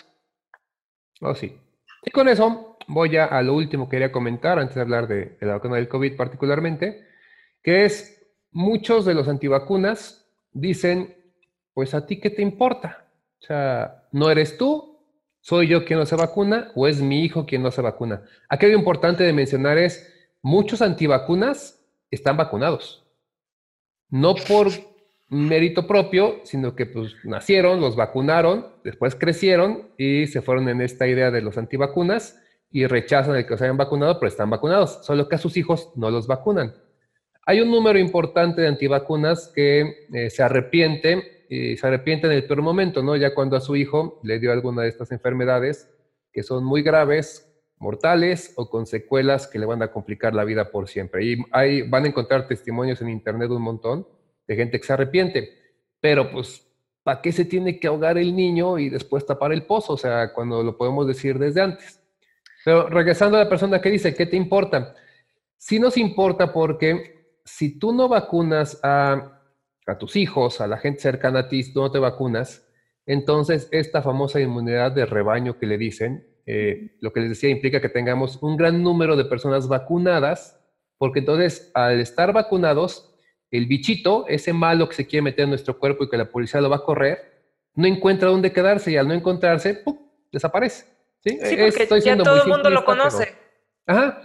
Oh, 1.21 1.35
sí. 1.35 1.59
Y 2.05 2.11
con 2.13 2.29
eso 2.29 2.79
voy 2.87 3.11
ya 3.11 3.25
a 3.25 3.43
lo 3.43 3.55
último 3.55 3.87
que 3.89 3.97
quería 3.97 4.13
comentar 4.13 4.59
antes 4.59 4.77
de 4.77 4.81
hablar 4.83 5.09
de, 5.09 5.37
la 5.41 5.55
vacuna 5.55 5.77
del 5.77 5.89
COVID 5.89 6.17
particularmente, 6.17 7.05
que 7.63 7.85
es 7.85 8.16
muchos 8.51 9.05
de 9.05 9.15
los 9.15 9.29
antivacunas 9.29 10.29
dicen, 10.53 11.15
pues 11.75 11.95
a 11.95 12.07
ti 12.07 12.21
qué 12.21 12.31
te 12.31 12.43
importa? 12.43 13.07
O 13.41 13.45
sea, 13.47 14.09
no 14.13 14.31
eres 14.31 14.57
tú, 14.57 14.99
soy 15.41 15.69
yo 15.69 15.85
quien 15.85 15.99
no 15.99 16.07
se 16.07 16.17
vacuna 16.17 16.73
o 16.75 16.89
es 16.89 17.01
mi 17.01 17.23
hijo 17.25 17.47
quien 17.47 17.63
no 17.63 17.71
se 17.71 17.83
vacuna. 17.83 18.23
Aquí 18.49 18.67
importante 18.67 19.25
de 19.25 19.33
mencionar 19.33 19.79
es, 19.79 20.13
muchos 20.43 20.83
antivacunas 20.83 21.85
están 22.11 22.37
vacunados. 22.37 23.07
No 24.09 24.35
por 24.35 24.69
mérito 25.29 25.87
propio, 25.87 26.41
sino 26.45 26.75
que 26.75 26.87
pues 26.87 27.15
nacieron, 27.25 27.81
los 27.81 27.97
vacunaron, 27.97 28.67
después 28.85 29.15
crecieron 29.15 29.89
y 29.99 30.27
se 30.27 30.43
fueron 30.43 30.69
en 30.69 30.81
esta 30.81 31.07
idea 31.07 31.31
de 31.31 31.43
los 31.43 31.59
antivacunas 31.59 32.41
y 32.71 32.87
rechazan 32.87 33.37
el 33.37 33.45
que 33.45 33.51
los 33.51 33.63
hayan 33.63 33.77
vacunado, 33.77 34.19
pero 34.19 34.29
están 34.29 34.51
vacunados, 34.51 35.05
solo 35.05 35.29
que 35.29 35.37
a 35.37 35.39
sus 35.39 35.57
hijos 35.57 35.93
no 35.97 36.11
los 36.11 36.27
vacunan. 36.27 36.75
Hay 37.49 37.61
un 37.61 37.71
número 37.71 37.97
importante 37.97 38.61
de 38.61 38.67
antivacunas 38.67 39.53
que 39.55 40.09
eh, 40.13 40.31
se 40.31 40.43
arrepiente 40.43 41.47
y 41.49 41.77
se 41.77 41.87
arrepiente 41.87 42.27
en 42.27 42.33
el 42.33 42.45
peor 42.45 42.61
momento, 42.61 43.05
¿no? 43.05 43.15
Ya 43.15 43.35
cuando 43.35 43.57
a 43.57 43.61
su 43.61 43.77
hijo 43.77 44.19
le 44.25 44.41
dio 44.41 44.51
alguna 44.51 44.83
de 44.83 44.89
estas 44.89 45.13
enfermedades 45.13 45.89
que 46.33 46.43
son 46.43 46.65
muy 46.65 46.83
graves, 46.83 47.49
mortales 47.79 48.53
o 48.57 48.69
con 48.69 48.85
secuelas 48.85 49.47
que 49.47 49.61
le 49.61 49.67
van 49.67 49.81
a 49.81 49.93
complicar 49.93 50.35
la 50.35 50.43
vida 50.43 50.73
por 50.73 50.89
siempre. 50.89 51.25
Y 51.25 51.37
ahí 51.53 51.83
van 51.83 52.05
a 52.05 52.09
encontrar 52.09 52.49
testimonios 52.49 53.01
en 53.01 53.11
internet 53.11 53.49
un 53.51 53.63
montón 53.63 54.09
de 54.49 54.57
gente 54.57 54.81
que 54.81 54.87
se 54.87 54.93
arrepiente. 54.95 55.57
Pero 56.01 56.33
pues, 56.33 56.67
¿para 57.05 57.23
qué 57.23 57.31
se 57.31 57.45
tiene 57.45 57.79
que 57.79 57.87
ahogar 57.87 58.19
el 58.19 58.35
niño 58.35 58.77
y 58.77 58.89
después 58.89 59.25
tapar 59.25 59.53
el 59.53 59.67
pozo? 59.67 59.93
O 59.93 59.97
sea, 59.97 60.33
cuando 60.33 60.65
lo 60.65 60.77
podemos 60.77 61.07
decir 61.07 61.39
desde 61.39 61.61
antes. 61.61 62.03
Pero 62.65 62.89
regresando 62.89 63.37
a 63.37 63.45
la 63.45 63.49
persona 63.49 63.81
que 63.81 63.91
dice, 63.91 64.17
¿qué 64.17 64.27
te 64.27 64.37
importa? 64.37 64.97
Sí 65.57 65.79
nos 65.79 65.97
importa 65.97 66.53
porque 66.53 67.16
si 67.47 67.79
tú 67.79 67.93
no 67.93 68.09
vacunas 68.09 68.79
a, 68.83 69.41
a 69.87 69.99
tus 69.99 70.17
hijos, 70.17 70.61
a 70.61 70.67
la 70.67 70.77
gente 70.77 71.01
cercana 71.01 71.41
a 71.41 71.49
ti, 71.49 71.63
si 71.63 71.73
tú 71.73 71.81
no 71.81 71.91
te 71.91 71.99
vacunas, 71.99 72.69
entonces 73.07 73.69
esta 73.71 74.03
famosa 74.03 74.41
inmunidad 74.41 74.93
de 74.93 75.07
rebaño 75.07 75.59
que 75.59 75.67
le 75.67 75.79
dicen, 75.79 76.27
eh, 76.45 76.97
lo 77.01 77.13
que 77.13 77.21
les 77.21 77.31
decía 77.31 77.51
implica 77.51 77.81
que 77.81 77.89
tengamos 77.89 78.43
un 78.43 78.57
gran 78.57 78.83
número 78.83 79.17
de 79.17 79.25
personas 79.25 79.69
vacunadas, 79.69 80.61
porque 80.99 81.21
entonces 81.21 81.71
al 81.75 82.01
estar 82.01 82.33
vacunados 82.33 83.15
el 83.53 83.67
bichito, 83.67 84.27
ese 84.27 84.53
malo 84.53 84.89
que 84.89 84.97
se 84.97 85.07
quiere 85.07 85.23
meter 85.23 85.45
en 85.45 85.51
nuestro 85.51 85.79
cuerpo 85.79 86.05
y 86.05 86.09
que 86.09 86.17
la 86.17 86.31
policía 86.31 86.61
lo 86.61 86.69
va 86.69 86.77
a 86.77 86.85
correr, 86.85 87.37
no 87.75 87.87
encuentra 87.87 88.29
dónde 88.29 88.53
quedarse 88.53 88.91
y 88.91 88.97
al 88.97 89.07
no 89.07 89.15
encontrarse, 89.15 89.75
¡pum! 89.75 89.99
desaparece. 90.33 90.85
Sí, 91.21 91.39
porque 91.41 92.01
ya 92.01 92.17
todo 92.17 92.43
el 92.43 92.49
mundo 92.49 92.71
lo 92.71 92.85
conoce. 92.85 93.35
Ajá. 93.87 94.21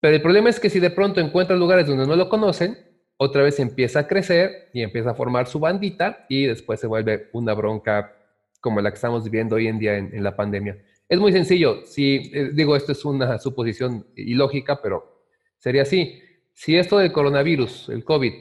Pero 0.00 0.14
el 0.14 0.22
problema 0.22 0.50
es 0.50 0.60
que 0.60 0.70
si 0.70 0.80
de 0.80 0.90
pronto 0.90 1.20
encuentra 1.20 1.56
lugares 1.56 1.86
donde 1.86 2.06
no 2.06 2.16
lo 2.16 2.28
conocen, 2.28 2.78
otra 3.16 3.42
vez 3.42 3.58
empieza 3.58 4.00
a 4.00 4.06
crecer 4.06 4.70
y 4.72 4.82
empieza 4.82 5.10
a 5.10 5.14
formar 5.14 5.48
su 5.48 5.58
bandita 5.58 6.24
y 6.28 6.46
después 6.46 6.78
se 6.78 6.86
vuelve 6.86 7.28
una 7.32 7.52
bronca 7.52 8.14
como 8.60 8.80
la 8.80 8.90
que 8.90 8.94
estamos 8.94 9.24
viviendo 9.24 9.56
hoy 9.56 9.66
en 9.66 9.78
día 9.78 9.96
en, 9.96 10.22
la 10.22 10.36
pandemia. 10.36 10.78
Es 11.08 11.18
muy 11.18 11.32
sencillo. 11.32 11.84
Si, 11.84 12.30
eh, 12.32 12.50
digo, 12.52 12.76
esto 12.76 12.92
es 12.92 13.04
una 13.04 13.38
suposición 13.38 14.06
ilógica, 14.14 14.80
pero 14.80 15.24
sería 15.58 15.82
así 15.82 16.22
si 16.54 16.76
esto 16.76 16.98
del 16.98 17.12
coronavirus, 17.12 17.88
el 17.88 18.04
COVID, 18.04 18.32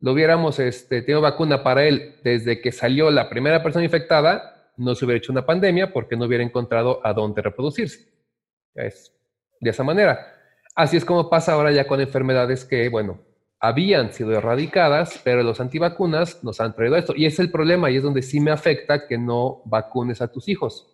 lo 0.00 0.12
hubiéramos 0.12 0.58
este, 0.58 1.02
tenido 1.02 1.20
vacuna 1.20 1.62
para 1.62 1.86
él 1.86 2.16
desde 2.22 2.60
que 2.60 2.72
salió 2.72 3.10
la 3.10 3.28
primera 3.28 3.62
persona 3.62 3.84
infectada, 3.84 4.72
no 4.76 4.94
se 4.94 5.04
hubiera 5.04 5.18
hecho 5.18 5.32
una 5.32 5.44
pandemia 5.44 5.92
porque 5.92 6.16
no 6.16 6.26
hubiera 6.26 6.44
encontrado 6.44 7.04
a 7.04 7.12
dónde 7.12 7.42
reproducirse. 7.42 8.08
Es 8.74 9.12
de 9.60 9.70
esa 9.70 9.84
manera. 9.84 10.37
Así 10.78 10.96
es 10.96 11.04
como 11.04 11.28
pasa 11.28 11.54
ahora 11.54 11.72
ya 11.72 11.88
con 11.88 12.00
enfermedades 12.00 12.64
que, 12.64 12.88
bueno, 12.88 13.18
habían 13.58 14.12
sido 14.12 14.30
erradicadas, 14.30 15.20
pero 15.24 15.42
los 15.42 15.58
antivacunas 15.58 16.44
nos 16.44 16.60
han 16.60 16.72
traído 16.76 16.94
esto. 16.94 17.14
Y 17.16 17.26
es 17.26 17.40
el 17.40 17.50
problema 17.50 17.90
y 17.90 17.96
es 17.96 18.04
donde 18.04 18.22
sí 18.22 18.38
me 18.38 18.52
afecta 18.52 19.08
que 19.08 19.18
no 19.18 19.60
vacunes 19.64 20.22
a 20.22 20.30
tus 20.30 20.48
hijos. 20.48 20.86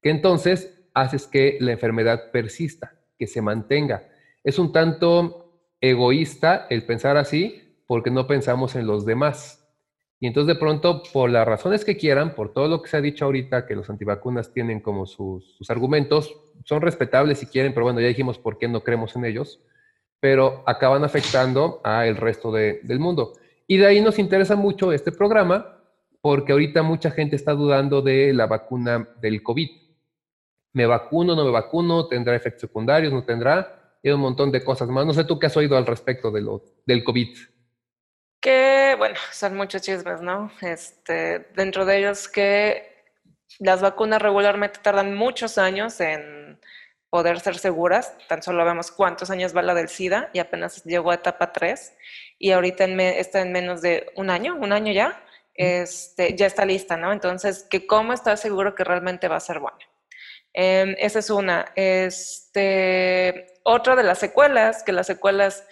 Que 0.00 0.10
entonces 0.10 0.86
haces 0.94 1.26
que 1.26 1.56
la 1.58 1.72
enfermedad 1.72 2.30
persista, 2.30 2.94
que 3.18 3.26
se 3.26 3.42
mantenga. 3.42 4.04
Es 4.44 4.60
un 4.60 4.70
tanto 4.72 5.64
egoísta 5.80 6.68
el 6.70 6.86
pensar 6.86 7.16
así 7.16 7.82
porque 7.88 8.12
no 8.12 8.28
pensamos 8.28 8.76
en 8.76 8.86
los 8.86 9.04
demás. 9.04 9.61
Y 10.22 10.28
entonces 10.28 10.54
de 10.54 10.60
pronto, 10.60 11.02
por 11.12 11.30
las 11.30 11.44
razones 11.44 11.84
que 11.84 11.96
quieran, 11.96 12.36
por 12.36 12.52
todo 12.52 12.68
lo 12.68 12.80
que 12.80 12.88
se 12.88 12.96
ha 12.96 13.00
dicho 13.00 13.24
ahorita, 13.24 13.66
que 13.66 13.74
los 13.74 13.90
antivacunas 13.90 14.52
tienen 14.52 14.78
como 14.78 15.04
sus, 15.04 15.68
argumentos, 15.68 16.32
son 16.64 16.80
respetables 16.80 17.40
si 17.40 17.46
quieren, 17.46 17.74
pero 17.74 17.86
bueno, 17.86 17.98
ya 17.98 18.06
dijimos 18.06 18.38
por 18.38 18.56
qué 18.56 18.68
no 18.68 18.84
creemos 18.84 19.16
en 19.16 19.24
ellos, 19.24 19.58
pero 20.20 20.62
acaban 20.64 21.02
afectando 21.02 21.80
al 21.82 22.16
resto 22.16 22.52
del 22.52 23.00
mundo. 23.00 23.32
Y 23.66 23.78
de 23.78 23.86
ahí 23.86 24.00
nos 24.00 24.20
interesa 24.20 24.54
mucho 24.54 24.92
este 24.92 25.10
programa, 25.10 25.80
porque 26.20 26.52
ahorita 26.52 26.84
mucha 26.84 27.10
gente 27.10 27.34
está 27.34 27.54
dudando 27.54 28.00
de 28.00 28.32
la 28.32 28.46
vacuna 28.46 29.08
del 29.20 29.42
COVID. 29.42 29.70
¿Me 30.72 30.86
vacuno, 30.86 31.34
no 31.34 31.44
me 31.44 31.50
vacuno? 31.50 32.06
¿Tendrá 32.06 32.36
efectos 32.36 32.60
secundarios? 32.60 33.12
¿No 33.12 33.24
tendrá? 33.24 33.96
Y 34.00 34.10
un 34.10 34.20
montón 34.20 34.52
de 34.52 34.62
cosas 34.62 34.88
más. 34.88 35.04
No 35.04 35.14
sé 35.14 35.24
tú 35.24 35.40
qué 35.40 35.46
has 35.46 35.56
oído 35.56 35.76
al 35.76 35.84
respecto 35.84 36.30
de 36.30 36.46
del 36.86 37.02
COVID 37.02 37.28
que, 38.42 38.94
bueno, 38.98 39.16
son 39.32 39.56
muchos 39.56 39.80
chismes, 39.80 40.20
¿no? 40.20 40.52
Este, 40.60 41.46
dentro 41.54 41.86
de 41.86 41.98
ellos 41.98 42.28
que 42.28 43.04
las 43.58 43.80
vacunas 43.80 44.20
regularmente 44.20 44.80
tardan 44.82 45.14
muchos 45.14 45.56
años 45.56 46.00
en 46.00 46.60
poder 47.08 47.40
ser 47.40 47.56
seguras, 47.58 48.14
tan 48.28 48.42
solo 48.42 48.64
vemos 48.64 48.90
cuántos 48.90 49.30
años 49.30 49.56
va 49.56 49.62
la 49.62 49.74
del 49.74 49.88
SIDA 49.88 50.30
y 50.32 50.40
apenas 50.40 50.82
llegó 50.84 51.10
a 51.10 51.16
etapa 51.16 51.52
3 51.52 51.94
y 52.38 52.50
ahorita 52.50 52.84
está 52.84 53.42
en 53.42 53.52
menos 53.52 53.80
de 53.82 54.10
un 54.16 54.30
año, 54.30 54.56
un 54.56 54.72
año 54.72 54.92
ya, 54.92 55.22
este, 55.54 56.34
ya 56.34 56.46
está 56.46 56.64
lista, 56.64 56.96
¿no? 56.96 57.12
Entonces, 57.12 57.66
que 57.70 57.86
¿cómo 57.86 58.12
estás 58.12 58.40
seguro 58.40 58.74
que 58.74 58.84
realmente 58.84 59.28
va 59.28 59.36
a 59.36 59.40
ser 59.40 59.60
buena? 59.60 59.78
Em, 60.54 60.94
esa 60.98 61.18
es 61.20 61.30
una. 61.30 61.72
Este, 61.76 63.46
otra 63.62 63.94
de 63.96 64.02
las 64.02 64.18
secuelas, 64.18 64.82
que 64.82 64.92
las 64.92 65.06
secuelas 65.06 65.64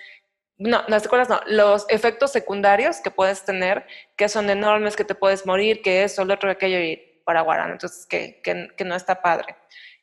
no, 0.61 0.84
las 0.88 1.02
secuelas 1.02 1.28
no, 1.30 1.40
los 1.46 1.86
efectos 1.88 2.32
secundarios 2.32 3.00
que 3.00 3.11
puedes 3.11 3.44
tener, 3.44 3.86
que 4.14 4.28
son 4.28 4.50
enormes, 4.50 4.94
que 4.94 5.04
te 5.04 5.14
puedes 5.14 5.46
morir, 5.46 5.80
que 5.80 6.04
eso, 6.04 6.24
lo 6.24 6.34
otro, 6.34 6.50
aquello 6.50 6.78
y 6.78 7.00
para 7.24 7.40
guarán, 7.40 7.72
entonces 7.72 8.06
que, 8.06 8.42
que, 8.42 8.84
no 8.84 8.94
está 8.94 9.22
padre. 9.22 9.56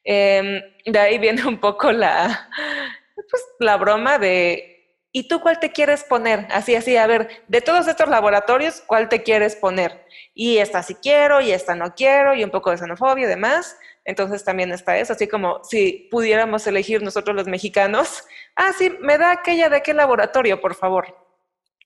Em, 0.04 0.62
de 0.86 1.00
ahí 1.00 1.20
viene 1.20 1.46
un 1.46 1.60
poco 1.60 1.92
la, 1.92 2.50
pues, 3.16 3.44
la 3.60 3.78
broma 3.78 4.18
de, 4.18 4.98
¿y 5.12 5.28
tú 5.28 5.42
cuál 5.42 5.60
te 5.60 5.72
quieres 5.72 6.04
poner? 6.04 6.48
Así, 6.50 6.76
así, 6.76 6.98
a 6.98 7.06
ver, 7.06 7.44
de 7.48 7.62
todos 7.62 7.88
estos 7.88 8.10
laboratorios, 8.10 8.82
¿cuál 8.88 9.10
te 9.10 9.22
quieres 9.22 9.56
poner? 9.56 10.06
Y 10.34 10.58
esta 10.58 10.82
sí 10.82 10.96
quiero, 10.96 11.40
y 11.40 11.52
esta 11.52 11.76
no 11.76 11.94
quiero, 11.94 12.34
y 12.34 12.44
un 12.44 12.50
poco 12.50 12.72
de 12.72 12.78
xenofobia 12.78 13.26
y 13.26 13.30
demás. 13.30 13.78
Entonces 14.08 14.46
también 14.46 14.72
está 14.72 14.98
eso, 14.98 15.12
así 15.12 15.28
como 15.28 15.62
si 15.66 16.08
pudiéramos 16.10 16.66
elegir 16.66 17.04
nosotros 17.04 17.36
los 17.36 17.48
mexicanos, 17.48 18.24
ah, 18.56 18.72
sí, 18.76 18.90
me 19.02 19.18
da 19.18 19.32
aquella 19.32 19.70
de 19.70 19.76
aquel 19.76 19.98
laboratorio, 19.98 20.62
por 20.62 20.76
favor. 20.76 21.14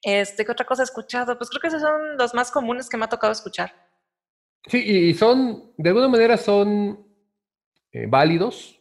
Este, 0.04 0.46
¿qué 0.46 0.52
otra 0.52 0.66
cosa 0.66 0.84
he 0.84 0.86
escuchado? 0.86 1.36
Pues 1.36 1.50
creo 1.50 1.60
que 1.60 1.68
esos 1.68 1.82
son 1.82 2.18
los 2.18 2.36
más 2.36 2.52
comunes 2.52 2.88
que 2.88 2.96
me 2.96 3.06
ha 3.06 3.10
tocado 3.10 3.34
escuchar. 3.34 3.74
Sí, 4.68 4.78
y 4.78 5.14
son, 5.16 5.74
de 5.78 5.90
alguna 5.90 6.08
manera 6.08 6.38
son 6.38 7.08
eh, 7.92 8.06
válidos, 8.08 8.80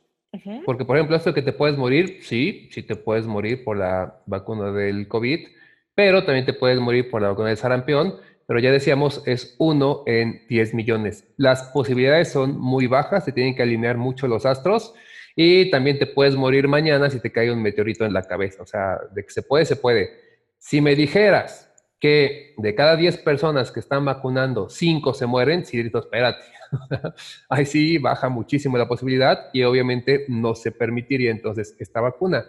porque 0.66 0.84
por 0.84 0.96
ejemplo, 0.96 1.16
esto 1.16 1.30
de 1.30 1.34
que 1.34 1.42
te 1.42 1.54
puedes 1.54 1.78
morir, 1.78 2.18
sí, 2.22 2.68
sí 2.70 2.82
te 2.82 2.94
puedes 2.94 3.26
morir 3.26 3.64
por 3.64 3.78
la 3.78 4.20
vacuna 4.26 4.70
del 4.70 5.08
COVID, 5.08 5.48
pero 5.94 6.24
también 6.24 6.44
te 6.44 6.52
puedes 6.52 6.78
morir 6.78 7.10
por 7.10 7.22
la 7.22 7.28
vacuna 7.28 7.48
del 7.48 7.56
sarampión, 7.56 8.20
pero 8.50 8.58
ya 8.58 8.72
decíamos, 8.72 9.22
es 9.26 9.54
uno 9.58 10.02
en 10.06 10.44
10 10.48 10.74
millones. 10.74 11.22
Las 11.36 11.70
posibilidades 11.72 12.32
son 12.32 12.58
muy 12.58 12.88
bajas, 12.88 13.24
se 13.24 13.30
tienen 13.30 13.54
que 13.54 13.62
alinear 13.62 13.96
mucho 13.96 14.26
los 14.26 14.44
astros 14.44 14.92
y 15.36 15.70
también 15.70 16.00
te 16.00 16.06
puedes 16.08 16.34
morir 16.34 16.66
mañana 16.66 17.08
si 17.10 17.20
te 17.20 17.30
cae 17.30 17.52
un 17.52 17.62
meteorito 17.62 18.04
en 18.04 18.12
la 18.12 18.24
cabeza. 18.24 18.64
O 18.64 18.66
sea, 18.66 18.98
de 19.14 19.22
que 19.22 19.30
se 19.30 19.42
puede, 19.42 19.66
se 19.66 19.76
puede. 19.76 20.10
Si 20.58 20.80
me 20.80 20.96
dijeras 20.96 21.72
que 22.00 22.54
de 22.56 22.74
cada 22.74 22.96
10 22.96 23.18
personas 23.18 23.70
que 23.70 23.78
están 23.78 24.04
vacunando, 24.04 24.68
5 24.68 25.14
se 25.14 25.26
mueren, 25.26 25.64
sí, 25.64 25.78
espérate. 25.78 26.42
Ahí 27.48 27.66
sí 27.66 27.98
baja 27.98 28.30
muchísimo 28.30 28.76
la 28.76 28.88
posibilidad 28.88 29.48
y 29.52 29.62
obviamente 29.62 30.24
no 30.26 30.56
se 30.56 30.72
permitiría 30.72 31.30
entonces 31.30 31.76
esta 31.78 32.00
vacuna. 32.00 32.46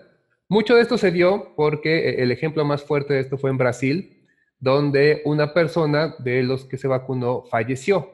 Mucho 0.49 0.73
de 0.73 0.81
esto 0.81 0.97
se 0.97 1.11
dio 1.11 1.53
porque 1.55 2.15
el 2.23 2.31
ejemplo 2.31 2.65
más 2.65 2.81
fuerte 2.81 3.13
de 3.13 3.19
esto 3.19 3.37
fue 3.37 3.51
en 3.51 3.59
Brasil, 3.59 4.20
donde 4.61 5.23
una 5.25 5.53
persona 5.53 6.15
de 6.19 6.43
los 6.43 6.65
que 6.65 6.77
se 6.77 6.87
vacunó 6.87 7.43
falleció. 7.49 8.11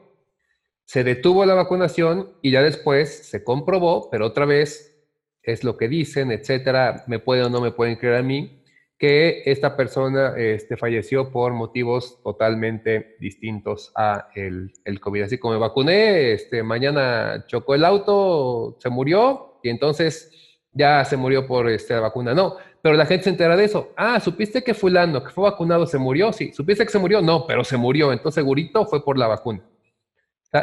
Se 0.84 1.04
detuvo 1.04 1.44
la 1.44 1.54
vacunación 1.54 2.32
y 2.42 2.50
ya 2.50 2.62
después 2.62 3.28
se 3.28 3.44
comprobó, 3.44 4.08
pero 4.10 4.26
otra 4.26 4.46
vez 4.46 4.98
es 5.42 5.62
lo 5.62 5.76
que 5.76 5.88
dicen, 5.88 6.32
etcétera, 6.32 7.04
me 7.06 7.18
pueden 7.18 7.44
o 7.44 7.48
no 7.50 7.60
me 7.60 7.70
pueden 7.70 7.96
creer 7.96 8.16
a 8.16 8.22
mí, 8.22 8.62
que 8.98 9.42
esta 9.44 9.76
persona 9.76 10.34
este, 10.36 10.76
falleció 10.76 11.30
por 11.30 11.52
motivos 11.52 12.20
totalmente 12.22 13.16
distintos 13.20 13.92
a 13.94 14.28
el, 14.34 14.72
el, 14.84 15.00
COVID. 15.00 15.22
Así 15.22 15.38
como 15.38 15.54
me 15.54 15.60
vacuné, 15.60 16.32
este, 16.32 16.62
mañana 16.62 17.44
chocó 17.46 17.74
el 17.74 17.84
auto, 17.84 18.76
se 18.80 18.88
murió 18.88 19.60
y 19.62 19.68
entonces 19.68 20.32
ya 20.72 21.04
se 21.04 21.16
murió 21.16 21.46
por 21.46 21.68
este, 21.68 21.94
vacuna. 21.94 22.34
No, 22.34 22.56
pero 22.88 22.96
la 22.96 23.04
gente 23.04 23.24
se 23.24 23.28
entera 23.28 23.54
de 23.54 23.64
eso. 23.64 23.92
Ah, 23.98 24.18
¿supiste 24.18 24.64
que 24.64 24.72
fulano 24.72 25.22
que 25.22 25.28
fue 25.28 25.44
vacunado 25.44 25.86
se 25.86 25.98
murió? 25.98 26.32
Sí. 26.32 26.54
¿Supiste 26.54 26.86
que 26.86 26.90
se 26.90 26.98
murió? 26.98 27.20
No, 27.20 27.46
pero 27.46 27.62
se 27.62 27.76
murió. 27.76 28.14
Entonces 28.14 28.36
segurito 28.36 28.86
fue 28.86 29.04
por 29.04 29.18
la 29.18 29.26
vacuna. 29.26 29.62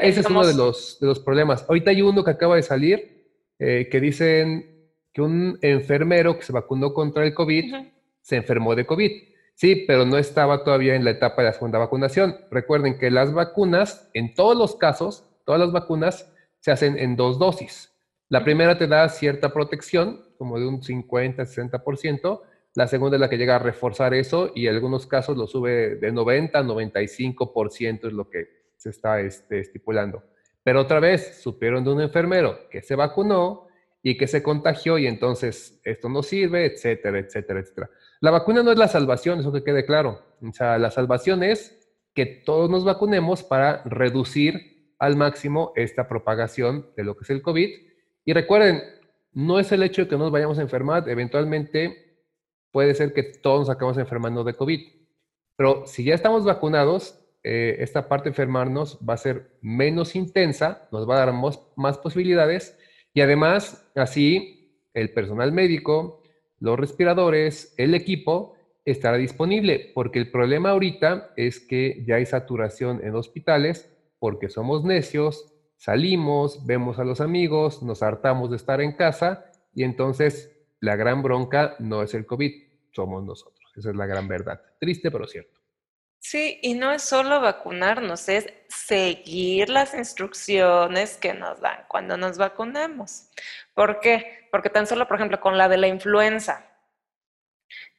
ese 0.01 0.21
es 0.21 0.25
uno 0.25 0.43
de 0.43 0.55
los, 0.55 0.97
de 0.99 1.05
los 1.05 1.19
problemas. 1.19 1.63
Ahorita 1.69 1.91
hay 1.91 2.01
uno 2.01 2.23
que 2.23 2.31
acaba 2.31 2.55
de 2.55 2.63
salir 2.63 3.29
eh, 3.59 3.89
que 3.91 3.99
dicen 4.01 4.89
que 5.13 5.21
un 5.21 5.59
enfermero 5.61 6.35
que 6.35 6.43
se 6.43 6.51
vacunó 6.51 6.95
contra 6.95 7.23
el 7.23 7.35
COVID 7.35 7.75
se 8.21 8.37
enfermó 8.37 8.73
de 8.73 8.87
COVID. 8.87 9.11
Sí, 9.53 9.83
pero 9.85 10.03
no 10.03 10.17
estaba 10.17 10.63
todavía 10.63 10.95
en 10.95 11.05
la 11.05 11.11
etapa 11.11 11.43
de 11.43 11.49
la 11.49 11.53
segunda 11.53 11.77
vacunación. 11.77 12.37
Recuerden 12.49 12.97
que 12.97 13.11
las 13.11 13.33
vacunas, 13.33 14.09
en 14.15 14.33
todos 14.33 14.57
los 14.57 14.77
casos, 14.77 15.29
todas 15.45 15.61
las 15.61 15.71
vacunas 15.71 16.33
se 16.59 16.71
hacen 16.71 16.97
en 16.97 17.17
dos 17.17 17.37
dosis. 17.37 17.93
La 18.29 18.43
primera 18.43 18.79
te 18.79 18.87
da 18.87 19.07
cierta 19.09 19.53
protección, 19.53 20.24
como 20.37 20.59
de 20.59 20.67
un 20.67 20.83
50, 20.83 21.43
60%. 21.43 22.41
La 22.75 22.87
segunda 22.87 23.17
es 23.17 23.21
la 23.21 23.29
que 23.29 23.37
llega 23.37 23.55
a 23.55 23.59
reforzar 23.59 24.13
eso 24.13 24.51
y 24.53 24.67
en 24.67 24.75
algunos 24.75 25.07
casos 25.07 25.37
lo 25.37 25.47
sube 25.47 25.95
de 25.95 26.11
90 26.11 26.59
a 26.59 26.63
95% 26.63 28.07
es 28.07 28.13
lo 28.13 28.29
que 28.29 28.47
se 28.75 28.89
está 28.89 29.19
este, 29.21 29.59
estipulando. 29.59 30.23
Pero 30.63 30.81
otra 30.81 30.99
vez, 30.99 31.41
supieron 31.41 31.83
de 31.83 31.91
un 31.91 32.01
enfermero 32.01 32.67
que 32.69 32.81
se 32.81 32.95
vacunó 32.95 33.67
y 34.01 34.17
que 34.17 34.27
se 34.27 34.43
contagió 34.43 34.97
y 34.97 35.07
entonces 35.07 35.79
esto 35.83 36.09
no 36.09 36.21
sirve, 36.21 36.65
etcétera, 36.65 37.19
etcétera, 37.19 37.59
etcétera. 37.59 37.89
La 38.19 38.31
vacuna 38.31 38.61
no 38.61 38.71
es 38.71 38.77
la 38.77 38.87
salvación, 38.87 39.39
eso 39.39 39.51
que 39.51 39.63
quede 39.63 39.85
claro. 39.85 40.21
O 40.41 40.53
sea, 40.53 40.77
la 40.77 40.91
salvación 40.91 41.43
es 41.43 41.89
que 42.13 42.25
todos 42.25 42.69
nos 42.69 42.83
vacunemos 42.83 43.43
para 43.43 43.83
reducir 43.83 44.93
al 44.99 45.15
máximo 45.15 45.73
esta 45.75 46.07
propagación 46.07 46.91
de 46.95 47.03
lo 47.03 47.15
que 47.15 47.23
es 47.23 47.29
el 47.29 47.41
COVID. 47.41 47.69
Y 48.25 48.33
recuerden, 48.33 48.81
no 49.35 49.59
es 49.59 49.71
el 49.71 49.83
hecho 49.83 50.03
de 50.03 50.07
que 50.07 50.17
nos 50.17 50.31
vayamos 50.31 50.57
a 50.57 50.61
enfermar, 50.61 51.07
eventualmente 51.09 52.23
puede 52.71 52.95
ser 52.95 53.13
que 53.13 53.23
todos 53.23 53.59
nos 53.59 53.69
acabamos 53.69 53.97
enfermando 53.97 54.43
de 54.43 54.53
COVID. 54.53 54.81
Pero 55.57 55.85
si 55.85 56.05
ya 56.05 56.15
estamos 56.15 56.45
vacunados, 56.45 57.19
eh, 57.43 57.75
esta 57.79 58.07
parte 58.07 58.25
de 58.25 58.29
enfermarnos 58.29 58.97
va 59.07 59.13
a 59.13 59.17
ser 59.17 59.57
menos 59.61 60.15
intensa, 60.15 60.87
nos 60.91 61.07
va 61.07 61.15
a 61.15 61.25
dar 61.25 61.33
más, 61.33 61.97
posibilidades 61.97 62.77
y 63.13 63.21
además 63.21 63.87
así 63.95 64.81
el 64.93 65.13
personal 65.13 65.51
médico, 65.51 66.23
los 66.59 66.79
respiradores, 66.79 67.73
el 67.77 67.93
equipo 67.93 68.55
estará 68.85 69.17
disponible, 69.17 69.91
porque 69.93 70.19
el 70.19 70.31
problema 70.31 70.69
ahorita 70.69 71.33
es 71.35 71.59
que 71.59 72.03
ya 72.07 72.15
hay 72.15 72.25
saturación 72.25 73.01
en 73.03 73.15
hospitales 73.15 73.93
porque 74.17 74.49
somos 74.49 74.83
necios, 74.85 75.54
salimos, 75.77 76.65
vemos 76.65 76.99
a 76.99 77.03
los 77.03 77.21
amigos, 77.21 77.83
nos 77.83 78.03
hartamos 78.03 78.49
de 78.49 78.57
estar 78.57 78.81
en 78.81 78.93
casa 78.93 79.51
y 79.73 79.83
entonces 79.83 80.51
la 80.79 80.95
gran 80.95 81.23
bronca 81.23 81.75
no 81.79 82.03
es 82.03 82.13
el 82.13 82.25
COVID, 82.25 82.51
somos 82.91 83.23
nosotros. 83.23 83.71
Esa 83.75 83.89
es 83.89 83.95
la 83.95 84.05
gran 84.05 84.27
verdad. 84.27 84.61
Triste, 84.79 85.11
pero 85.11 85.27
cierto. 85.27 85.59
Sí, 86.19 86.59
y 86.63 86.73
no 86.73 86.91
es 86.91 87.03
solo 87.03 87.39
vacunarnos, 87.39 88.29
es 88.29 88.47
seguir 88.67 89.69
las 89.69 89.93
instrucciones 89.93 91.17
que 91.17 91.35
nos 91.35 91.61
dan 91.61 91.85
cuando 91.87 92.17
nos 92.17 92.39
vacunamos. 92.39 93.29
¿Por 93.75 93.99
qué? 93.99 94.47
Porque 94.51 94.71
tan 94.71 94.87
solo, 94.87 95.07
por 95.07 95.17
ejemplo, 95.17 95.39
con 95.39 95.57
la 95.57 95.69
de 95.69 95.77
la 95.77 95.87
influenza, 95.87 96.65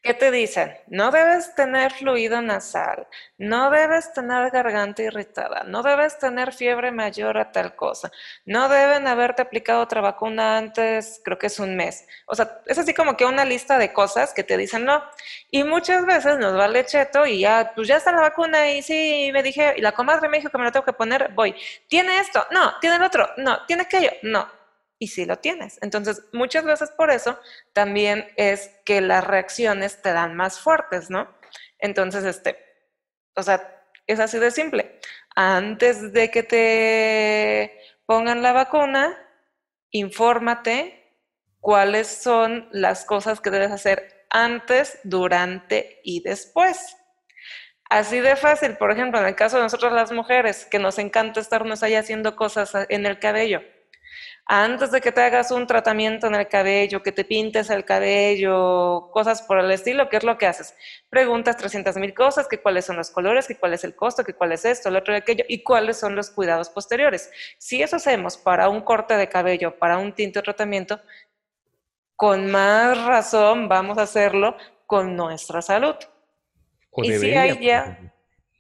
¿Qué 0.07 0.15
te 0.15 0.31
dicen? 0.31 0.73
No 0.87 1.11
debes 1.11 1.57
tener 1.57 1.93
fluido 1.93 2.41
nasal, 2.41 3.09
no 3.39 3.71
debes 3.71 4.13
tener 4.13 4.53
garganta 4.53 5.03
irritada, 5.03 5.65
no 5.65 5.83
debes 5.83 6.17
tener 6.21 6.53
fiebre 6.53 6.93
mayor 6.93 7.37
a 7.39 7.51
tal 7.51 7.75
cosa, 7.75 8.13
no 8.45 8.69
deben 8.69 9.09
haberte 9.09 9.43
aplicado 9.43 9.81
otra 9.83 10.01
vacuna 10.01 10.59
antes, 10.59 11.21
creo 11.25 11.39
que 11.39 11.49
es 11.49 11.59
un 11.59 11.75
mes. 11.75 12.07
O 12.27 12.37
sea, 12.37 12.61
es 12.67 12.79
así 12.79 12.95
como 12.95 13.17
que 13.17 13.25
una 13.25 13.45
lista 13.45 13.79
de 13.79 13.93
cosas 13.93 14.33
que 14.33 14.45
te 14.45 14.57
dicen 14.57 14.85
no. 14.85 15.03
Y 15.51 15.65
muchas 15.65 16.07
veces 16.07 16.39
nos 16.39 16.57
va 16.57 16.67
el 16.67 16.87
cheto 16.87 17.27
y 17.27 17.41
ya, 17.41 17.73
pues 17.75 17.89
ya 17.89 17.97
está 17.97 18.13
la 18.13 18.21
vacuna 18.21 18.71
y 18.71 18.83
sí, 18.83 19.31
me 19.33 19.43
dije, 19.43 19.75
y 19.77 19.81
la 19.81 19.91
comadre 19.91 20.29
me 20.29 20.39
dijo 20.39 20.51
que 20.51 20.59
me 20.59 20.65
la 20.65 20.71
tengo 20.71 20.87
que 20.87 20.93
poner, 20.93 21.33
voy. 21.35 21.53
¿Tiene 21.89 22.21
esto? 22.21 22.47
No. 22.53 22.79
¿Tiene 22.81 22.95
el 22.97 23.03
otro? 23.03 23.29
No. 23.39 23.67
¿Tiene 23.67 23.83
aquello? 23.83 24.11
No. 24.23 24.56
Y 24.99 25.09
sí 25.09 25.25
lo 25.25 25.37
tienes. 25.39 25.79
Entonces, 25.83 26.25
muchas 26.33 26.65
veces 26.65 26.91
por 26.91 27.11
eso 27.11 27.39
también 27.73 28.27
es 28.37 28.71
que 28.85 29.01
las 29.01 29.25
reacciones 29.25 30.01
te 30.03 30.13
dan 30.13 30.35
más 30.35 30.61
fuertes, 30.61 31.11
¿no? 31.11 31.29
Entonces, 31.79 32.25
este, 32.25 32.57
o 33.35 33.43
sea, 33.43 33.85
es 34.07 34.21
así 34.21 34.39
de 34.39 34.51
simple. 34.51 35.01
Antes 35.35 36.13
de 36.13 36.31
que 36.31 36.43
te 36.43 37.81
pongan 38.07 38.43
la 38.43 38.53
vacuna, 38.53 39.19
infórmate 39.91 41.21
cuáles 41.61 42.07
son 42.07 42.69
las 42.73 43.05
cosas 43.05 43.41
que 43.41 43.51
debes 43.51 43.73
hacer 43.73 44.27
antes, 44.31 44.99
durante 45.05 46.01
y 46.05 46.23
después. 46.23 46.97
Así 47.89 48.21
de 48.21 48.37
fácil, 48.37 48.77
por 48.77 48.91
ejemplo, 48.91 49.21
en 49.21 49.27
el 49.27 49.37
caso 49.37 49.57
de 49.57 49.63
nosotros 49.63 49.93
las 49.93 50.11
mujeres, 50.11 50.67
que 50.67 50.79
nos 50.79 50.99
encanta 50.99 51.41
estarnos 51.41 51.83
ahí 51.83 51.95
haciendo 51.95 52.35
cosas 52.35 52.73
en 52.89 53.07
el 53.07 53.19
cabello. 53.21 53.63
Antes 54.49 54.93
de 54.93 55.01
que 55.01 55.11
te 55.11 55.21
hagas 55.23 55.51
un 55.51 55.67
tratamiento 55.67 56.29
en 56.29 56.37
el 56.37 56.47
cabello, 56.47 57.03
que 57.03 57.11
te 57.11 57.25
pintes 57.25 57.69
el 57.69 57.85
cabello, 57.85 59.11
cosas 59.11 59.43
por 59.43 59.59
el 59.59 59.69
estilo, 59.73 60.09
¿qué 60.09 60.19
es 60.19 60.23
lo 60.23 60.39
que 60.39 60.47
haces? 60.47 60.77
Preguntas 61.11 61.57
300 61.57 61.97
mil 61.97 62.15
cosas, 62.15 62.47
que 62.47 62.63
cuáles 62.63 62.85
son 62.85 62.97
los 62.97 63.11
colores, 63.11 63.49
que 63.49 63.57
cuál 63.57 63.75
es 63.75 63.83
el 63.83 63.97
costo, 63.97 64.23
que 64.23 64.35
cuál 64.35 64.53
es 64.53 64.65
esto, 64.65 64.89
el 64.89 64.97
otro 64.97 65.15
y 65.15 65.17
aquello, 65.17 65.45
y 65.49 65.65
cuáles 65.65 65.97
son 65.97 66.15
los 66.15 66.31
cuidados 66.31 66.71
posteriores. 66.71 67.29
Si 67.59 67.83
eso 67.83 67.97
hacemos 67.97 68.37
para 68.37 68.69
un 68.69 68.83
corte 68.83 69.17
de 69.17 69.29
cabello, 69.29 69.77
para 69.81 69.99
un 69.99 70.13
tinte 70.13 70.39
o 70.39 70.43
tratamiento, 70.45 71.01
con 72.15 72.49
más 72.49 73.05
razón 73.05 73.69
vamos 73.69 73.99
a 73.99 74.03
hacerlo 74.03 74.57
con 74.87 75.17
nuestra 75.17 75.61
salud 75.61 75.97
y 77.03 77.13
sí 77.13 77.35
hay 77.35 77.59
ya, 77.65 77.99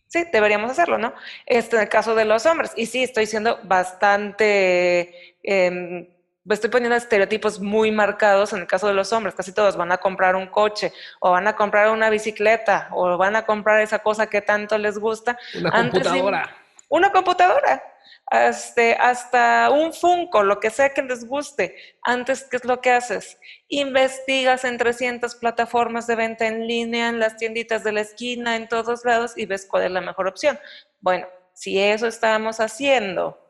sí, 0.09 0.25
deberíamos 0.33 0.71
hacerlo, 0.71 0.99
¿no? 0.99 1.13
Este, 1.45 1.77
en 1.77 1.83
el 1.83 1.89
caso 1.89 2.15
de 2.15 2.25
los 2.25 2.47
hombres, 2.47 2.73
y 2.77 2.87
sí, 2.87 3.03
estoy 3.03 3.27
siendo 3.27 3.59
bastante, 3.65 5.37
eh, 5.43 6.09
estoy 6.49 6.71
poniendo 6.71 6.97
estereotipos 6.97 7.61
muy 7.61 7.91
marcados 7.91 8.53
en 8.53 8.61
el 8.61 8.67
caso 8.67 8.87
de 8.87 8.95
los 8.95 9.13
hombres, 9.13 9.35
casi 9.35 9.53
todos 9.53 9.77
van 9.77 9.93
a 9.93 9.99
comprar 9.99 10.37
un 10.37 10.47
coche, 10.47 10.93
o 11.21 11.31
van 11.31 11.49
a 11.49 11.57
comprar 11.57 11.91
una 11.91 12.11
bicicleta, 12.11 12.89
o 12.93 13.17
van 13.17 13.37
a 13.37 13.45
comprar 13.45 13.81
esa 13.81 13.99
cosa 13.99 14.29
que 14.29 14.41
tanto 14.41 14.79
les 14.79 14.99
gusta. 14.99 15.39
Una 15.59 15.71
computadora. 15.71 16.57
una 16.89 17.11
computadora 17.11 17.83
este, 18.31 18.95
hasta 18.95 19.71
un 19.71 19.93
Funko, 19.93 20.43
lo 20.43 20.59
que 20.61 20.71
sea 20.71 20.93
que 20.93 21.03
les 21.03 21.27
guste. 21.27 21.77
Antes, 22.03 22.45
¿qué 22.45 22.57
es 22.57 22.65
lo 22.65 22.81
que 22.81 22.91
haces? 22.91 23.39
Investigas 23.69 24.65
en 24.65 24.79
300 24.79 25.37
plataformas 25.37 26.07
de 26.07 26.17
venta 26.17 26.47
en 26.47 26.67
línea, 26.67 27.09
en 27.09 27.21
las 27.21 27.37
tienditas 27.37 27.85
de 27.85 27.93
la 27.93 28.01
esquina, 28.01 28.57
en 28.57 28.69
todos 28.69 29.05
lados 29.05 29.37
y 29.37 29.47
ves 29.47 29.67
cuál 29.67 29.85
es 29.85 29.91
la 29.91 30.01
mejor 30.01 30.27
opción. 30.29 30.59
Bueno, 31.01 31.27
si 31.55 31.79
eso 31.79 32.07
estamos 32.07 32.61
haciendo 32.61 33.41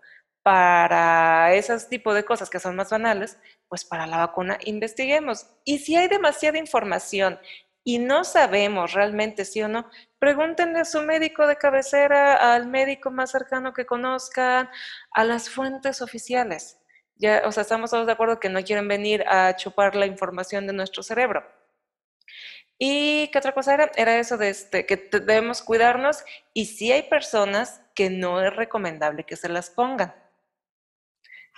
para 0.42 1.52
esos 1.54 1.88
tipos 1.88 2.14
de 2.14 2.24
cosas 2.24 2.48
que 2.48 2.60
son 2.60 2.76
más 2.76 2.90
banales, 2.90 3.36
pues 3.68 3.84
para 3.84 4.06
la 4.06 4.18
vacuna 4.18 4.58
investiguemos. 4.64 5.46
Y 5.64 5.78
si 5.78 5.96
hay 5.96 6.06
demasiada 6.06 6.58
información 6.58 7.40
y 7.88 8.00
no 8.00 8.24
sabemos 8.24 8.94
realmente 8.94 9.44
sí 9.44 9.62
o 9.62 9.68
no, 9.68 9.88
pregúntenle 10.18 10.80
a 10.80 10.84
su 10.84 11.02
médico 11.02 11.46
de 11.46 11.54
cabecera, 11.54 12.52
al 12.52 12.66
médico 12.66 13.12
más 13.12 13.30
cercano 13.30 13.72
que 13.72 13.86
conozcan, 13.86 14.68
a 15.12 15.22
las 15.22 15.48
fuentes 15.48 16.02
oficiales. 16.02 16.80
Ya, 17.14 17.42
o 17.44 17.52
sea, 17.52 17.60
estamos 17.62 17.92
todos 17.92 18.06
de 18.06 18.12
acuerdo 18.12 18.40
que 18.40 18.48
no 18.48 18.60
quieren 18.64 18.88
venir 18.88 19.24
a 19.28 19.54
chupar 19.54 19.94
la 19.94 20.06
información 20.06 20.66
de 20.66 20.72
nuestro 20.72 21.04
cerebro. 21.04 21.44
¿Y 22.76 23.28
qué 23.28 23.38
otra 23.38 23.54
cosa 23.54 23.74
era? 23.74 23.92
Era 23.94 24.18
eso 24.18 24.36
de 24.36 24.48
este, 24.48 24.84
que 24.84 24.96
debemos 24.96 25.62
cuidarnos 25.62 26.24
y 26.52 26.66
si 26.66 26.90
hay 26.90 27.04
personas 27.04 27.82
que 27.94 28.10
no 28.10 28.42
es 28.42 28.54
recomendable 28.56 29.22
que 29.22 29.36
se 29.36 29.48
las 29.48 29.70
pongan 29.70 30.12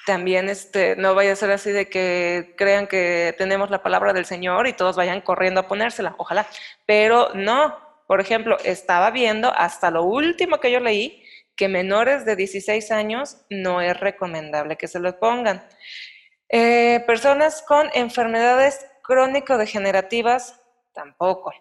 también 0.07 0.49
este, 0.49 0.97
no 0.97 1.15
vaya 1.15 1.33
a 1.33 1.37
ser 1.37 1.51
así 1.51 1.71
de 1.71 1.89
que 1.89 2.55
crean 2.57 2.87
que 2.87 3.35
tenemos 3.37 3.71
la 3.71 3.83
palabra 3.83 4.13
del 4.13 4.25
Señor 4.25 4.67
y 4.67 4.73
todos 4.73 4.97
vayan 4.97 5.21
corriendo 5.21 5.61
a 5.61 5.69
ponérsela, 5.69 6.15
ojalá. 6.19 6.47
Pero 6.87 7.31
no, 7.35 7.79
por 8.07 8.21
ejemplo, 8.21 8.57
estaba 8.65 9.11
viendo 9.11 9.53
hasta 9.55 9.91
lo 9.91 10.05
último 10.05 10.61
que 10.61 10.73
yo 10.73 10.81
leí 10.81 11.23
que 11.57 11.69
menores 11.69 12.25
de 12.25 12.37
16 12.37 12.91
años 12.93 13.39
no 13.51 13.83
es 13.83 13.99
recomendable 13.99 14.77
que 14.77 14.89
se 14.89 15.01
lo 15.01 15.19
pongan. 15.19 15.63
Eh, 16.49 17.03
personas 17.07 17.63
con 17.63 17.91
enfermedades 17.93 18.87
crónico-degenerativas, 19.03 20.61
tampoco. 20.95 21.53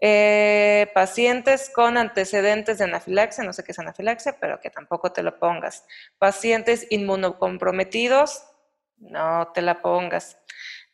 Eh, 0.00 0.90
pacientes 0.94 1.70
con 1.70 1.96
antecedentes 1.96 2.78
de 2.78 2.84
anafilaxia, 2.84 3.44
no 3.44 3.52
sé 3.52 3.64
qué 3.64 3.72
es 3.72 3.78
anafilaxia, 3.78 4.36
pero 4.38 4.60
que 4.60 4.70
tampoco 4.70 5.12
te 5.12 5.22
lo 5.22 5.38
pongas. 5.38 5.86
Pacientes 6.18 6.86
inmunocomprometidos, 6.90 8.44
no 8.98 9.52
te 9.54 9.62
la 9.62 9.80
pongas. 9.80 10.38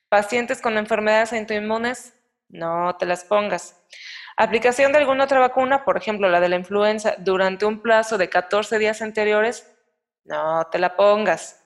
Pacientes 0.08 0.60
con 0.60 0.78
enfermedades 0.78 1.32
autoinmunes, 1.32 2.14
no 2.48 2.96
te 2.96 3.06
las 3.06 3.24
pongas. 3.24 3.76
Aplicación 4.36 4.92
de 4.92 4.98
alguna 4.98 5.24
otra 5.24 5.40
vacuna, 5.40 5.84
por 5.84 5.96
ejemplo 5.96 6.28
la 6.28 6.40
de 6.40 6.48
la 6.48 6.56
influenza, 6.56 7.14
durante 7.18 7.66
un 7.66 7.82
plazo 7.82 8.18
de 8.18 8.28
14 8.28 8.78
días 8.78 9.02
anteriores, 9.02 9.66
no 10.24 10.68
te 10.70 10.78
la 10.78 10.96
pongas. 10.96 11.64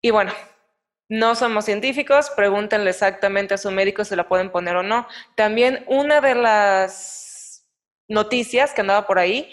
Y 0.00 0.10
bueno, 0.10 0.32
no 1.08 1.34
somos 1.34 1.64
científicos, 1.64 2.30
pregúntenle 2.30 2.90
exactamente 2.90 3.54
a 3.54 3.58
su 3.58 3.70
médico 3.70 4.04
si 4.04 4.14
la 4.14 4.28
pueden 4.28 4.50
poner 4.50 4.76
o 4.76 4.82
no. 4.82 5.08
También 5.34 5.84
una 5.86 6.20
de 6.20 6.34
las 6.34 7.66
noticias 8.08 8.74
que 8.74 8.82
andaba 8.82 9.06
por 9.06 9.18
ahí 9.18 9.50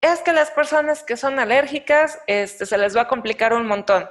es 0.00 0.20
que 0.20 0.32
las 0.32 0.50
personas 0.50 1.02
que 1.02 1.16
son 1.16 1.38
alérgicas 1.38 2.20
este, 2.26 2.66
se 2.66 2.78
les 2.78 2.96
va 2.96 3.02
a 3.02 3.08
complicar 3.08 3.52
un 3.54 3.66
montón. 3.66 4.08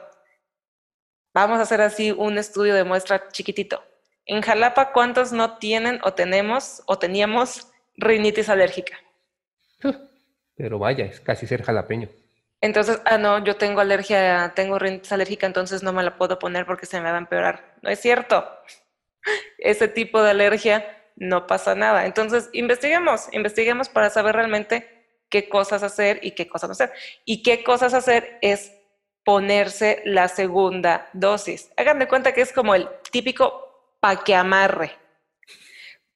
Vamos 1.34 1.60
a 1.60 1.64
hacer 1.64 1.82
así 1.82 2.12
un 2.12 2.38
estudio 2.38 2.76
de 2.76 2.84
muestra 2.84 3.30
chiquitito. 3.30 3.84
En 4.26 4.42
Jalapa, 4.42 4.92
¿cuántos 4.92 5.32
no 5.32 5.58
tienen 5.58 6.00
o 6.04 6.14
tenemos 6.14 6.84
o 6.86 7.00
teníamos 7.00 7.72
rinitis 7.96 8.50
alérgica? 8.50 8.98
Pero 10.56 10.80
vaya, 10.80 11.06
es 11.06 11.20
casi 11.20 11.48
ser 11.48 11.64
jalapeño. 11.64 12.10
Entonces, 12.64 13.02
ah, 13.04 13.18
no, 13.18 13.44
yo 13.44 13.58
tengo 13.58 13.82
alergia, 13.82 14.54
tengo 14.56 14.80
rinitis 14.80 15.12
alérgica, 15.12 15.46
entonces 15.46 15.84
no 15.84 15.92
me 15.92 16.02
la 16.02 16.16
puedo 16.16 16.40
poner 16.40 16.66
porque 16.66 16.86
se 16.86 17.02
me 17.02 17.12
va 17.12 17.18
a 17.18 17.20
empeorar. 17.20 17.76
No 17.82 17.90
es 17.90 18.00
cierto. 18.00 18.50
Ese 19.58 19.90
tipo 19.90 20.24
de 20.24 20.32
alergia 20.32 20.88
no 21.18 21.46
pasa 21.46 21.76
nada. 21.76 22.06
Entonces, 22.06 22.50
investiguemos, 22.54 23.28
investiguemos 23.34 23.90
para 23.90 24.10
saber 24.10 24.36
realmente 24.36 24.88
qué 25.30 25.50
cosas 25.50 25.84
hacer 25.84 26.22
y 26.24 26.32
qué 26.32 26.48
cosas 26.48 26.70
no 26.70 26.72
hacer. 26.72 26.94
Y 27.26 27.44
qué 27.44 27.66
cosas 27.66 27.94
hacer 27.94 28.38
es 28.42 28.72
ponerse 29.26 30.02
la 30.06 30.30
segunda 30.30 31.10
dosis. 31.12 31.70
Hagan 31.76 32.00
de 32.00 32.08
cuenta 32.08 32.32
que 32.32 32.40
es 32.40 32.54
como 32.54 32.76
el 32.76 32.88
típico 33.12 33.98
pa' 34.00 34.24
que 34.24 34.36
amarre 34.36 35.03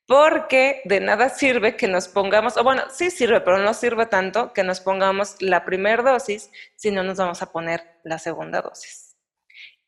porque 0.07 0.81
de 0.85 1.01
nada 1.01 1.29
sirve 1.29 1.75
que 1.75 1.87
nos 1.87 2.07
pongamos, 2.07 2.55
o 2.57 2.63
bueno, 2.63 2.83
sí 2.89 3.11
sirve, 3.11 3.41
pero 3.41 3.57
no 3.59 3.73
sirve 3.73 4.05
tanto 4.05 4.53
que 4.53 4.63
nos 4.63 4.79
pongamos 4.79 5.35
la 5.41 5.65
primera 5.65 6.01
dosis 6.01 6.49
si 6.75 6.91
no 6.91 7.03
nos 7.03 7.17
vamos 7.17 7.41
a 7.41 7.51
poner 7.51 7.83
la 8.03 8.17
segunda 8.17 8.61
dosis. 8.61 9.17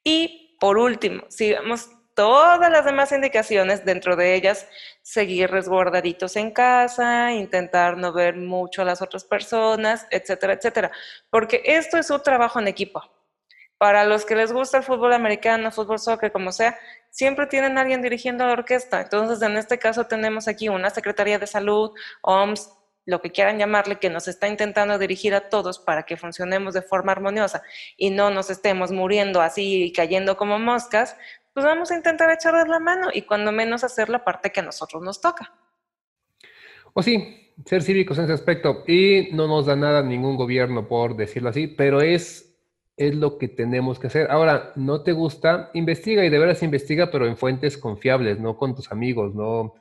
Y 0.03 0.57
por 0.59 0.77
último, 0.77 1.23
si 1.29 1.51
vemos 1.51 1.89
todas 2.15 2.69
las 2.69 2.83
demás 2.83 3.13
indicaciones, 3.13 3.85
dentro 3.85 4.17
de 4.17 4.35
ellas, 4.35 4.67
seguir 5.01 5.49
resguardaditos 5.49 6.35
en 6.35 6.51
casa, 6.51 7.31
intentar 7.31 7.95
no 7.95 8.11
ver 8.11 8.35
mucho 8.35 8.81
a 8.81 8.85
las 8.85 9.01
otras 9.01 9.23
personas, 9.23 10.05
etcétera, 10.11 10.51
etcétera, 10.51 10.91
porque 11.29 11.61
esto 11.63 11.97
es 11.97 12.09
un 12.09 12.21
trabajo 12.21 12.59
en 12.59 12.67
equipo. 12.67 13.01
Para 13.77 14.03
los 14.03 14.25
que 14.25 14.35
les 14.35 14.51
gusta 14.51 14.79
el 14.79 14.83
fútbol 14.83 15.13
americano, 15.13 15.71
fútbol 15.71 15.99
soccer, 15.99 16.33
como 16.33 16.51
sea, 16.51 16.77
siempre 17.11 17.47
tienen 17.47 17.77
a 17.77 17.81
alguien 17.81 18.01
dirigiendo 18.01 18.45
la 18.45 18.53
orquesta. 18.53 19.01
Entonces, 19.01 19.41
en 19.41 19.57
este 19.57 19.79
caso 19.79 20.05
tenemos 20.05 20.47
aquí 20.47 20.69
una 20.69 20.89
Secretaría 20.89 21.39
de 21.39 21.47
Salud, 21.47 21.91
OMS, 22.21 22.71
lo 23.05 23.21
que 23.21 23.31
quieran 23.31 23.57
llamarle, 23.57 23.97
que 23.97 24.09
nos 24.09 24.27
está 24.27 24.47
intentando 24.47 24.97
dirigir 24.99 25.33
a 25.33 25.49
todos 25.49 25.79
para 25.79 26.03
que 26.03 26.17
funcionemos 26.17 26.73
de 26.73 26.81
forma 26.81 27.11
armoniosa 27.11 27.63
y 27.97 28.11
no 28.11 28.29
nos 28.29 28.49
estemos 28.49 28.91
muriendo 28.91 29.41
así 29.41 29.85
y 29.85 29.91
cayendo 29.91 30.37
como 30.37 30.59
moscas, 30.59 31.15
pues 31.53 31.65
vamos 31.65 31.91
a 31.91 31.95
intentar 31.95 32.29
echarles 32.29 32.67
la 32.67 32.79
mano 32.79 33.09
y 33.11 33.23
cuando 33.23 33.51
menos 33.51 33.83
hacer 33.83 34.09
la 34.09 34.23
parte 34.23 34.51
que 34.51 34.59
a 34.59 34.63
nosotros 34.63 35.01
nos 35.01 35.19
toca. 35.21 35.53
O 36.93 37.01
sí, 37.01 37.53
ser 37.65 37.81
cívicos 37.83 38.17
en 38.17 38.25
ese 38.25 38.33
aspecto. 38.33 38.83
Y 38.87 39.29
no 39.31 39.47
nos 39.47 39.65
da 39.65 39.75
nada 39.75 40.03
ningún 40.03 40.37
gobierno 40.37 40.87
por 40.87 41.15
decirlo 41.15 41.49
así, 41.49 41.67
pero 41.67 42.01
es 42.01 42.48
es 42.99 43.15
lo 43.15 43.37
que 43.37 43.47
tenemos 43.47 43.97
que 43.97 44.07
hacer. 44.07 44.29
Ahora, 44.29 44.73
¿no 44.75 45.03
te 45.03 45.13
gusta? 45.13 45.71
Investiga 45.73 46.25
y 46.25 46.29
de 46.29 46.37
veras 46.37 46.61
investiga, 46.61 47.09
pero 47.09 47.25
en 47.25 47.37
fuentes 47.37 47.77
confiables, 47.77 48.39
no 48.39 48.57
con 48.57 48.75
tus 48.75 48.91
amigos, 48.91 49.33
no. 49.33 49.75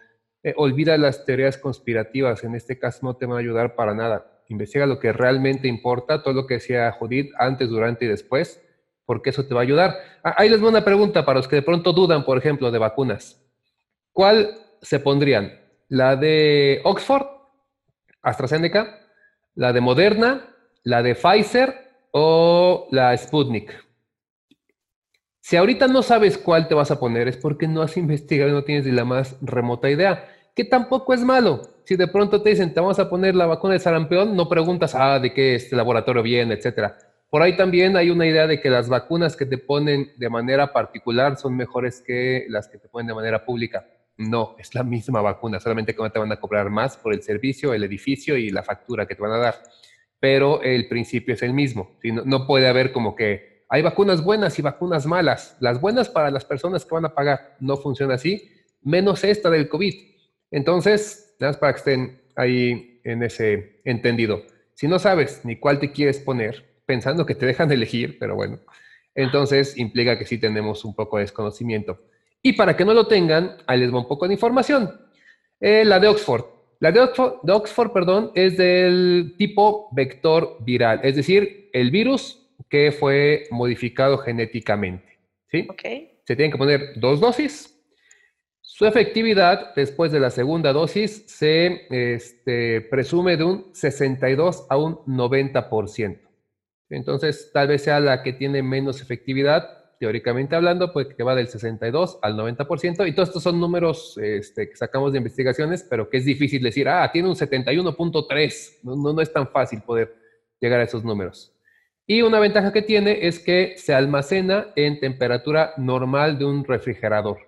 Eh, 0.44 0.54
olvida 0.56 0.96
las 0.96 1.24
teorías 1.24 1.58
conspirativas, 1.58 2.44
en 2.44 2.54
este 2.54 2.78
caso 2.78 3.00
no 3.02 3.16
te 3.16 3.26
van 3.26 3.36
a 3.36 3.40
ayudar 3.40 3.74
para 3.74 3.92
nada. 3.92 4.40
Investiga 4.46 4.86
lo 4.86 5.00
que 5.00 5.12
realmente 5.12 5.66
importa, 5.66 6.22
todo 6.22 6.32
lo 6.32 6.46
que 6.46 6.54
decía 6.54 6.92
Judith 6.92 7.32
antes, 7.38 7.68
durante 7.68 8.04
y 8.04 8.08
después, 8.08 8.62
porque 9.04 9.30
eso 9.30 9.44
te 9.46 9.52
va 9.52 9.60
a 9.60 9.64
ayudar. 9.64 9.96
Ah, 10.22 10.36
ahí 10.38 10.48
les 10.48 10.60
voy 10.60 10.70
una 10.70 10.84
pregunta 10.84 11.24
para 11.24 11.40
los 11.40 11.48
que 11.48 11.56
de 11.56 11.62
pronto 11.62 11.92
dudan, 11.92 12.24
por 12.24 12.38
ejemplo, 12.38 12.70
de 12.70 12.78
vacunas. 12.78 13.44
¿Cuál 14.12 14.60
se 14.80 15.00
pondrían? 15.00 15.58
¿La 15.88 16.14
de 16.14 16.82
Oxford, 16.84 17.26
AstraZeneca, 18.22 19.00
la 19.56 19.72
de 19.72 19.80
Moderna, 19.80 20.54
la 20.84 21.02
de 21.02 21.16
Pfizer 21.16 21.87
o 22.12 22.88
la 22.90 23.16
Sputnik? 23.16 23.72
Si 25.40 25.56
ahorita 25.56 25.88
no 25.88 26.02
sabes 26.02 26.36
cuál 26.36 26.68
te 26.68 26.74
vas 26.74 26.90
a 26.90 27.00
poner, 27.00 27.26
es 27.26 27.38
porque 27.38 27.66
no 27.66 27.80
has 27.80 27.96
investigado 27.98 28.50
y 28.50 28.52
no 28.52 28.64
tienes 28.64 28.84
ni 28.84 28.92
la 28.92 29.04
más 29.04 29.36
remota 29.40 29.88
idea, 29.88 30.28
que 30.54 30.64
tampoco 30.64 31.14
es 31.14 31.22
malo. 31.22 31.62
Si 31.84 31.96
de 31.96 32.08
pronto 32.08 32.42
te 32.42 32.50
dicen, 32.50 32.74
te 32.74 32.80
vamos 32.80 32.98
a 32.98 33.08
poner 33.08 33.34
la 33.34 33.46
vacuna 33.46 33.72
de 33.72 33.80
sarampión, 33.80 34.36
no 34.36 34.48
preguntas, 34.48 34.94
ah, 34.94 35.18
de 35.18 35.32
qué 35.32 35.54
este 35.54 35.74
laboratorio 35.74 36.22
viene, 36.22 36.54
etcétera. 36.54 36.98
Por 37.30 37.42
ahí 37.42 37.56
también 37.56 37.96
hay 37.96 38.10
una 38.10 38.26
idea 38.26 38.46
de 38.46 38.60
que 38.60 38.68
las 38.68 38.88
vacunas 38.88 39.36
que 39.36 39.46
te 39.46 39.58
ponen 39.58 40.12
de 40.16 40.28
manera 40.28 40.72
particular 40.72 41.36
son 41.36 41.56
mejores 41.56 42.02
que 42.06 42.46
las 42.48 42.68
que 42.68 42.78
te 42.78 42.88
ponen 42.88 43.06
de 43.06 43.14
manera 43.14 43.44
pública. 43.44 43.86
No, 44.18 44.56
es 44.58 44.74
la 44.74 44.82
misma 44.82 45.20
vacuna, 45.20 45.60
solamente 45.60 45.94
que 45.94 46.10
te 46.10 46.18
van 46.18 46.32
a 46.32 46.40
cobrar 46.40 46.70
más 46.70 46.96
por 46.96 47.14
el 47.14 47.22
servicio, 47.22 47.72
el 47.72 47.84
edificio 47.84 48.36
y 48.36 48.50
la 48.50 48.62
factura 48.62 49.06
que 49.06 49.14
te 49.14 49.22
van 49.22 49.32
a 49.32 49.38
dar. 49.38 49.54
Pero 50.20 50.62
el 50.62 50.88
principio 50.88 51.34
es 51.34 51.42
el 51.42 51.52
mismo. 51.52 51.96
No, 52.02 52.46
puede 52.46 52.66
haber 52.66 52.92
como 52.92 53.14
que 53.14 53.64
hay 53.68 53.82
vacunas 53.82 54.24
buenas 54.24 54.58
y 54.58 54.62
vacunas 54.62 55.06
malas. 55.06 55.56
Las 55.60 55.80
buenas 55.80 56.08
para 56.08 56.30
las 56.30 56.44
personas 56.44 56.84
que 56.84 56.94
van 56.94 57.04
a 57.04 57.14
pagar 57.14 57.56
no 57.60 57.76
funciona 57.76 58.14
así, 58.14 58.50
menos 58.82 59.22
esta 59.24 59.50
del 59.50 59.68
COVID. 59.68 59.94
Entonces, 60.50 61.36
nada 61.38 61.52
más 61.52 61.58
para 61.58 61.72
que 61.72 61.78
estén 61.78 62.20
ahí 62.34 63.00
en 63.04 63.22
ese 63.22 63.80
entendido. 63.84 64.42
Si 64.74 64.88
no 64.88 64.98
sabes 64.98 65.44
ni 65.44 65.56
cuál 65.56 65.78
te 65.78 65.92
quieres 65.92 66.18
poner, 66.18 66.64
pensando 66.86 67.26
que 67.26 67.34
te 67.34 67.46
dejan 67.46 67.70
elegir, 67.70 68.18
pero 68.18 68.34
bueno, 68.34 68.60
entonces 69.14 69.76
implica 69.76 70.18
que 70.18 70.24
sí 70.24 70.38
tenemos 70.38 70.84
un 70.84 70.94
poco 70.94 71.16
de 71.16 71.24
desconocimiento. 71.24 72.00
Y 72.42 72.54
para 72.54 72.76
que 72.76 72.84
no 72.84 72.94
lo 72.94 73.06
tengan, 73.06 73.56
ahí 73.66 73.80
les 73.80 73.92
va 73.92 73.98
un 73.98 74.08
poco 74.08 74.26
de 74.26 74.34
información. 74.34 74.90
Eh, 75.60 75.84
la 75.84 75.98
de 75.98 76.08
Oxford. 76.08 76.44
La 76.80 76.92
de 76.92 77.00
Oxford, 77.00 77.40
de 77.42 77.52
Oxford, 77.52 77.92
perdón, 77.92 78.30
es 78.34 78.56
del 78.56 79.34
tipo 79.36 79.88
vector 79.92 80.58
viral, 80.60 81.00
es 81.02 81.16
decir, 81.16 81.70
el 81.72 81.90
virus 81.90 82.48
que 82.68 82.92
fue 82.92 83.44
modificado 83.50 84.18
genéticamente. 84.18 85.18
¿sí? 85.50 85.66
Okay. 85.68 86.20
Se 86.24 86.36
tienen 86.36 86.52
que 86.52 86.58
poner 86.58 86.92
dos 86.96 87.20
dosis. 87.20 87.74
Su 88.60 88.86
efectividad 88.86 89.74
después 89.74 90.12
de 90.12 90.20
la 90.20 90.30
segunda 90.30 90.72
dosis 90.72 91.24
se 91.26 91.86
este, 91.90 92.82
presume 92.82 93.36
de 93.36 93.44
un 93.44 93.74
62 93.74 94.66
a 94.68 94.76
un 94.76 94.98
90%. 95.06 96.20
Entonces, 96.90 97.50
tal 97.52 97.68
vez 97.68 97.82
sea 97.82 97.98
la 97.98 98.22
que 98.22 98.32
tiene 98.32 98.62
menos 98.62 99.02
efectividad, 99.02 99.77
teóricamente 99.98 100.54
hablando, 100.54 100.92
pues 100.92 101.08
que 101.14 101.22
va 101.22 101.34
del 101.34 101.48
62 101.48 102.18
al 102.22 102.36
90%. 102.36 103.08
Y 103.08 103.12
todos 103.12 103.28
estos 103.28 103.42
son 103.42 103.58
números 103.58 104.18
este, 104.18 104.70
que 104.70 104.76
sacamos 104.76 105.12
de 105.12 105.18
investigaciones, 105.18 105.86
pero 105.88 106.08
que 106.08 106.18
es 106.18 106.24
difícil 106.24 106.62
decir, 106.62 106.88
ah, 106.88 107.10
tiene 107.12 107.28
un 107.28 107.34
71.3. 107.34 108.78
No, 108.82 108.96
no, 108.96 109.12
no 109.12 109.20
es 109.20 109.32
tan 109.32 109.48
fácil 109.48 109.82
poder 109.82 110.14
llegar 110.60 110.80
a 110.80 110.84
esos 110.84 111.04
números. 111.04 111.52
Y 112.06 112.22
una 112.22 112.40
ventaja 112.40 112.72
que 112.72 112.82
tiene 112.82 113.26
es 113.26 113.38
que 113.38 113.74
se 113.76 113.92
almacena 113.92 114.68
en 114.76 114.98
temperatura 114.98 115.74
normal 115.76 116.38
de 116.38 116.46
un 116.46 116.64
refrigerador. 116.64 117.38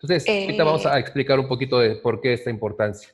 Entonces, 0.00 0.28
ahorita 0.28 0.64
vamos 0.64 0.84
a 0.86 0.96
eh. 0.96 1.00
explicar 1.00 1.38
un 1.38 1.46
poquito 1.46 1.78
de 1.78 1.94
por 1.94 2.20
qué 2.20 2.32
esta 2.32 2.50
importancia. 2.50 3.10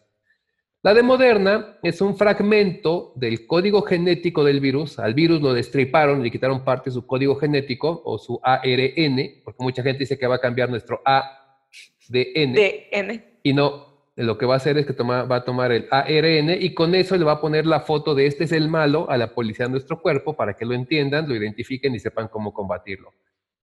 La 0.80 0.94
de 0.94 1.02
Moderna 1.02 1.76
es 1.82 2.00
un 2.00 2.16
fragmento 2.16 3.12
del 3.16 3.48
código 3.48 3.82
genético 3.82 4.44
del 4.44 4.60
virus. 4.60 5.00
Al 5.00 5.12
virus 5.12 5.42
lo 5.42 5.52
destriparon, 5.52 6.22
le 6.22 6.30
quitaron 6.30 6.62
parte 6.62 6.90
de 6.90 6.94
su 6.94 7.04
código 7.04 7.34
genético 7.34 8.00
o 8.04 8.16
su 8.16 8.38
ARN, 8.44 9.42
porque 9.42 9.64
mucha 9.64 9.82
gente 9.82 10.00
dice 10.00 10.16
que 10.16 10.28
va 10.28 10.36
a 10.36 10.40
cambiar 10.40 10.70
nuestro 10.70 11.02
ADN. 11.04 12.52
DN. 12.52 13.24
Y 13.42 13.54
no, 13.54 14.04
lo 14.14 14.38
que 14.38 14.46
va 14.46 14.54
a 14.54 14.58
hacer 14.58 14.78
es 14.78 14.86
que 14.86 14.92
toma, 14.92 15.24
va 15.24 15.36
a 15.36 15.44
tomar 15.44 15.72
el 15.72 15.88
ARN 15.90 16.50
y 16.62 16.72
con 16.74 16.94
eso 16.94 17.16
le 17.16 17.24
va 17.24 17.32
a 17.32 17.40
poner 17.40 17.66
la 17.66 17.80
foto 17.80 18.14
de 18.14 18.26
este 18.26 18.44
es 18.44 18.52
el 18.52 18.68
malo 18.68 19.10
a 19.10 19.16
la 19.16 19.34
policía 19.34 19.66
de 19.66 19.72
nuestro 19.72 20.00
cuerpo 20.00 20.36
para 20.36 20.54
que 20.54 20.64
lo 20.64 20.74
entiendan, 20.74 21.28
lo 21.28 21.34
identifiquen 21.34 21.92
y 21.96 21.98
sepan 21.98 22.28
cómo 22.28 22.54
combatirlo. 22.54 23.12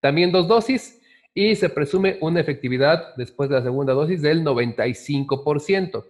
También 0.01 0.33
dos 0.33 0.49
dosis 0.49 1.01
y 1.33 1.55
se 1.55 1.69
presume 1.69 2.17
una 2.19 2.41
efectividad 2.41 3.15
después 3.15 3.49
de 3.49 3.55
la 3.55 3.63
segunda 3.63 3.93
dosis 3.93 4.21
del 4.21 4.43
95%. 4.43 6.03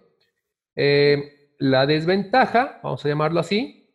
Eh, 0.76 1.52
la 1.58 1.86
desventaja, 1.86 2.80
vamos 2.82 3.04
a 3.04 3.08
llamarlo 3.08 3.40
así, 3.40 3.90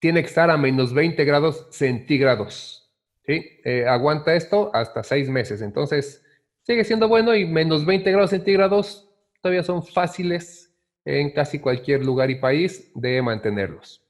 tiene 0.00 0.22
que 0.22 0.28
estar 0.28 0.50
a 0.50 0.56
menos 0.56 0.92
20 0.92 1.24
grados 1.24 1.68
centígrados. 1.70 2.90
¿sí? 3.26 3.60
Eh, 3.64 3.86
aguanta 3.86 4.34
esto 4.34 4.70
hasta 4.74 5.02
seis 5.02 5.28
meses. 5.28 5.62
Entonces, 5.62 6.24
sigue 6.62 6.84
siendo 6.84 7.08
bueno 7.08 7.34
y 7.34 7.44
menos 7.44 7.86
20 7.86 8.10
grados 8.10 8.30
centígrados 8.30 9.10
todavía 9.44 9.62
son 9.62 9.82
fáciles 9.82 10.74
en 11.04 11.30
casi 11.30 11.58
cualquier 11.58 12.02
lugar 12.02 12.30
y 12.30 12.36
país 12.36 12.90
de 12.94 13.20
mantenerlos. 13.20 14.02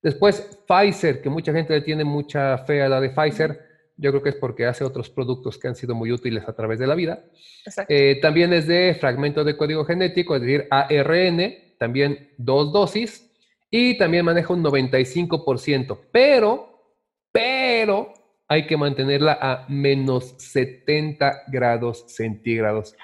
Después, 0.00 0.60
Pfizer, 0.68 1.20
que 1.20 1.28
mucha 1.28 1.52
gente 1.52 1.72
le 1.72 1.80
tiene 1.80 2.04
mucha 2.04 2.56
fe 2.58 2.82
a 2.82 2.88
la 2.88 3.00
de 3.00 3.10
Pfizer, 3.10 3.67
yo 3.98 4.10
creo 4.10 4.22
que 4.22 4.28
es 4.30 4.36
porque 4.36 4.64
hace 4.64 4.84
otros 4.84 5.10
productos 5.10 5.58
que 5.58 5.68
han 5.68 5.74
sido 5.74 5.94
muy 5.94 6.12
útiles 6.12 6.48
a 6.48 6.54
través 6.54 6.78
de 6.78 6.86
la 6.86 6.94
vida. 6.94 7.24
Eh, 7.88 8.18
también 8.22 8.52
es 8.52 8.66
de 8.66 8.96
fragmento 8.98 9.44
de 9.44 9.56
código 9.56 9.84
genético, 9.84 10.36
es 10.36 10.42
decir, 10.42 10.68
ARN, 10.70 11.54
también 11.78 12.30
dos 12.38 12.72
dosis, 12.72 13.28
y 13.70 13.98
también 13.98 14.24
maneja 14.24 14.54
un 14.54 14.64
95%, 14.64 15.98
pero, 16.12 16.94
pero 17.32 18.14
hay 18.46 18.66
que 18.66 18.76
mantenerla 18.76 19.38
a 19.40 19.66
menos 19.68 20.34
70 20.38 21.42
grados 21.48 22.04
centígrados. 22.08 22.94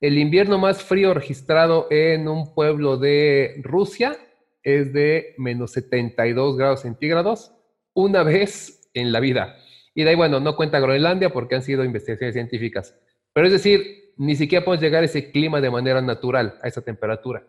El 0.00 0.18
invierno 0.18 0.58
más 0.58 0.82
frío 0.82 1.12
registrado 1.12 1.86
en 1.90 2.26
un 2.26 2.54
pueblo 2.54 2.96
de 2.96 3.60
Rusia 3.62 4.16
es 4.62 4.92
de 4.92 5.34
menos 5.38 5.72
72 5.72 6.56
grados 6.56 6.82
centígrados 6.82 7.52
una 7.94 8.22
vez 8.22 8.90
en 8.94 9.12
la 9.12 9.20
vida. 9.20 9.56
Y 9.98 10.04
de 10.04 10.10
ahí, 10.10 10.14
bueno, 10.14 10.38
no 10.38 10.54
cuenta 10.54 10.78
Groenlandia 10.78 11.30
porque 11.30 11.56
han 11.56 11.62
sido 11.64 11.82
investigaciones 11.82 12.32
científicas. 12.32 12.94
Pero 13.32 13.48
es 13.48 13.52
decir, 13.52 14.12
ni 14.16 14.36
siquiera 14.36 14.64
podemos 14.64 14.80
llegar 14.80 15.02
a 15.02 15.06
ese 15.06 15.32
clima 15.32 15.60
de 15.60 15.72
manera 15.72 16.00
natural, 16.00 16.56
a 16.62 16.68
esa 16.68 16.82
temperatura. 16.82 17.44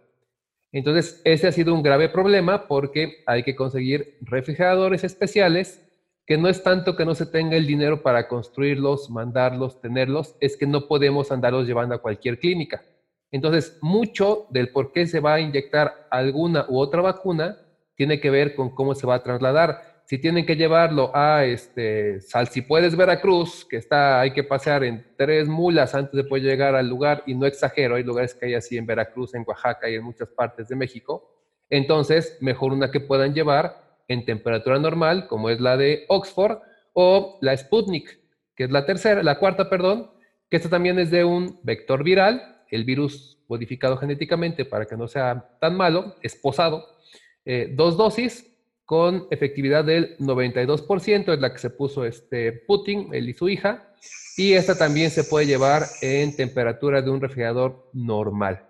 Entonces, 0.72 1.22
ese 1.26 1.46
ha 1.46 1.52
sido 1.52 1.76
un 1.76 1.84
grave 1.84 2.10
problema 2.10 2.68
porque 2.68 3.22
hay 3.28 3.44
que 3.44 3.56
conseguir 3.56 4.18
refrigeradores 4.22 5.04
especiales, 5.04 5.88
que 6.26 6.40
no 6.40 6.50
es 6.50 6.64
tanto 6.64 6.96
que 6.96 7.06
no 7.06 7.14
se 7.14 7.28
tenga 7.28 7.56
el 7.56 7.68
dinero 7.68 8.02
para 8.02 8.28
construirlos, 8.28 9.12
mandarlos, 9.12 9.80
tenerlos, 9.80 10.36
es 10.40 10.58
que 10.58 10.66
no 10.66 10.88
podemos 10.88 11.32
andarlos 11.32 11.68
llevando 11.68 11.94
a 11.94 12.02
cualquier 12.02 12.40
clínica. 12.40 12.84
Entonces, 13.30 13.78
mucho 13.84 14.48
del 14.50 14.70
por 14.70 14.92
qué 14.92 15.06
se 15.06 15.20
va 15.20 15.36
a 15.36 15.40
inyectar 15.40 16.08
alguna 16.10 16.66
u 16.68 16.80
otra 16.80 17.04
vacuna 17.04 17.60
tiene 17.94 18.20
que 18.20 18.32
ver 18.32 18.56
con 18.56 18.74
cómo 18.74 18.96
se 18.96 19.06
va 19.06 19.14
a 19.14 19.24
trasladar 19.24 19.89
si 20.10 20.18
tienen 20.18 20.44
que 20.44 20.56
llevarlo 20.56 21.12
a 21.16 21.46
este, 21.46 22.20
Salsipuedes, 22.20 22.96
Veracruz, 22.96 23.64
que 23.64 23.78
está, 23.78 24.20
hay 24.20 24.34
que 24.34 24.44
pasear 24.44 24.84
en 24.84 25.06
tres 25.16 25.48
mulas 25.48 25.94
antes 25.94 26.14
de 26.14 26.24
poder 26.24 26.46
llegar 26.46 26.74
al 26.74 26.90
lugar, 26.90 27.22
y 27.28 27.36
no 27.36 27.46
exagero, 27.46 27.94
hay 27.94 28.02
lugares 28.02 28.34
que 28.34 28.48
hay 28.48 28.56
así 28.56 28.76
en 28.76 28.88
Veracruz, 28.88 29.36
en 29.36 29.44
Oaxaca 29.46 29.88
y 29.88 29.94
en 29.94 30.04
muchas 30.04 30.28
partes 30.30 30.68
de 30.68 30.76
México, 30.76 31.32
entonces 31.70 32.40
mejor 32.42 32.74
una 32.74 32.90
que 32.90 33.02
puedan 33.02 33.36
llevar 33.36 34.00
en 34.08 34.26
temperatura 34.26 34.80
normal, 34.80 35.28
como 35.28 35.52
es 35.52 35.62
la 35.62 35.78
de 35.78 36.06
Oxford, 36.08 36.58
o 36.94 37.38
la 37.42 37.56
Sputnik, 37.56 38.20
que 38.56 38.64
es 38.64 38.72
la 38.72 38.88
tercera, 38.88 39.22
la 39.22 39.38
cuarta, 39.38 39.70
perdón, 39.70 40.10
que 40.50 40.58
esta 40.58 40.70
también 40.70 40.98
es 40.98 41.12
de 41.12 41.24
un 41.24 41.60
vector 41.62 42.04
viral, 42.04 42.64
el 42.72 42.84
virus 42.84 43.38
modificado 43.48 43.96
genéticamente 43.96 44.66
para 44.66 44.86
que 44.86 44.98
no 44.98 45.08
sea 45.08 45.52
tan 45.62 45.78
malo, 45.78 46.16
esposado, 46.24 46.98
eh, 47.46 47.72
dos 47.76 47.96
dosis, 47.96 48.49
con 48.90 49.28
efectividad 49.30 49.86
del 49.86 50.18
92%, 50.18 51.32
es 51.32 51.40
la 51.40 51.54
que 51.54 51.60
se 51.60 51.70
puso 51.70 52.06
este 52.06 52.52
Putin, 52.52 53.10
él 53.14 53.30
y 53.30 53.36
su 53.36 53.48
hija, 53.48 53.94
y 54.36 54.54
esta 54.54 54.76
también 54.76 55.12
se 55.12 55.24
puede 55.26 55.46
llevar 55.46 55.84
en 56.02 56.36
temperatura 56.36 57.00
de 57.04 57.12
un 57.12 57.22
refrigerador 57.22 57.88
normal. 57.94 58.66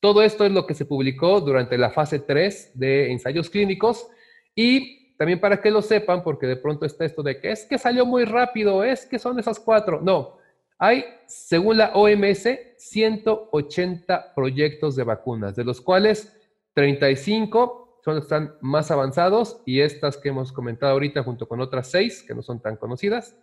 Todo 0.00 0.22
esto 0.22 0.44
es 0.44 0.52
lo 0.52 0.66
que 0.66 0.74
se 0.74 0.84
publicó 0.84 1.40
durante 1.40 1.78
la 1.78 1.88
fase 1.88 2.18
3 2.18 2.72
de 2.74 3.10
ensayos 3.10 3.48
clínicos 3.48 4.06
y 4.54 5.16
también 5.16 5.40
para 5.40 5.62
que 5.62 5.70
lo 5.70 5.80
sepan, 5.80 6.22
porque 6.22 6.46
de 6.46 6.56
pronto 6.56 6.84
está 6.84 7.06
esto 7.06 7.22
de 7.22 7.40
que 7.40 7.50
es 7.50 7.64
que 7.64 7.78
salió 7.78 8.04
muy 8.04 8.26
rápido, 8.26 8.84
es 8.84 9.06
que 9.06 9.18
son 9.18 9.38
esas 9.38 9.58
cuatro. 9.58 9.98
No, 10.02 10.36
hay, 10.76 11.06
según 11.26 11.78
la 11.78 11.94
OMS, 11.94 12.50
180 12.76 14.34
proyectos 14.34 14.94
de 14.94 15.04
vacunas, 15.04 15.56
de 15.56 15.64
los 15.64 15.80
cuales 15.80 16.38
35 16.74 17.83
son 18.04 18.16
los 18.16 18.24
que 18.24 18.34
están 18.34 18.54
más 18.60 18.90
avanzados 18.90 19.62
y 19.64 19.80
estas 19.80 20.18
que 20.18 20.28
hemos 20.28 20.52
comentado 20.52 20.92
ahorita 20.92 21.22
junto 21.22 21.48
con 21.48 21.62
otras 21.62 21.90
seis 21.90 22.22
que 22.22 22.34
no 22.34 22.42
son 22.42 22.60
tan 22.60 22.76
conocidas, 22.76 23.34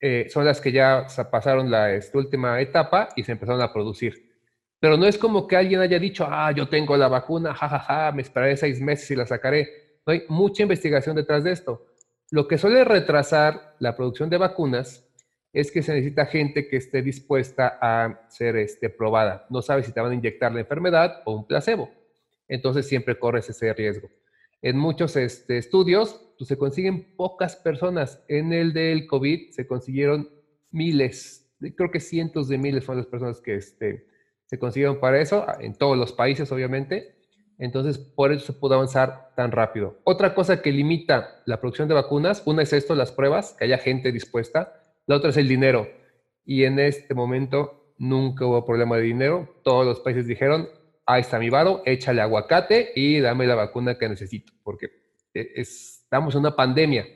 eh, 0.00 0.26
son 0.30 0.46
las 0.46 0.60
que 0.62 0.72
ya 0.72 1.06
pasaron 1.30 1.70
la 1.70 1.92
esta 1.92 2.16
última 2.16 2.58
etapa 2.62 3.10
y 3.14 3.24
se 3.24 3.32
empezaron 3.32 3.60
a 3.60 3.72
producir. 3.74 4.32
Pero 4.80 4.96
no 4.96 5.06
es 5.06 5.18
como 5.18 5.46
que 5.46 5.56
alguien 5.56 5.80
haya 5.80 5.98
dicho, 5.98 6.26
ah, 6.28 6.50
yo 6.52 6.66
tengo 6.68 6.96
la 6.96 7.08
vacuna, 7.08 7.54
jajaja, 7.54 8.10
me 8.12 8.22
esperaré 8.22 8.56
seis 8.56 8.80
meses 8.80 9.10
y 9.10 9.16
la 9.16 9.26
sacaré. 9.26 9.68
Hay 10.06 10.24
mucha 10.28 10.62
investigación 10.62 11.16
detrás 11.16 11.44
de 11.44 11.52
esto. 11.52 11.86
Lo 12.30 12.48
que 12.48 12.56
suele 12.56 12.84
retrasar 12.84 13.76
la 13.80 13.96
producción 13.96 14.30
de 14.30 14.38
vacunas 14.38 15.06
es 15.52 15.70
que 15.70 15.82
se 15.82 15.92
necesita 15.92 16.26
gente 16.26 16.68
que 16.68 16.78
esté 16.78 17.02
dispuesta 17.02 17.78
a 17.80 18.28
ser 18.30 18.56
este, 18.56 18.88
probada. 18.88 19.46
No 19.50 19.60
sabe 19.60 19.82
si 19.82 19.92
te 19.92 20.00
van 20.00 20.12
a 20.12 20.14
inyectar 20.14 20.52
la 20.52 20.60
enfermedad 20.60 21.22
o 21.26 21.34
un 21.34 21.46
placebo 21.46 22.03
entonces 22.48 22.86
siempre 22.86 23.18
corres 23.18 23.48
ese 23.48 23.72
riesgo. 23.72 24.08
En 24.62 24.78
muchos 24.78 25.16
este, 25.16 25.58
estudios 25.58 26.20
pues, 26.38 26.48
se 26.48 26.56
consiguen 26.56 27.14
pocas 27.16 27.56
personas. 27.56 28.24
En 28.28 28.52
el 28.52 28.72
del 28.72 29.06
COVID 29.06 29.50
se 29.50 29.66
consiguieron 29.66 30.30
miles, 30.70 31.52
creo 31.76 31.90
que 31.90 32.00
cientos 32.00 32.48
de 32.48 32.58
miles 32.58 32.84
fueron 32.84 33.02
las 33.02 33.10
personas 33.10 33.40
que 33.40 33.56
este, 33.56 34.06
se 34.46 34.58
consiguieron 34.58 35.00
para 35.00 35.20
eso, 35.20 35.46
en 35.60 35.74
todos 35.74 35.96
los 35.96 36.12
países 36.12 36.50
obviamente. 36.50 37.14
Entonces, 37.58 37.98
por 37.98 38.32
eso 38.32 38.46
se 38.46 38.52
pudo 38.52 38.74
avanzar 38.74 39.32
tan 39.36 39.52
rápido. 39.52 40.00
Otra 40.04 40.34
cosa 40.34 40.60
que 40.60 40.72
limita 40.72 41.42
la 41.46 41.60
producción 41.60 41.86
de 41.86 41.94
vacunas, 41.94 42.42
una 42.46 42.62
es 42.62 42.72
esto, 42.72 42.94
las 42.94 43.12
pruebas, 43.12 43.54
que 43.58 43.64
haya 43.64 43.78
gente 43.78 44.12
dispuesta. 44.12 44.80
La 45.06 45.16
otra 45.16 45.30
es 45.30 45.36
el 45.36 45.46
dinero. 45.46 45.86
Y 46.44 46.64
en 46.64 46.78
este 46.78 47.14
momento 47.14 47.94
nunca 47.98 48.46
hubo 48.46 48.64
problema 48.64 48.96
de 48.96 49.02
dinero. 49.02 49.60
Todos 49.62 49.86
los 49.86 50.00
países 50.00 50.26
dijeron, 50.26 50.68
ahí 51.06 51.20
está 51.20 51.38
mi 51.38 51.50
varo, 51.50 51.82
échale 51.84 52.20
aguacate 52.20 52.92
y 52.94 53.20
dame 53.20 53.46
la 53.46 53.54
vacuna 53.54 53.98
que 53.98 54.08
necesito, 54.08 54.52
porque 54.62 54.88
e, 55.34 55.52
estamos 55.56 56.34
en 56.34 56.40
una 56.40 56.56
pandemia. 56.56 57.06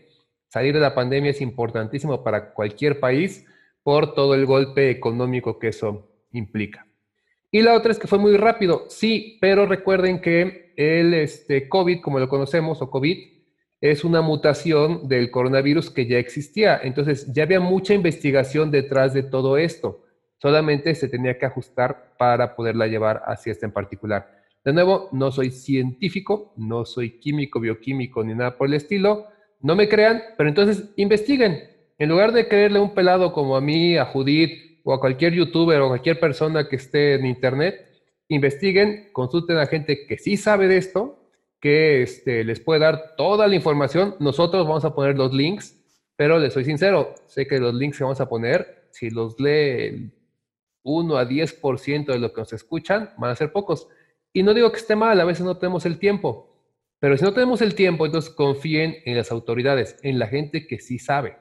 Salir 0.49 0.75
de 0.75 0.81
la 0.81 0.95
pandemia 0.95 1.31
es 1.31 1.41
importantísimo 1.41 2.23
para 2.25 2.53
cualquier 2.53 3.01
país 3.01 3.47
por 3.83 4.15
todo 4.15 4.35
el 4.35 4.47
golpe 4.47 4.91
económico 4.91 5.59
que 5.59 5.69
eso 5.69 6.11
implica. 6.33 6.87
Y 7.51 7.63
la 7.63 7.75
otra 7.75 7.93
es 7.93 7.99
que 7.99 8.07
fue 8.07 8.19
muy 8.19 8.37
rápido, 8.37 8.85
sí, 8.89 9.39
pero 9.41 9.67
recuerden 9.67 10.21
que 10.21 10.75
el 10.77 11.15
este, 11.15 11.69
COVID, 11.69 12.01
como 12.01 12.19
lo 12.19 12.29
conocemos, 12.29 12.83
o 12.83 12.91
COVID, 12.91 13.39
es 13.81 14.05
una 14.05 14.21
mutación 14.21 15.09
del 15.09 15.31
coronavirus 15.31 15.91
que 15.91 16.07
ya 16.07 16.19
existía. 16.19 16.79
Entonces, 16.83 17.33
ya 17.33 17.45
había 17.45 17.61
mucha 17.61 17.95
investigación 17.95 18.71
detrás 18.71 19.15
de 19.15 19.23
todo 19.23 19.57
esto. 19.57 20.05
Solamente 20.39 20.95
se 20.95 21.09
tenía 21.09 21.39
que 21.39 21.47
ajustar 21.47 22.15
para 22.19 22.55
poderla 22.55 22.87
llevar 22.87 23.23
hacia 23.27 23.53
esta 23.53 23.67
en 23.67 23.73
particular. 23.73 24.31
De 24.65 24.73
nuevo, 24.73 25.09
no 25.13 25.31
soy 25.31 25.51
científico, 25.51 26.53
no 26.57 26.85
soy 26.85 27.19
químico, 27.19 27.61
bioquímico 27.61 28.23
ni 28.25 28.35
nada 28.35 28.57
por 28.57 28.69
el 28.69 28.75
estilo. 28.75 29.27
No 29.61 29.75
me 29.75 29.89
crean, 29.89 30.23
pero 30.37 30.49
entonces 30.49 30.91
investiguen. 30.97 31.65
En 31.99 32.09
lugar 32.09 32.33
de 32.33 32.47
creerle 32.47 32.79
un 32.79 32.95
pelado 32.95 33.33
como 33.33 33.57
a 33.57 33.61
mí, 33.61 33.97
a 33.97 34.05
Judith, 34.05 34.81
o 34.85 34.95
a 34.95 35.01
cualquier 35.01 35.35
youtuber 35.35 35.81
o 35.81 35.89
cualquier 35.89 36.19
persona 36.19 36.69
que 36.69 36.77
esté 36.77 37.15
en 37.15 37.27
internet, 37.27 37.87
investiguen, 38.29 39.11
consulten 39.13 39.59
a 39.59 39.67
gente 39.67 40.07
que 40.07 40.17
sí 40.17 40.37
sabe 40.37 40.69
de 40.69 40.79
esto, 40.79 41.31
que 41.61 42.03
este, 42.03 42.45
les 42.45 42.61
puede 42.61 42.81
dar 42.81 43.15
toda 43.17 43.47
la 43.49 43.55
información. 43.55 44.15
Nosotros 44.19 44.67
vamos 44.67 44.85
a 44.85 44.95
poner 44.95 45.17
los 45.17 45.35
links, 45.35 45.77
pero 46.17 46.39
les 46.39 46.55
soy 46.55 46.65
sincero, 46.65 47.15
sé 47.27 47.47
que 47.47 47.59
los 47.59 47.75
links 47.75 47.99
que 47.99 48.05
vamos 48.05 48.21
a 48.21 48.29
poner, 48.29 48.89
si 48.91 49.11
los 49.11 49.39
lee 49.39 49.51
el 49.51 50.13
1 50.89 51.17
a 51.17 51.29
10% 51.29 52.07
de 52.07 52.19
lo 52.19 52.33
que 52.33 52.41
nos 52.41 52.53
escuchan, 52.53 53.11
van 53.19 53.31
a 53.31 53.37
ser 53.37 53.53
pocos. 53.53 53.89
Y 54.33 54.43
no 54.43 54.55
digo 54.55 54.71
que 54.71 54.79
esté 54.79 54.97
mal, 54.97 55.21
a 55.21 55.25
veces 55.25 55.45
no 55.45 55.57
tenemos 55.57 55.87
el 55.87 55.99
tiempo, 55.99 56.49
pero 57.01 57.17
si 57.17 57.25
no 57.25 57.33
tenemos 57.33 57.63
el 57.63 57.75
tiempo, 57.75 58.07
entonces 58.07 58.33
confíen 58.33 58.97
en 59.05 59.17
las 59.17 59.31
autoridades, 59.31 59.97
en 60.03 60.19
la 60.19 60.27
gente 60.27 60.67
que 60.67 60.81
sí 60.81 60.99
sabe. 60.99 61.37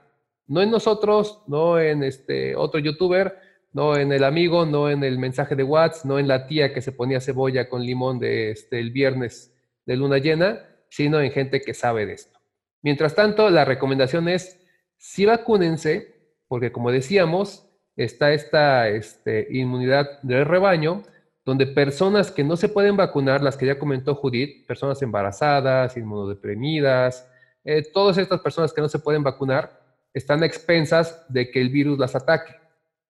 No 0.46 0.62
en 0.62 0.72
nosotros, 0.72 1.44
no 1.48 1.80
en 1.80 2.04
este 2.04 2.56
otro 2.56 2.80
youtuber, 2.80 3.40
no 3.74 3.98
en 3.98 4.12
el 4.12 4.24
amigo, 4.24 4.66
no 4.66 4.90
en 4.90 5.04
el 5.04 5.18
mensaje 5.18 5.56
de 5.56 5.64
WhatsApp, 5.64 6.06
no 6.06 6.20
en 6.20 6.28
la 6.28 6.48
tía 6.48 6.74
que 6.74 6.82
se 6.82 6.92
ponía 6.92 7.20
cebolla 7.20 7.70
con 7.70 7.84
limón 7.84 8.20
de 8.20 8.52
este, 8.52 8.80
el 8.80 8.92
viernes 8.92 9.54
de 9.86 9.98
luna 9.98 10.20
llena, 10.20 10.66
sino 10.90 11.20
en 11.20 11.32
gente 11.32 11.62
que 11.62 11.74
sabe 11.74 12.06
de 12.06 12.14
esto. 12.14 12.40
Mientras 12.82 13.16
tanto, 13.16 13.50
la 13.50 13.66
recomendación 13.66 14.30
es, 14.30 14.66
sí 14.98 15.26
vacúnense, 15.26 16.16
porque 16.48 16.72
como 16.72 16.92
decíamos, 16.92 17.67
está 17.98 18.32
esta 18.32 18.88
este, 18.88 19.48
inmunidad 19.50 20.22
del 20.22 20.46
rebaño, 20.46 21.04
donde 21.44 21.66
personas 21.66 22.32
que 22.32 22.44
no 22.44 22.56
se 22.56 22.70
pueden 22.70 22.96
vacunar, 22.96 23.42
las 23.42 23.58
que 23.58 23.66
ya 23.66 23.80
comentó 23.80 24.16
Judith, 24.16 24.66
personas 24.68 25.02
embarazadas, 25.02 25.98
inmunodeprimidas, 25.98 27.30
eh, 27.64 27.84
todas 27.92 28.18
estas 28.18 28.40
personas 28.42 28.72
que 28.72 28.82
no 28.82 28.88
se 28.88 29.00
pueden 29.00 29.24
vacunar, 29.24 29.82
están 30.14 30.44
a 30.44 30.46
expensas 30.46 31.26
de 31.30 31.52
que 31.52 31.60
el 31.60 31.70
virus 31.70 32.00
las 32.00 32.16
ataque. 32.16 32.54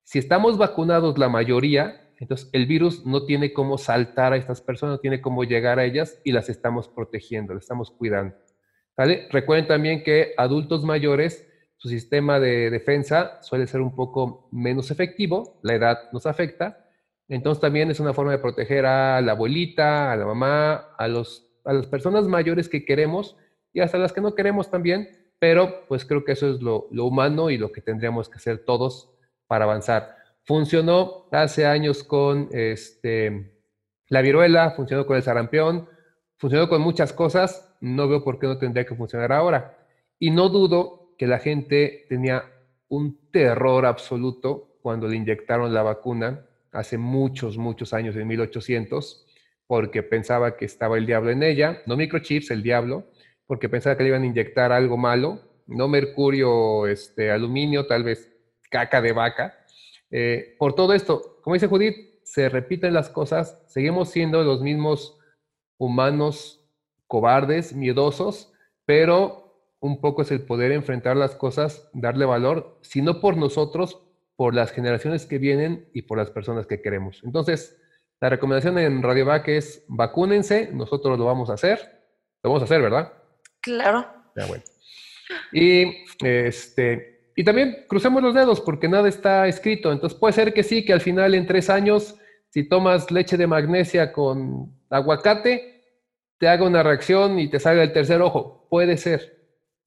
Si 0.04 0.20
estamos 0.20 0.58
vacunados 0.58 1.18
la 1.18 1.30
mayoría, 1.30 2.10
entonces 2.20 2.50
el 2.54 2.66
virus 2.66 3.06
no 3.06 3.26
tiene 3.26 3.54
cómo 3.54 3.78
saltar 3.78 4.34
a 4.34 4.38
estas 4.38 4.62
personas, 4.62 4.96
no 4.96 5.00
tiene 5.00 5.22
cómo 5.22 5.44
llegar 5.44 5.80
a 5.80 5.86
ellas 5.86 6.20
y 6.24 6.32
las 6.32 6.50
estamos 6.50 6.88
protegiendo, 6.88 7.54
las 7.54 7.64
estamos 7.64 7.92
cuidando. 7.92 8.36
Recuerden 9.30 9.68
también 9.68 10.04
que 10.04 10.34
adultos 10.38 10.84
mayores, 10.84 11.48
sistema 11.88 12.40
de 12.40 12.70
defensa 12.70 13.42
suele 13.42 13.68
ser 13.68 13.82
un 13.82 13.96
poco 13.96 14.48
menos 14.52 14.92
efectivo, 14.92 15.60
la 15.64 15.76
edad 15.76 16.12
nos 16.12 16.26
afecta, 16.26 16.88
entonces 17.28 17.62
también 17.62 17.92
es 17.92 18.00
una 18.00 18.14
forma 18.14 18.32
de 18.32 18.40
proteger 18.40 18.86
a 18.86 19.22
la 19.22 19.34
abuelita, 19.34 20.12
a 20.12 20.16
la 20.16 20.26
mamá, 20.26 20.74
a, 20.98 21.08
los, 21.08 21.50
a 21.66 21.74
las 21.74 21.88
personas 21.88 22.26
mayores 22.26 22.70
que 22.70 22.86
queremos 22.86 23.36
y 23.74 23.82
hasta 23.82 23.98
las 23.98 24.14
que 24.14 24.22
no 24.22 24.34
queremos 24.34 24.72
también, 24.72 25.10
pero 25.40 25.86
pues 25.88 26.06
creo 26.06 26.24
que 26.24 26.32
eso 26.32 26.50
es 26.50 26.62
lo, 26.62 26.88
humano 26.90 27.50
y 27.50 27.58
lo 27.58 27.72
que 27.72 27.82
tendríamos 27.82 28.30
que 28.30 28.38
hacer 28.38 28.64
todos 28.66 29.12
para 29.46 29.66
avanzar. 29.66 30.16
Funcionó 30.44 31.28
hace 31.32 31.66
años 31.66 32.04
con 32.04 32.50
este, 32.52 33.54
la 34.08 34.22
viruela, 34.22 34.72
funcionó 34.72 35.06
con 35.06 35.18
el 35.18 35.24
sarampión, 35.24 35.90
funcionó 36.38 36.70
con 36.70 36.82
muchas 36.82 37.12
cosas, 37.12 37.76
no 37.82 38.08
veo 38.08 38.24
por 38.24 38.40
qué 38.40 38.48
no 38.48 38.58
tendría 38.58 38.86
que 38.86 38.96
funcionar 38.96 39.34
ahora. 39.34 39.78
Y 40.18 40.32
no 40.32 40.50
dudo 40.50 41.07
que 41.18 41.28
la 41.28 41.40
gente 41.40 42.06
tenía 42.10 42.44
un 42.90 43.32
terror 43.32 43.86
absoluto 43.86 44.78
cuando 44.82 45.08
le 45.08 45.18
inyectaron 45.18 45.74
la 45.74 45.84
vacuna 45.84 46.46
hace 46.72 46.98
muchos, 46.98 47.58
muchos 47.58 47.94
años, 47.94 48.16
en 48.16 48.28
1800, 48.28 49.26
porque 49.66 50.04
pensaba 50.04 50.56
que 50.56 50.66
estaba 50.66 50.98
el 50.98 51.06
diablo 51.06 51.32
en 51.32 51.44
ella, 51.44 51.82
no 51.86 51.98
microchips, 51.98 52.52
el 52.52 52.64
diablo, 52.64 53.08
porque 53.46 53.70
pensaba 53.70 53.98
que 53.98 54.04
le 54.04 54.10
iban 54.10 54.24
a 54.24 54.28
inyectar 54.28 54.72
algo 54.72 54.98
malo, 54.98 55.42
no 55.66 55.88
mercurio, 55.88 56.88
este, 56.88 57.32
aluminio, 57.32 57.88
tal 57.88 58.04
vez 58.04 58.32
caca 58.70 59.02
de 59.02 59.12
vaca. 59.12 59.58
Eh, 60.12 60.56
por 60.58 60.74
todo 60.74 60.94
esto, 60.94 61.40
como 61.42 61.56
dice 61.56 61.68
Judith, 61.68 61.96
se 62.24 62.50
repiten 62.50 62.94
las 62.94 63.10
cosas, 63.10 63.62
seguimos 63.68 64.10
siendo 64.10 64.44
los 64.44 64.62
mismos 64.62 65.18
humanos 65.78 66.66
cobardes, 67.08 67.74
miedosos, 67.74 68.54
pero 68.86 69.47
un 69.80 70.02
poco 70.02 70.22
es 70.22 70.32
el 70.32 70.42
poder 70.42 70.72
enfrentar 70.72 71.18
las 71.18 71.36
cosas, 71.36 71.90
darle 71.94 72.26
valor, 72.26 72.80
si 72.82 73.02
no 73.02 73.20
por 73.22 73.38
nosotros, 73.38 74.02
por 74.36 74.54
las 74.54 74.72
generaciones 74.72 75.26
que 75.26 75.38
vienen 75.38 75.90
y 75.94 76.04
por 76.04 76.18
las 76.18 76.32
personas 76.32 76.68
que 76.68 76.82
queremos. 76.82 77.22
Entonces, 77.24 77.78
la 78.20 78.30
recomendación 78.30 78.78
en 78.80 79.04
Radio 79.04 79.26
Vac 79.26 79.48
es 79.48 79.86
vacúnense, 79.88 80.70
nosotros 80.74 81.18
lo 81.20 81.26
vamos 81.26 81.50
a 81.50 81.54
hacer, 81.54 81.80
lo 82.44 82.50
vamos 82.50 82.62
a 82.62 82.66
hacer, 82.66 82.82
¿verdad? 82.82 83.14
Claro. 83.62 84.08
Y, 85.52 86.06
este, 86.24 87.32
y 87.36 87.44
también 87.44 87.86
crucemos 87.88 88.24
los 88.24 88.34
dedos 88.34 88.62
porque 88.62 88.88
nada 88.88 89.08
está 89.08 89.48
escrito. 89.48 89.92
Entonces 89.92 90.18
puede 90.18 90.34
ser 90.34 90.54
que 90.54 90.64
sí, 90.64 90.86
que 90.86 90.94
al 90.94 91.02
final 91.02 91.36
en 91.36 91.46
tres 91.46 91.70
años, 91.70 92.16
si 92.50 92.68
tomas 92.68 93.12
leche 93.12 93.38
de 93.38 93.48
magnesia 93.48 94.12
con 94.12 94.74
aguacate, 94.90 95.84
te 96.40 96.48
haga 96.48 96.66
una 96.66 96.84
reacción 96.84 97.40
y 97.40 97.50
te 97.50 97.60
salga 97.60 97.84
el 97.84 97.94
tercer 97.94 98.22
ojo. 98.22 98.68
Puede 98.70 98.98
ser, 98.98 99.37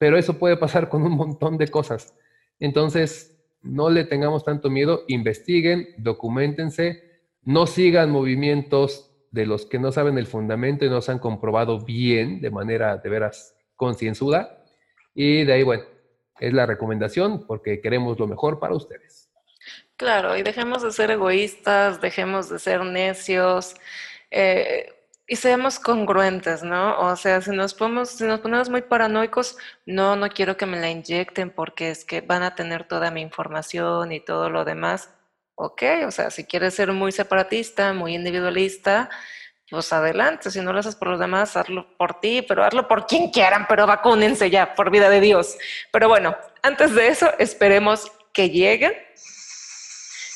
pero 0.01 0.17
eso 0.17 0.39
puede 0.39 0.57
pasar 0.57 0.89
con 0.89 1.03
un 1.03 1.11
montón 1.11 1.59
de 1.59 1.67
cosas. 1.67 2.15
Entonces, 2.59 3.39
no 3.61 3.91
le 3.91 4.03
tengamos 4.03 4.43
tanto 4.43 4.71
miedo, 4.71 5.03
investiguen, 5.07 5.89
documentense, 5.99 7.21
no 7.43 7.67
sigan 7.67 8.09
movimientos 8.09 9.11
de 9.29 9.45
los 9.45 9.67
que 9.67 9.77
no 9.77 9.91
saben 9.91 10.17
el 10.17 10.25
fundamento 10.25 10.85
y 10.85 10.89
no 10.89 11.01
se 11.01 11.11
han 11.11 11.19
comprobado 11.19 11.81
bien 11.81 12.41
de 12.41 12.49
manera 12.49 12.97
de 12.97 13.09
veras 13.09 13.55
concienzuda. 13.75 14.65
Y 15.13 15.43
de 15.43 15.53
ahí, 15.53 15.61
bueno, 15.61 15.83
es 16.39 16.51
la 16.51 16.65
recomendación 16.65 17.45
porque 17.45 17.79
queremos 17.79 18.17
lo 18.17 18.25
mejor 18.25 18.59
para 18.59 18.73
ustedes. 18.73 19.29
Claro, 19.97 20.35
y 20.35 20.41
dejemos 20.41 20.81
de 20.81 20.91
ser 20.93 21.11
egoístas, 21.11 22.01
dejemos 22.01 22.49
de 22.49 22.57
ser 22.57 22.83
necios 22.83 23.75
eh, 24.31 24.87
y 25.31 25.37
seamos 25.37 25.79
congruentes, 25.79 26.61
¿no? 26.61 26.99
O 26.99 27.15
sea, 27.15 27.39
si 27.39 27.51
nos, 27.51 27.73
ponemos, 27.73 28.09
si 28.09 28.25
nos 28.25 28.41
ponemos 28.41 28.69
muy 28.69 28.81
paranoicos, 28.81 29.57
no, 29.85 30.17
no 30.17 30.27
quiero 30.27 30.57
que 30.57 30.65
me 30.65 30.77
la 30.77 30.89
inyecten 30.89 31.51
porque 31.51 31.89
es 31.89 32.03
que 32.03 32.19
van 32.19 32.43
a 32.43 32.53
tener 32.53 32.83
toda 32.85 33.11
mi 33.11 33.21
información 33.21 34.11
y 34.11 34.19
todo 34.19 34.49
lo 34.49 34.65
demás. 34.65 35.09
Ok, 35.55 35.83
o 36.05 36.11
sea, 36.11 36.31
si 36.31 36.43
quieres 36.43 36.73
ser 36.73 36.91
muy 36.91 37.13
separatista, 37.13 37.93
muy 37.93 38.13
individualista, 38.13 39.09
pues 39.69 39.93
adelante, 39.93 40.51
si 40.51 40.59
no 40.59 40.73
lo 40.73 40.79
haces 40.79 40.97
por 40.97 41.07
los 41.07 41.19
demás, 41.21 41.55
hazlo 41.55 41.95
por 41.95 42.19
ti, 42.19 42.41
pero 42.45 42.65
hazlo 42.65 42.89
por 42.89 43.07
quien 43.07 43.31
quieran, 43.31 43.67
pero 43.69 43.87
vacúnense 43.87 44.49
ya, 44.49 44.75
por 44.75 44.91
vida 44.91 45.09
de 45.09 45.21
Dios. 45.21 45.57
Pero 45.93 46.09
bueno, 46.09 46.35
antes 46.61 46.93
de 46.93 47.07
eso, 47.07 47.31
esperemos 47.39 48.11
que 48.33 48.49
lleguen. 48.49 48.91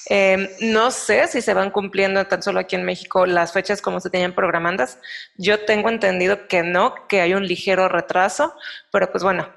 Em, 0.07 0.47
no 0.61 0.91
sé 0.91 1.27
si 1.27 1.41
se 1.41 1.53
van 1.53 1.71
cumpliendo 1.71 2.25
tan 2.25 2.43
solo 2.43 2.59
aquí 2.59 2.75
en 2.75 2.85
México 2.85 3.25
las 3.25 3.53
fechas 3.53 3.81
como 3.81 3.99
se 3.99 4.09
tenían 4.09 4.33
programadas. 4.33 4.99
Yo 5.37 5.65
tengo 5.65 5.89
entendido 5.89 6.47
que 6.47 6.63
no, 6.63 7.07
que 7.07 7.21
hay 7.21 7.33
un 7.33 7.47
ligero 7.47 7.89
retraso, 7.89 8.53
pero 8.91 9.11
pues 9.11 9.23
bueno, 9.23 9.49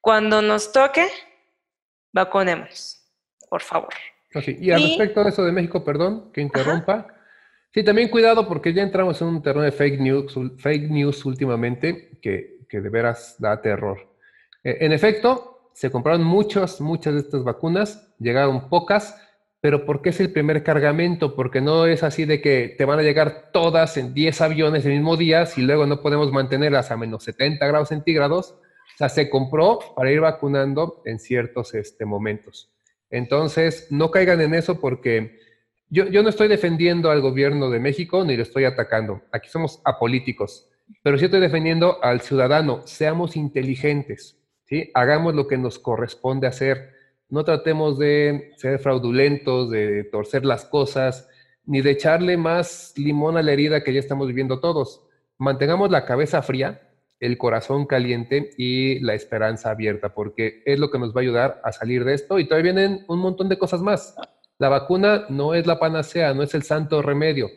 cuando 0.00 0.42
nos 0.42 0.72
toque, 0.72 1.08
vacunemos, 2.12 3.02
por 3.48 3.62
favor. 3.62 3.94
Y 4.44 4.70
al 4.70 4.82
respecto 4.82 5.24
de 5.24 5.30
eso 5.30 5.44
de 5.44 5.52
México, 5.52 5.82
perdón, 5.82 6.30
que 6.32 6.40
interrumpa. 6.40 7.06
Sí, 7.72 7.82
también 7.84 8.08
cuidado 8.08 8.48
porque 8.48 8.72
ya 8.72 8.82
entramos 8.82 9.20
en 9.20 9.28
un 9.28 9.42
terreno 9.42 9.62
de 9.62 9.72
fake 9.72 10.00
news, 10.00 10.34
fake 10.58 10.90
news 10.90 11.24
últimamente 11.24 12.18
que, 12.22 12.58
de 12.70 12.88
veras 12.88 13.36
da 13.38 13.60
terror. 13.60 13.98
Eh, 14.64 14.78
en 14.80 14.92
efecto, 14.92 15.70
se 15.74 15.90
compraron 15.90 16.24
muchas, 16.24 16.80
muchas 16.80 17.14
de 17.14 17.20
estas 17.20 17.44
vacunas, 17.44 18.14
llegaron 18.18 18.68
pocas, 18.68 19.20
pero 19.60 19.84
¿por 19.84 20.02
qué 20.02 20.10
es 20.10 20.20
el 20.20 20.32
primer 20.32 20.62
cargamento? 20.62 21.34
Porque 21.34 21.60
no 21.60 21.86
es 21.86 22.02
así 22.02 22.24
de 22.24 22.40
que 22.40 22.74
te 22.76 22.84
van 22.84 22.98
a 22.98 23.02
llegar 23.02 23.50
todas 23.52 23.96
en 23.96 24.14
10 24.14 24.40
aviones 24.42 24.84
el 24.84 24.92
mismo 24.92 25.16
día 25.16 25.46
si 25.46 25.62
luego 25.62 25.86
no 25.86 26.00
podemos 26.02 26.30
mantenerlas 26.30 26.90
a 26.90 26.96
menos 26.96 27.24
70 27.24 27.66
grados 27.66 27.88
centígrados. 27.88 28.52
O 28.94 28.98
sea, 28.98 29.08
se 29.08 29.28
compró 29.28 29.78
para 29.96 30.12
ir 30.12 30.20
vacunando 30.20 31.02
en 31.04 31.18
ciertos 31.18 31.74
este, 31.74 32.04
momentos. 32.04 32.70
Entonces, 33.10 33.88
no 33.90 34.10
caigan 34.10 34.40
en 34.40 34.54
eso 34.54 34.80
porque 34.80 35.38
yo, 35.88 36.06
yo 36.06 36.22
no 36.22 36.28
estoy 36.28 36.48
defendiendo 36.48 37.10
al 37.10 37.20
gobierno 37.20 37.70
de 37.70 37.80
México 37.80 38.24
ni 38.24 38.36
lo 38.36 38.42
estoy 38.42 38.64
atacando. 38.64 39.22
Aquí 39.32 39.48
somos 39.48 39.80
apolíticos. 39.84 40.68
Pero 41.02 41.18
sí 41.18 41.24
estoy 41.24 41.40
defendiendo 41.40 42.02
al 42.02 42.20
ciudadano. 42.20 42.82
Seamos 42.86 43.36
inteligentes. 43.36 44.38
¿sí? 44.64 44.90
Hagamos 44.94 45.34
lo 45.34 45.46
que 45.48 45.58
nos 45.58 45.78
corresponde 45.78 46.46
hacer 46.46 46.95
no 47.28 47.44
tratemos 47.44 47.98
de 47.98 48.52
ser 48.56 48.78
fraudulentos, 48.78 49.70
de 49.70 50.04
torcer 50.04 50.44
las 50.44 50.64
cosas, 50.64 51.28
ni 51.64 51.80
de 51.80 51.90
echarle 51.90 52.36
más 52.36 52.94
limón 52.96 53.36
a 53.36 53.42
la 53.42 53.52
herida 53.52 53.82
que 53.82 53.92
ya 53.92 54.00
estamos 54.00 54.28
viviendo 54.28 54.60
todos. 54.60 55.02
Mantengamos 55.38 55.90
la 55.90 56.04
cabeza 56.04 56.40
fría, 56.42 56.82
el 57.18 57.38
corazón 57.38 57.86
caliente 57.86 58.50
y 58.56 59.00
la 59.00 59.14
esperanza 59.14 59.70
abierta, 59.70 60.14
porque 60.14 60.62
es 60.64 60.78
lo 60.78 60.90
que 60.90 60.98
nos 60.98 61.14
va 61.14 61.20
a 61.20 61.22
ayudar 61.22 61.60
a 61.64 61.72
salir 61.72 62.04
de 62.04 62.14
esto. 62.14 62.38
Y 62.38 62.46
todavía 62.46 62.72
vienen 62.72 63.04
un 63.08 63.18
montón 63.18 63.48
de 63.48 63.58
cosas 63.58 63.82
más. 63.82 64.14
La 64.58 64.68
vacuna 64.68 65.26
no 65.28 65.54
es 65.54 65.66
la 65.66 65.78
panacea, 65.78 66.32
no 66.32 66.42
es 66.42 66.54
el 66.54 66.62
santo 66.62 67.02
remedio. 67.02 67.50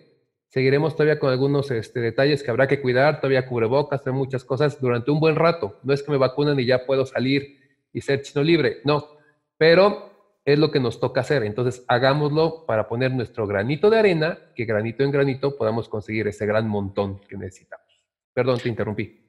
Seguiremos 0.47 0.95
todavía 0.95 1.19
con 1.19 1.29
algunos 1.29 1.69
este, 1.69 1.99
detalles 1.99 2.41
que 2.41 2.49
habrá 2.49 2.67
que 2.67 2.81
cuidar, 2.81 3.17
todavía 3.21 3.45
cubrebocas, 3.45 4.05
hay 4.05 4.13
muchas 4.13 4.43
cosas 4.43 4.81
durante 4.81 5.11
un 5.11 5.19
buen 5.19 5.35
rato. 5.35 5.79
No 5.83 5.93
es 5.93 6.01
que 6.01 6.11
me 6.11 6.17
vacunan 6.17 6.59
y 6.59 6.65
ya 6.65 6.87
puedo 6.87 7.05
salir 7.05 7.59
y 7.93 8.01
ser 8.01 8.23
chino 8.23 8.43
libre. 8.43 8.77
No, 8.83 9.18
pero 9.59 10.09
es 10.45 10.57
lo 10.57 10.71
que 10.71 10.79
nos 10.79 10.99
toca 10.99 11.21
hacer. 11.21 11.43
Entonces, 11.43 11.83
hagámoslo 11.87 12.65
para 12.65 12.87
poner 12.87 13.11
nuestro 13.11 13.45
granito 13.45 13.89
de 13.89 13.99
arena, 13.99 14.39
que 14.55 14.65
granito 14.65 15.03
en 15.03 15.11
granito 15.11 15.57
podamos 15.57 15.89
conseguir 15.89 16.27
ese 16.27 16.45
gran 16.45 16.67
montón 16.67 17.19
que 17.27 17.37
necesitamos. 17.37 17.85
Perdón, 18.33 18.57
te 18.59 18.69
interrumpí. 18.69 19.19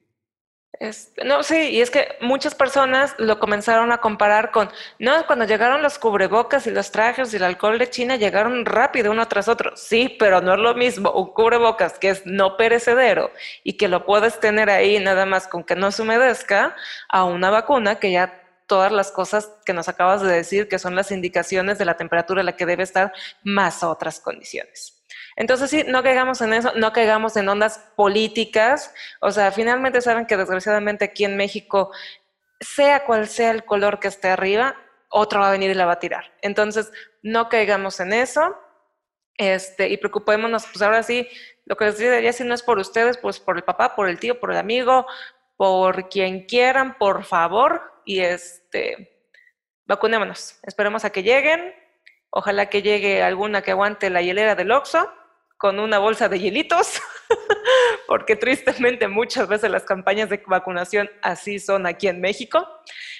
no, 1.25 1.43
sí, 1.43 1.71
y 1.71 1.81
es 1.81 1.91
que 1.91 2.15
muchas 2.21 2.55
personas 2.55 3.13
lo 3.17 3.39
comenzaron 3.39 3.91
a 3.91 3.97
comparar 3.97 4.51
con, 4.51 4.69
no, 4.99 5.27
cuando 5.27 5.45
llegaron 5.45 5.83
los 5.83 5.99
cubrebocas 5.99 6.65
y 6.65 6.71
los 6.71 6.91
trajes 6.91 7.33
y 7.33 7.35
el 7.35 7.43
alcohol 7.43 7.77
de 7.77 7.89
China 7.89 8.15
llegaron 8.15 8.65
rápido 8.65 9.11
uno 9.11 9.27
tras 9.27 9.49
otro. 9.49 9.75
Sí, 9.75 10.15
pero 10.17 10.39
no 10.39 10.53
es 10.53 10.59
lo 10.59 10.75
mismo 10.75 11.11
un 11.11 11.33
cubrebocas 11.33 11.99
que 11.99 12.09
es 12.09 12.25
no 12.25 12.55
perecedero 12.55 13.31
y 13.65 13.73
que 13.73 13.89
lo 13.89 14.05
puedes 14.05 14.39
tener 14.39 14.69
ahí 14.69 14.97
nada 14.97 15.25
más 15.25 15.47
con 15.47 15.65
que 15.65 15.75
no 15.75 15.91
se 15.91 16.03
humedezca, 16.03 16.73
a 17.09 17.25
una 17.25 17.49
vacuna 17.49 17.99
que 17.99 18.13
ya 18.13 18.40
todas 18.71 18.93
las 18.93 19.11
cosas 19.11 19.51
que 19.65 19.73
nos 19.73 19.89
acabas 19.89 20.21
de 20.21 20.31
decir, 20.31 20.69
que 20.69 20.79
son 20.79 20.95
las 20.95 21.11
indicaciones 21.11 21.77
de 21.77 21.83
la 21.83 21.97
temperatura 21.97 22.39
en 22.39 22.45
la 22.45 22.55
que 22.55 22.65
debe 22.65 22.83
estar, 22.83 23.11
más 23.43 23.83
otras 23.83 24.21
condiciones. 24.21 25.03
Entonces, 25.35 25.69
sí, 25.69 25.83
no 25.89 26.01
caigamos 26.03 26.39
en 26.39 26.53
eso, 26.53 26.71
no 26.77 26.93
caigamos 26.93 27.35
en 27.35 27.49
ondas 27.49 27.79
políticas. 27.97 28.93
O 29.19 29.29
sea, 29.31 29.51
finalmente 29.51 29.99
saben 29.99 30.25
que 30.25 30.37
desgraciadamente 30.37 31.03
aquí 31.03 31.25
en 31.25 31.35
México, 31.35 31.91
sea 32.61 33.03
cual 33.03 33.27
sea 33.27 33.51
el 33.51 33.65
color 33.65 33.99
que 33.99 34.07
esté 34.07 34.29
arriba, 34.29 34.77
otro 35.09 35.41
va 35.41 35.49
a 35.49 35.51
venir 35.51 35.71
y 35.71 35.73
la 35.73 35.85
va 35.85 35.93
a 35.93 35.99
tirar. 35.99 36.31
Entonces, 36.41 36.93
no 37.21 37.49
caigamos 37.49 37.99
en 37.99 38.13
eso. 38.13 38.55
Este, 39.35 39.89
y 39.89 39.97
preocupémonos, 39.97 40.65
pues 40.67 40.81
ahora 40.81 41.03
sí, 41.03 41.27
lo 41.65 41.75
que 41.75 41.83
les 41.83 41.97
diría, 41.97 42.31
si 42.31 42.45
no 42.45 42.53
es 42.53 42.63
por 42.63 42.79
ustedes, 42.79 43.17
pues 43.17 43.37
por 43.41 43.57
el 43.57 43.65
papá, 43.65 43.97
por 43.97 44.07
el 44.07 44.17
tío, 44.17 44.39
por 44.39 44.51
el 44.51 44.57
amigo, 44.57 45.05
por 45.57 46.07
quien 46.07 46.45
quieran, 46.45 46.97
por 46.97 47.25
favor, 47.25 47.90
y 48.05 48.19
este, 48.19 49.25
vacunémonos. 49.85 50.59
Esperemos 50.63 51.05
a 51.05 51.09
que 51.09 51.23
lleguen. 51.23 51.73
Ojalá 52.29 52.67
que 52.69 52.81
llegue 52.81 53.21
alguna 53.21 53.61
que 53.61 53.71
aguante 53.71 54.09
la 54.09 54.21
hielera 54.21 54.55
del 54.55 54.71
Oxxo 54.71 55.11
con 55.57 55.79
una 55.79 55.99
bolsa 55.99 56.27
de 56.27 56.39
hielitos, 56.39 56.99
porque 58.07 58.35
tristemente 58.35 59.07
muchas 59.07 59.47
veces 59.47 59.69
las 59.69 59.83
campañas 59.83 60.29
de 60.29 60.41
vacunación 60.47 61.09
así 61.21 61.59
son 61.59 61.85
aquí 61.85 62.07
en 62.07 62.19
México. 62.19 62.67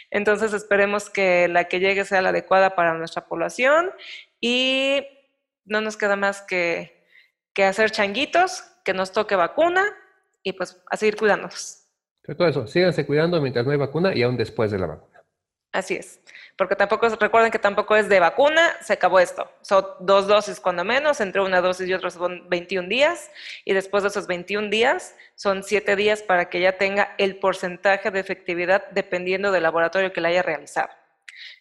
Entonces 0.10 0.54
esperemos 0.54 1.10
que 1.10 1.48
la 1.48 1.66
que 1.66 1.80
llegue 1.80 2.04
sea 2.04 2.22
la 2.22 2.30
adecuada 2.30 2.74
para 2.76 2.96
nuestra 2.96 3.26
población 3.26 3.92
y 4.40 5.06
no 5.66 5.82
nos 5.82 5.98
queda 5.98 6.16
más 6.16 6.42
que, 6.42 7.06
que 7.54 7.66
hacer 7.66 7.92
changuitos, 7.92 8.64
que 8.84 8.94
nos 8.94 9.12
toque 9.12 9.36
vacuna 9.36 9.86
y 10.42 10.54
pues 10.54 10.82
a 10.90 10.98
seguir 10.98 11.18
cuidándonos 11.18 11.81
todo 12.24 12.48
eso, 12.48 12.68
síganse 12.68 13.06
cuidando 13.06 13.42
mientras 13.42 13.66
no 13.66 13.72
hay 13.72 13.78
vacuna 13.78 14.14
y 14.14 14.24
aún 14.24 14.38
después 14.38 14.72
de 14.72 14.80
la 14.80 14.88
vacuna. 14.88 15.22
Así 15.72 15.96
es. 15.96 16.20
Porque 16.58 16.76
tampoco, 16.76 17.08
recuerden 17.10 17.50
que 17.50 17.60
tampoco 17.60 17.96
es 17.96 18.10
de 18.10 18.20
vacuna, 18.20 18.76
se 18.82 18.94
acabó 18.94 19.20
esto. 19.20 19.50
Son 19.62 19.86
dos 20.02 20.28
dosis 20.28 20.60
cuando 20.60 20.84
menos, 20.84 21.22
entre 21.22 21.42
una 21.42 21.62
dosis 21.62 21.88
y 21.88 21.94
otra 21.94 22.10
son 22.10 22.50
21 22.50 22.90
días, 22.90 23.32
y 23.64 23.74
después 23.74 24.04
de 24.04 24.10
esos 24.10 24.28
21 24.28 24.70
días 24.70 25.16
son 25.36 25.64
7 25.64 25.96
días 25.96 26.22
para 26.22 26.50
que 26.50 26.60
ya 26.60 26.78
tenga 26.78 27.16
el 27.18 27.38
porcentaje 27.38 28.12
de 28.12 28.20
efectividad 28.20 28.90
dependiendo 28.92 29.52
del 29.52 29.64
laboratorio 29.64 30.12
que 30.12 30.22
la 30.22 30.28
haya 30.28 30.44
realizado. 30.44 30.90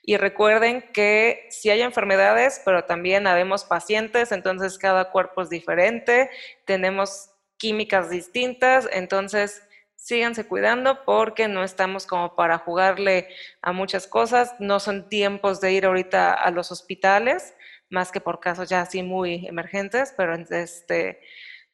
Y 0.02 0.16
recuerden 0.16 0.82
que 0.92 1.46
si 1.50 1.70
hay 1.70 1.82
enfermedades, 1.82 2.60
pero 2.64 2.84
también 2.84 3.26
habemos 3.26 3.64
pacientes, 3.64 4.32
entonces 4.32 4.76
cada 4.76 5.10
cuerpo 5.10 5.42
es 5.42 5.50
diferente, 5.50 6.30
tenemos 6.64 7.30
químicas 7.56 8.10
distintas, 8.10 8.88
entonces 8.92 9.62
síganse 10.00 10.48
cuidando 10.48 11.04
porque 11.04 11.46
no 11.46 11.62
estamos 11.62 12.06
como 12.06 12.34
para 12.34 12.58
jugarle 12.58 13.28
a 13.60 13.72
muchas 13.72 14.06
cosas, 14.06 14.54
no 14.58 14.80
son 14.80 15.08
tiempos 15.10 15.60
de 15.60 15.72
ir 15.72 15.84
ahorita 15.84 16.32
a 16.32 16.50
los 16.50 16.72
hospitales, 16.72 17.54
más 17.90 18.10
que 18.10 18.20
por 18.20 18.40
casos 18.40 18.70
ya 18.70 18.80
así 18.80 19.02
muy 19.02 19.46
emergentes, 19.46 20.14
pero 20.16 20.34
este, 20.34 21.20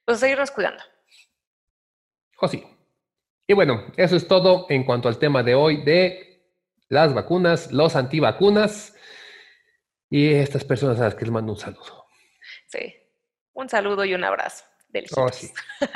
pues 0.05 0.19
seguirnos 0.19 0.51
cuidando. 0.51 0.83
Oh, 2.41 2.49
sí. 2.49 2.67
Y 3.47 3.55
bueno, 3.55 3.93
eso 3.97 4.17
es 4.17 4.27
todo 4.27 4.67
en 4.71 4.83
cuanto 4.83 5.09
al 5.09 5.19
tema 5.19 5.45
de 5.45 5.55
hoy 5.55 5.85
de 5.85 6.43
las 6.89 7.15
vacunas, 7.15 7.71
los 7.71 7.95
antivacunas 7.95 8.97
y 10.11 10.35
estas 10.35 10.65
personas 10.65 10.99
a 10.99 11.05
las 11.05 11.15
que 11.15 11.25
les 11.25 11.31
mando 11.31 11.53
un 11.53 11.59
saludo. 11.59 12.07
Sí, 12.67 12.93
un 13.53 13.69
saludo 13.69 14.05
y 14.05 14.15
un 14.15 14.25
abrazo. 14.25 14.65
Oh, 15.17 15.29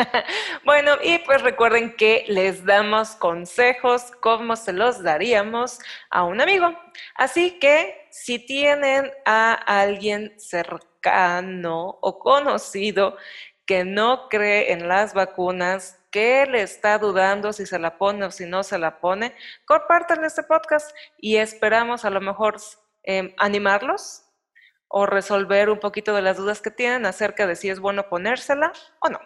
bueno, 0.64 0.92
y 1.02 1.18
pues 1.18 1.42
recuerden 1.42 1.96
que 1.96 2.24
les 2.28 2.64
damos 2.64 3.10
consejos 3.10 4.10
como 4.20 4.56
se 4.56 4.72
los 4.72 5.02
daríamos 5.02 5.78
a 6.10 6.24
un 6.24 6.40
amigo. 6.40 6.72
Así 7.14 7.58
que 7.58 8.08
si 8.10 8.38
tienen 8.38 9.10
a 9.24 9.54
alguien 9.54 10.34
cercano 10.38 11.98
o 12.00 12.18
conocido 12.18 13.16
que 13.66 13.84
no 13.84 14.28
cree 14.28 14.72
en 14.72 14.88
las 14.88 15.14
vacunas, 15.14 16.00
que 16.10 16.44
le 16.46 16.62
está 16.62 16.98
dudando 16.98 17.52
si 17.52 17.66
se 17.66 17.78
la 17.78 17.96
pone 17.96 18.26
o 18.26 18.30
si 18.30 18.46
no 18.46 18.62
se 18.62 18.78
la 18.78 18.98
pone, 18.98 19.34
compártanle 19.64 20.26
este 20.26 20.42
podcast 20.42 20.90
y 21.18 21.36
esperamos 21.36 22.04
a 22.04 22.10
lo 22.10 22.20
mejor 22.20 22.56
em, 23.04 23.32
animarlos 23.38 24.24
o 24.90 25.06
resolver 25.06 25.70
un 25.70 25.78
poquito 25.78 26.14
de 26.14 26.20
las 26.20 26.36
dudas 26.36 26.60
que 26.60 26.70
tienen 26.70 27.06
acerca 27.06 27.46
de 27.46 27.54
si 27.56 27.70
es 27.70 27.78
bueno 27.78 28.08
ponérsela 28.08 28.72
o 29.00 29.08
no. 29.08 29.20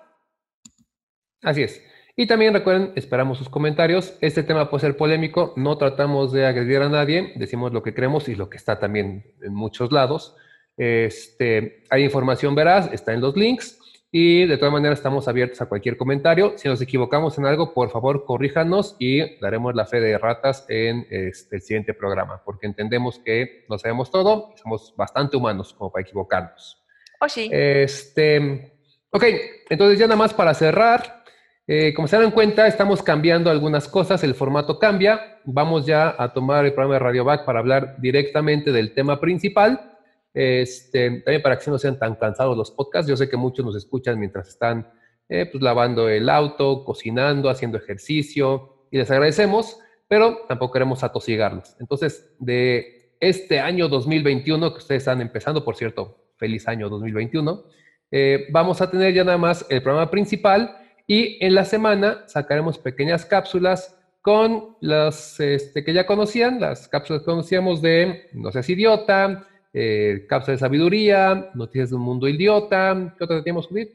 Así 1.43 1.62
es. 1.62 1.82
Y 2.16 2.27
también 2.27 2.55
recuerden, 2.55 2.93
esperamos 2.95 3.39
sus 3.39 3.49
comentarios. 3.49 4.16
Este 4.20 4.43
tema 4.43 4.70
puede 4.70 4.82
ser 4.82 4.97
polémico, 4.97 5.53
no 5.57 5.77
tratamos 5.78 6.32
de 6.32 6.47
agredir 6.47 6.82
a 6.82 6.89
nadie, 6.89 7.32
decimos 7.36 7.73
lo 7.73 7.82
que 7.82 7.95
creemos 7.95 8.28
y 8.28 8.36
lo 8.36 8.49
que 8.49 8.59
está 8.59 8.78
también 8.78 9.35
en 9.43 9.55
muchos 9.55 9.91
lados. 9.91 10.36
Este, 10.77 11.82
hay 11.91 12.05
información 12.05 12.55
veraz, 12.55 12.93
está 12.93 13.15
en 13.15 13.23
los 13.23 13.36
links. 13.36 13.81
Y 14.16 14.47
de 14.47 14.59
todas 14.59 14.73
maneras 14.73 15.01
estamos 15.01 15.27
abiertos 15.27 15.61
a 15.61 15.66
cualquier 15.66 15.97
comentario. 15.97 16.53
Si 16.55 16.69
nos 16.69 16.81
equivocamos 16.81 17.36
en 17.36 17.47
algo, 17.47 17.74
por 17.74 17.91
favor, 17.91 18.24
corríjanos 18.24 18.95
y 19.01 19.41
daremos 19.41 19.74
la 19.74 19.86
fe 19.86 20.01
de 20.01 20.16
ratas 20.19 20.65
en 20.69 21.05
este, 21.11 21.57
el 21.57 21.62
siguiente 21.62 21.95
programa, 21.95 22.41
porque 22.45 22.69
entendemos 22.69 23.19
que 23.19 23.65
no 23.69 23.77
sabemos 23.77 24.12
todo 24.12 24.53
y 24.55 24.59
somos 24.59 24.95
bastante 24.97 25.36
humanos 25.36 25.74
como 25.74 25.91
para 25.91 26.03
equivocarnos. 26.03 26.81
Oh, 27.20 27.28
sí. 27.28 27.51
Este, 27.53 28.73
ok, 29.11 29.24
entonces 29.69 29.99
ya 29.99 30.07
nada 30.07 30.16
más 30.16 30.32
para 30.32 30.55
cerrar. 30.55 31.24
Eh, 31.66 31.93
como 31.93 32.07
se 32.07 32.16
dan 32.16 32.31
cuenta, 32.31 32.69
estamos 32.69 33.03
cambiando 33.03 33.51
algunas 33.51 33.89
cosas, 33.89 34.23
el 34.23 34.36
formato 34.36 34.78
cambia. 34.78 35.41
Vamos 35.43 35.86
ya 35.86 36.15
a 36.16 36.32
tomar 36.32 36.65
el 36.65 36.73
programa 36.73 36.95
de 36.95 37.01
Radio 37.01 37.24
Back 37.24 37.45
para 37.45 37.59
hablar 37.59 37.97
directamente 37.99 38.70
del 38.70 38.95
tema 38.95 39.19
principal 39.19 39.94
este, 40.35 41.20
también 41.20 41.40
para 41.40 41.59
que 41.59 41.70
no 41.70 41.78
sean 41.78 41.98
tan 41.98 42.16
cansados 42.16 42.56
los 42.56 42.73
podcasts. 42.73 43.09
Yo 43.09 43.16
sé 43.16 43.28
que 43.28 43.36
muchos 43.36 43.65
nos 43.65 43.77
escuchan 43.77 44.19
mientras 44.19 44.48
están 44.48 44.90
eh, 45.28 45.47
pues, 45.51 45.62
lavando 45.62 46.09
el 46.09 46.28
auto, 46.28 46.85
cocinando, 46.85 47.48
haciendo 47.48 47.78
ejercicio, 47.78 48.89
y 48.90 48.98
les 48.98 49.11
agradecemos, 49.11 49.78
pero 50.06 50.40
tampoco 50.48 50.74
queremos 50.74 51.02
atosigarlos. 51.02 51.77
Entonces, 51.81 52.35
de 52.39 53.16
este 53.20 53.61
año 53.61 53.89
2021, 53.89 54.73
que 54.73 54.78
ustedes 54.78 55.02
están 55.02 55.20
empezando, 55.20 55.65
por 55.65 55.77
cierto, 55.77 56.19
feliz 56.36 56.69
año 56.69 56.89
2021, 56.89 57.65
eh, 58.11 58.47
vamos 58.51 58.81
a 58.81 58.90
tener 58.90 59.15
ya 59.15 59.24
nada 59.24 59.39
más 59.39 59.66
el 59.70 59.82
programa 59.82 60.11
principal 60.11 60.77
y 61.06 61.44
en 61.44 61.55
la 61.55 61.65
semana 61.65 62.24
sacaremos 62.28 62.78
pequeñas 62.78 63.24
cápsulas 63.24 63.98
con 64.23 64.77
las 64.81 65.39
este, 65.40 65.85
que 65.85 65.93
ya 65.93 66.06
conocían, 66.06 66.61
las 66.61 66.89
cápsulas 66.89 67.23
que 67.23 67.27
conocíamos 67.27 67.82
de 67.82 68.28
No 68.32 68.52
seas 68.52 68.69
idiota, 68.69 69.47
eh, 69.74 70.24
cápsula 70.28 70.52
de 70.52 70.59
sabiduría, 70.59 71.51
Noticias 71.55 71.90
de 71.90 71.96
un 71.96 72.02
mundo 72.02 72.28
idiota. 72.28 73.14
¿Qué 73.18 73.24
otra 73.24 73.38
teníamos, 73.38 73.66
Judith? 73.66 73.90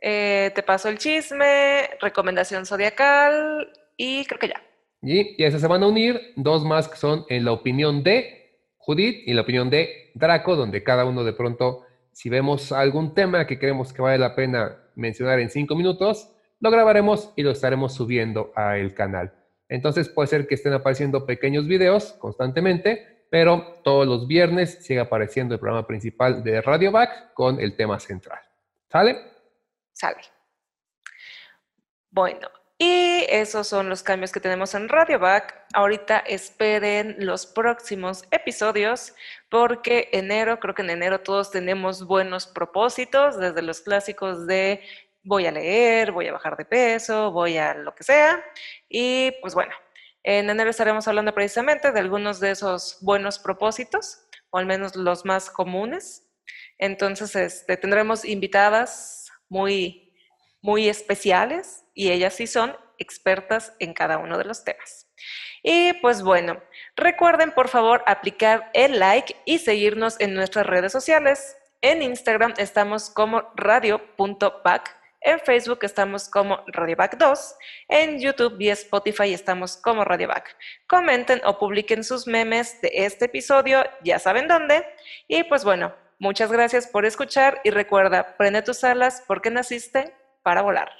Eh, 0.00 0.50
te 0.54 0.62
paso 0.62 0.88
el 0.88 0.98
chisme, 0.98 1.88
recomendación 2.00 2.66
zodiacal 2.66 3.70
y 3.96 4.24
creo 4.24 4.38
que 4.38 4.48
ya. 4.48 4.62
Y, 5.02 5.40
y 5.40 5.44
a 5.44 5.48
esas 5.48 5.60
se 5.60 5.66
van 5.66 5.82
a 5.82 5.86
unir 5.86 6.32
dos 6.36 6.64
más 6.64 6.88
que 6.88 6.96
son 6.96 7.24
en 7.28 7.44
la 7.44 7.52
opinión 7.52 8.02
de 8.02 8.60
Judith 8.78 9.22
y 9.26 9.34
la 9.34 9.42
opinión 9.42 9.68
de 9.68 10.10
Draco, 10.14 10.56
donde 10.56 10.82
cada 10.82 11.04
uno 11.04 11.24
de 11.24 11.32
pronto, 11.32 11.82
si 12.12 12.30
vemos 12.30 12.72
algún 12.72 13.14
tema 13.14 13.46
que 13.46 13.58
creemos 13.58 13.92
que 13.92 14.00
vale 14.00 14.18
la 14.18 14.34
pena 14.34 14.78
mencionar 14.94 15.40
en 15.40 15.50
cinco 15.50 15.74
minutos, 15.76 16.32
lo 16.60 16.70
grabaremos 16.70 17.32
y 17.36 17.42
lo 17.42 17.50
estaremos 17.50 17.94
subiendo 17.94 18.52
al 18.54 18.94
canal. 18.94 19.32
Entonces 19.68 20.08
puede 20.08 20.28
ser 20.28 20.46
que 20.46 20.54
estén 20.54 20.72
apareciendo 20.72 21.26
pequeños 21.26 21.66
videos 21.66 22.12
constantemente, 22.14 23.15
pero 23.30 23.80
todos 23.82 24.06
los 24.06 24.26
viernes 24.26 24.84
sigue 24.84 25.00
apareciendo 25.00 25.54
el 25.54 25.60
programa 25.60 25.86
principal 25.86 26.42
de 26.42 26.60
Radio 26.60 26.92
Back 26.92 27.34
con 27.34 27.60
el 27.60 27.76
tema 27.76 27.98
central. 28.00 28.40
¿Sale? 28.88 29.18
Sale. 29.92 30.20
Bueno, 32.10 32.48
y 32.78 33.24
esos 33.28 33.66
son 33.66 33.88
los 33.88 34.02
cambios 34.02 34.32
que 34.32 34.40
tenemos 34.40 34.74
en 34.74 34.88
Radio 34.88 35.18
Back. 35.18 35.66
Ahorita 35.72 36.18
esperen 36.18 37.16
los 37.18 37.46
próximos 37.46 38.24
episodios 38.30 39.14
porque 39.48 40.10
enero, 40.12 40.60
creo 40.60 40.74
que 40.74 40.82
en 40.82 40.90
enero 40.90 41.20
todos 41.20 41.50
tenemos 41.50 42.06
buenos 42.06 42.46
propósitos, 42.46 43.38
desde 43.38 43.62
los 43.62 43.80
clásicos 43.80 44.46
de 44.46 44.82
voy 45.22 45.46
a 45.46 45.52
leer, 45.52 46.12
voy 46.12 46.28
a 46.28 46.32
bajar 46.32 46.56
de 46.56 46.64
peso, 46.64 47.32
voy 47.32 47.56
a 47.56 47.74
lo 47.74 47.94
que 47.94 48.04
sea. 48.04 48.44
Y 48.88 49.32
pues 49.40 49.54
bueno, 49.54 49.72
en 50.26 50.50
enero 50.50 50.70
estaremos 50.70 51.06
hablando 51.06 51.32
precisamente 51.32 51.92
de 51.92 52.00
algunos 52.00 52.40
de 52.40 52.50
esos 52.50 52.98
buenos 53.00 53.38
propósitos, 53.38 54.18
o 54.50 54.58
al 54.58 54.66
menos 54.66 54.96
los 54.96 55.24
más 55.24 55.50
comunes. 55.50 56.26
Entonces, 56.78 57.36
este, 57.36 57.76
tendremos 57.76 58.24
invitadas 58.24 59.30
muy, 59.48 60.12
muy 60.62 60.88
especiales 60.88 61.84
y 61.94 62.10
ellas 62.10 62.34
sí 62.34 62.48
son 62.48 62.76
expertas 62.98 63.72
en 63.78 63.94
cada 63.94 64.18
uno 64.18 64.36
de 64.36 64.46
los 64.46 64.64
temas. 64.64 65.06
Y 65.62 65.92
pues 66.02 66.22
bueno, 66.22 66.60
recuerden 66.96 67.52
por 67.52 67.68
favor 67.68 68.02
aplicar 68.04 68.68
el 68.74 68.98
like 68.98 69.36
y 69.44 69.60
seguirnos 69.60 70.18
en 70.18 70.34
nuestras 70.34 70.66
redes 70.66 70.90
sociales. 70.90 71.56
En 71.82 72.02
Instagram 72.02 72.54
estamos 72.56 73.10
como 73.10 73.44
radio.pac 73.54 75.05
en 75.26 75.40
Facebook 75.40 75.80
estamos 75.82 76.28
como 76.28 76.62
Radioback 76.68 77.18
2. 77.18 77.54
En 77.88 78.20
YouTube 78.20 78.56
y 78.60 78.70
Spotify 78.70 79.34
estamos 79.34 79.76
como 79.76 80.04
Radioback. 80.04 80.56
Comenten 80.86 81.42
o 81.44 81.58
publiquen 81.58 82.04
sus 82.04 82.26
memes 82.28 82.80
de 82.80 82.90
este 82.94 83.24
episodio, 83.24 83.84
ya 84.04 84.20
saben 84.20 84.46
dónde. 84.46 84.86
Y 85.26 85.42
pues 85.42 85.64
bueno, 85.64 85.92
muchas 86.20 86.52
gracias 86.52 86.86
por 86.86 87.04
escuchar 87.04 87.60
y 87.64 87.70
recuerda, 87.70 88.36
prende 88.36 88.62
tus 88.62 88.84
alas 88.84 89.24
porque 89.26 89.50
naciste 89.50 90.14
para 90.44 90.62
volar. 90.62 90.90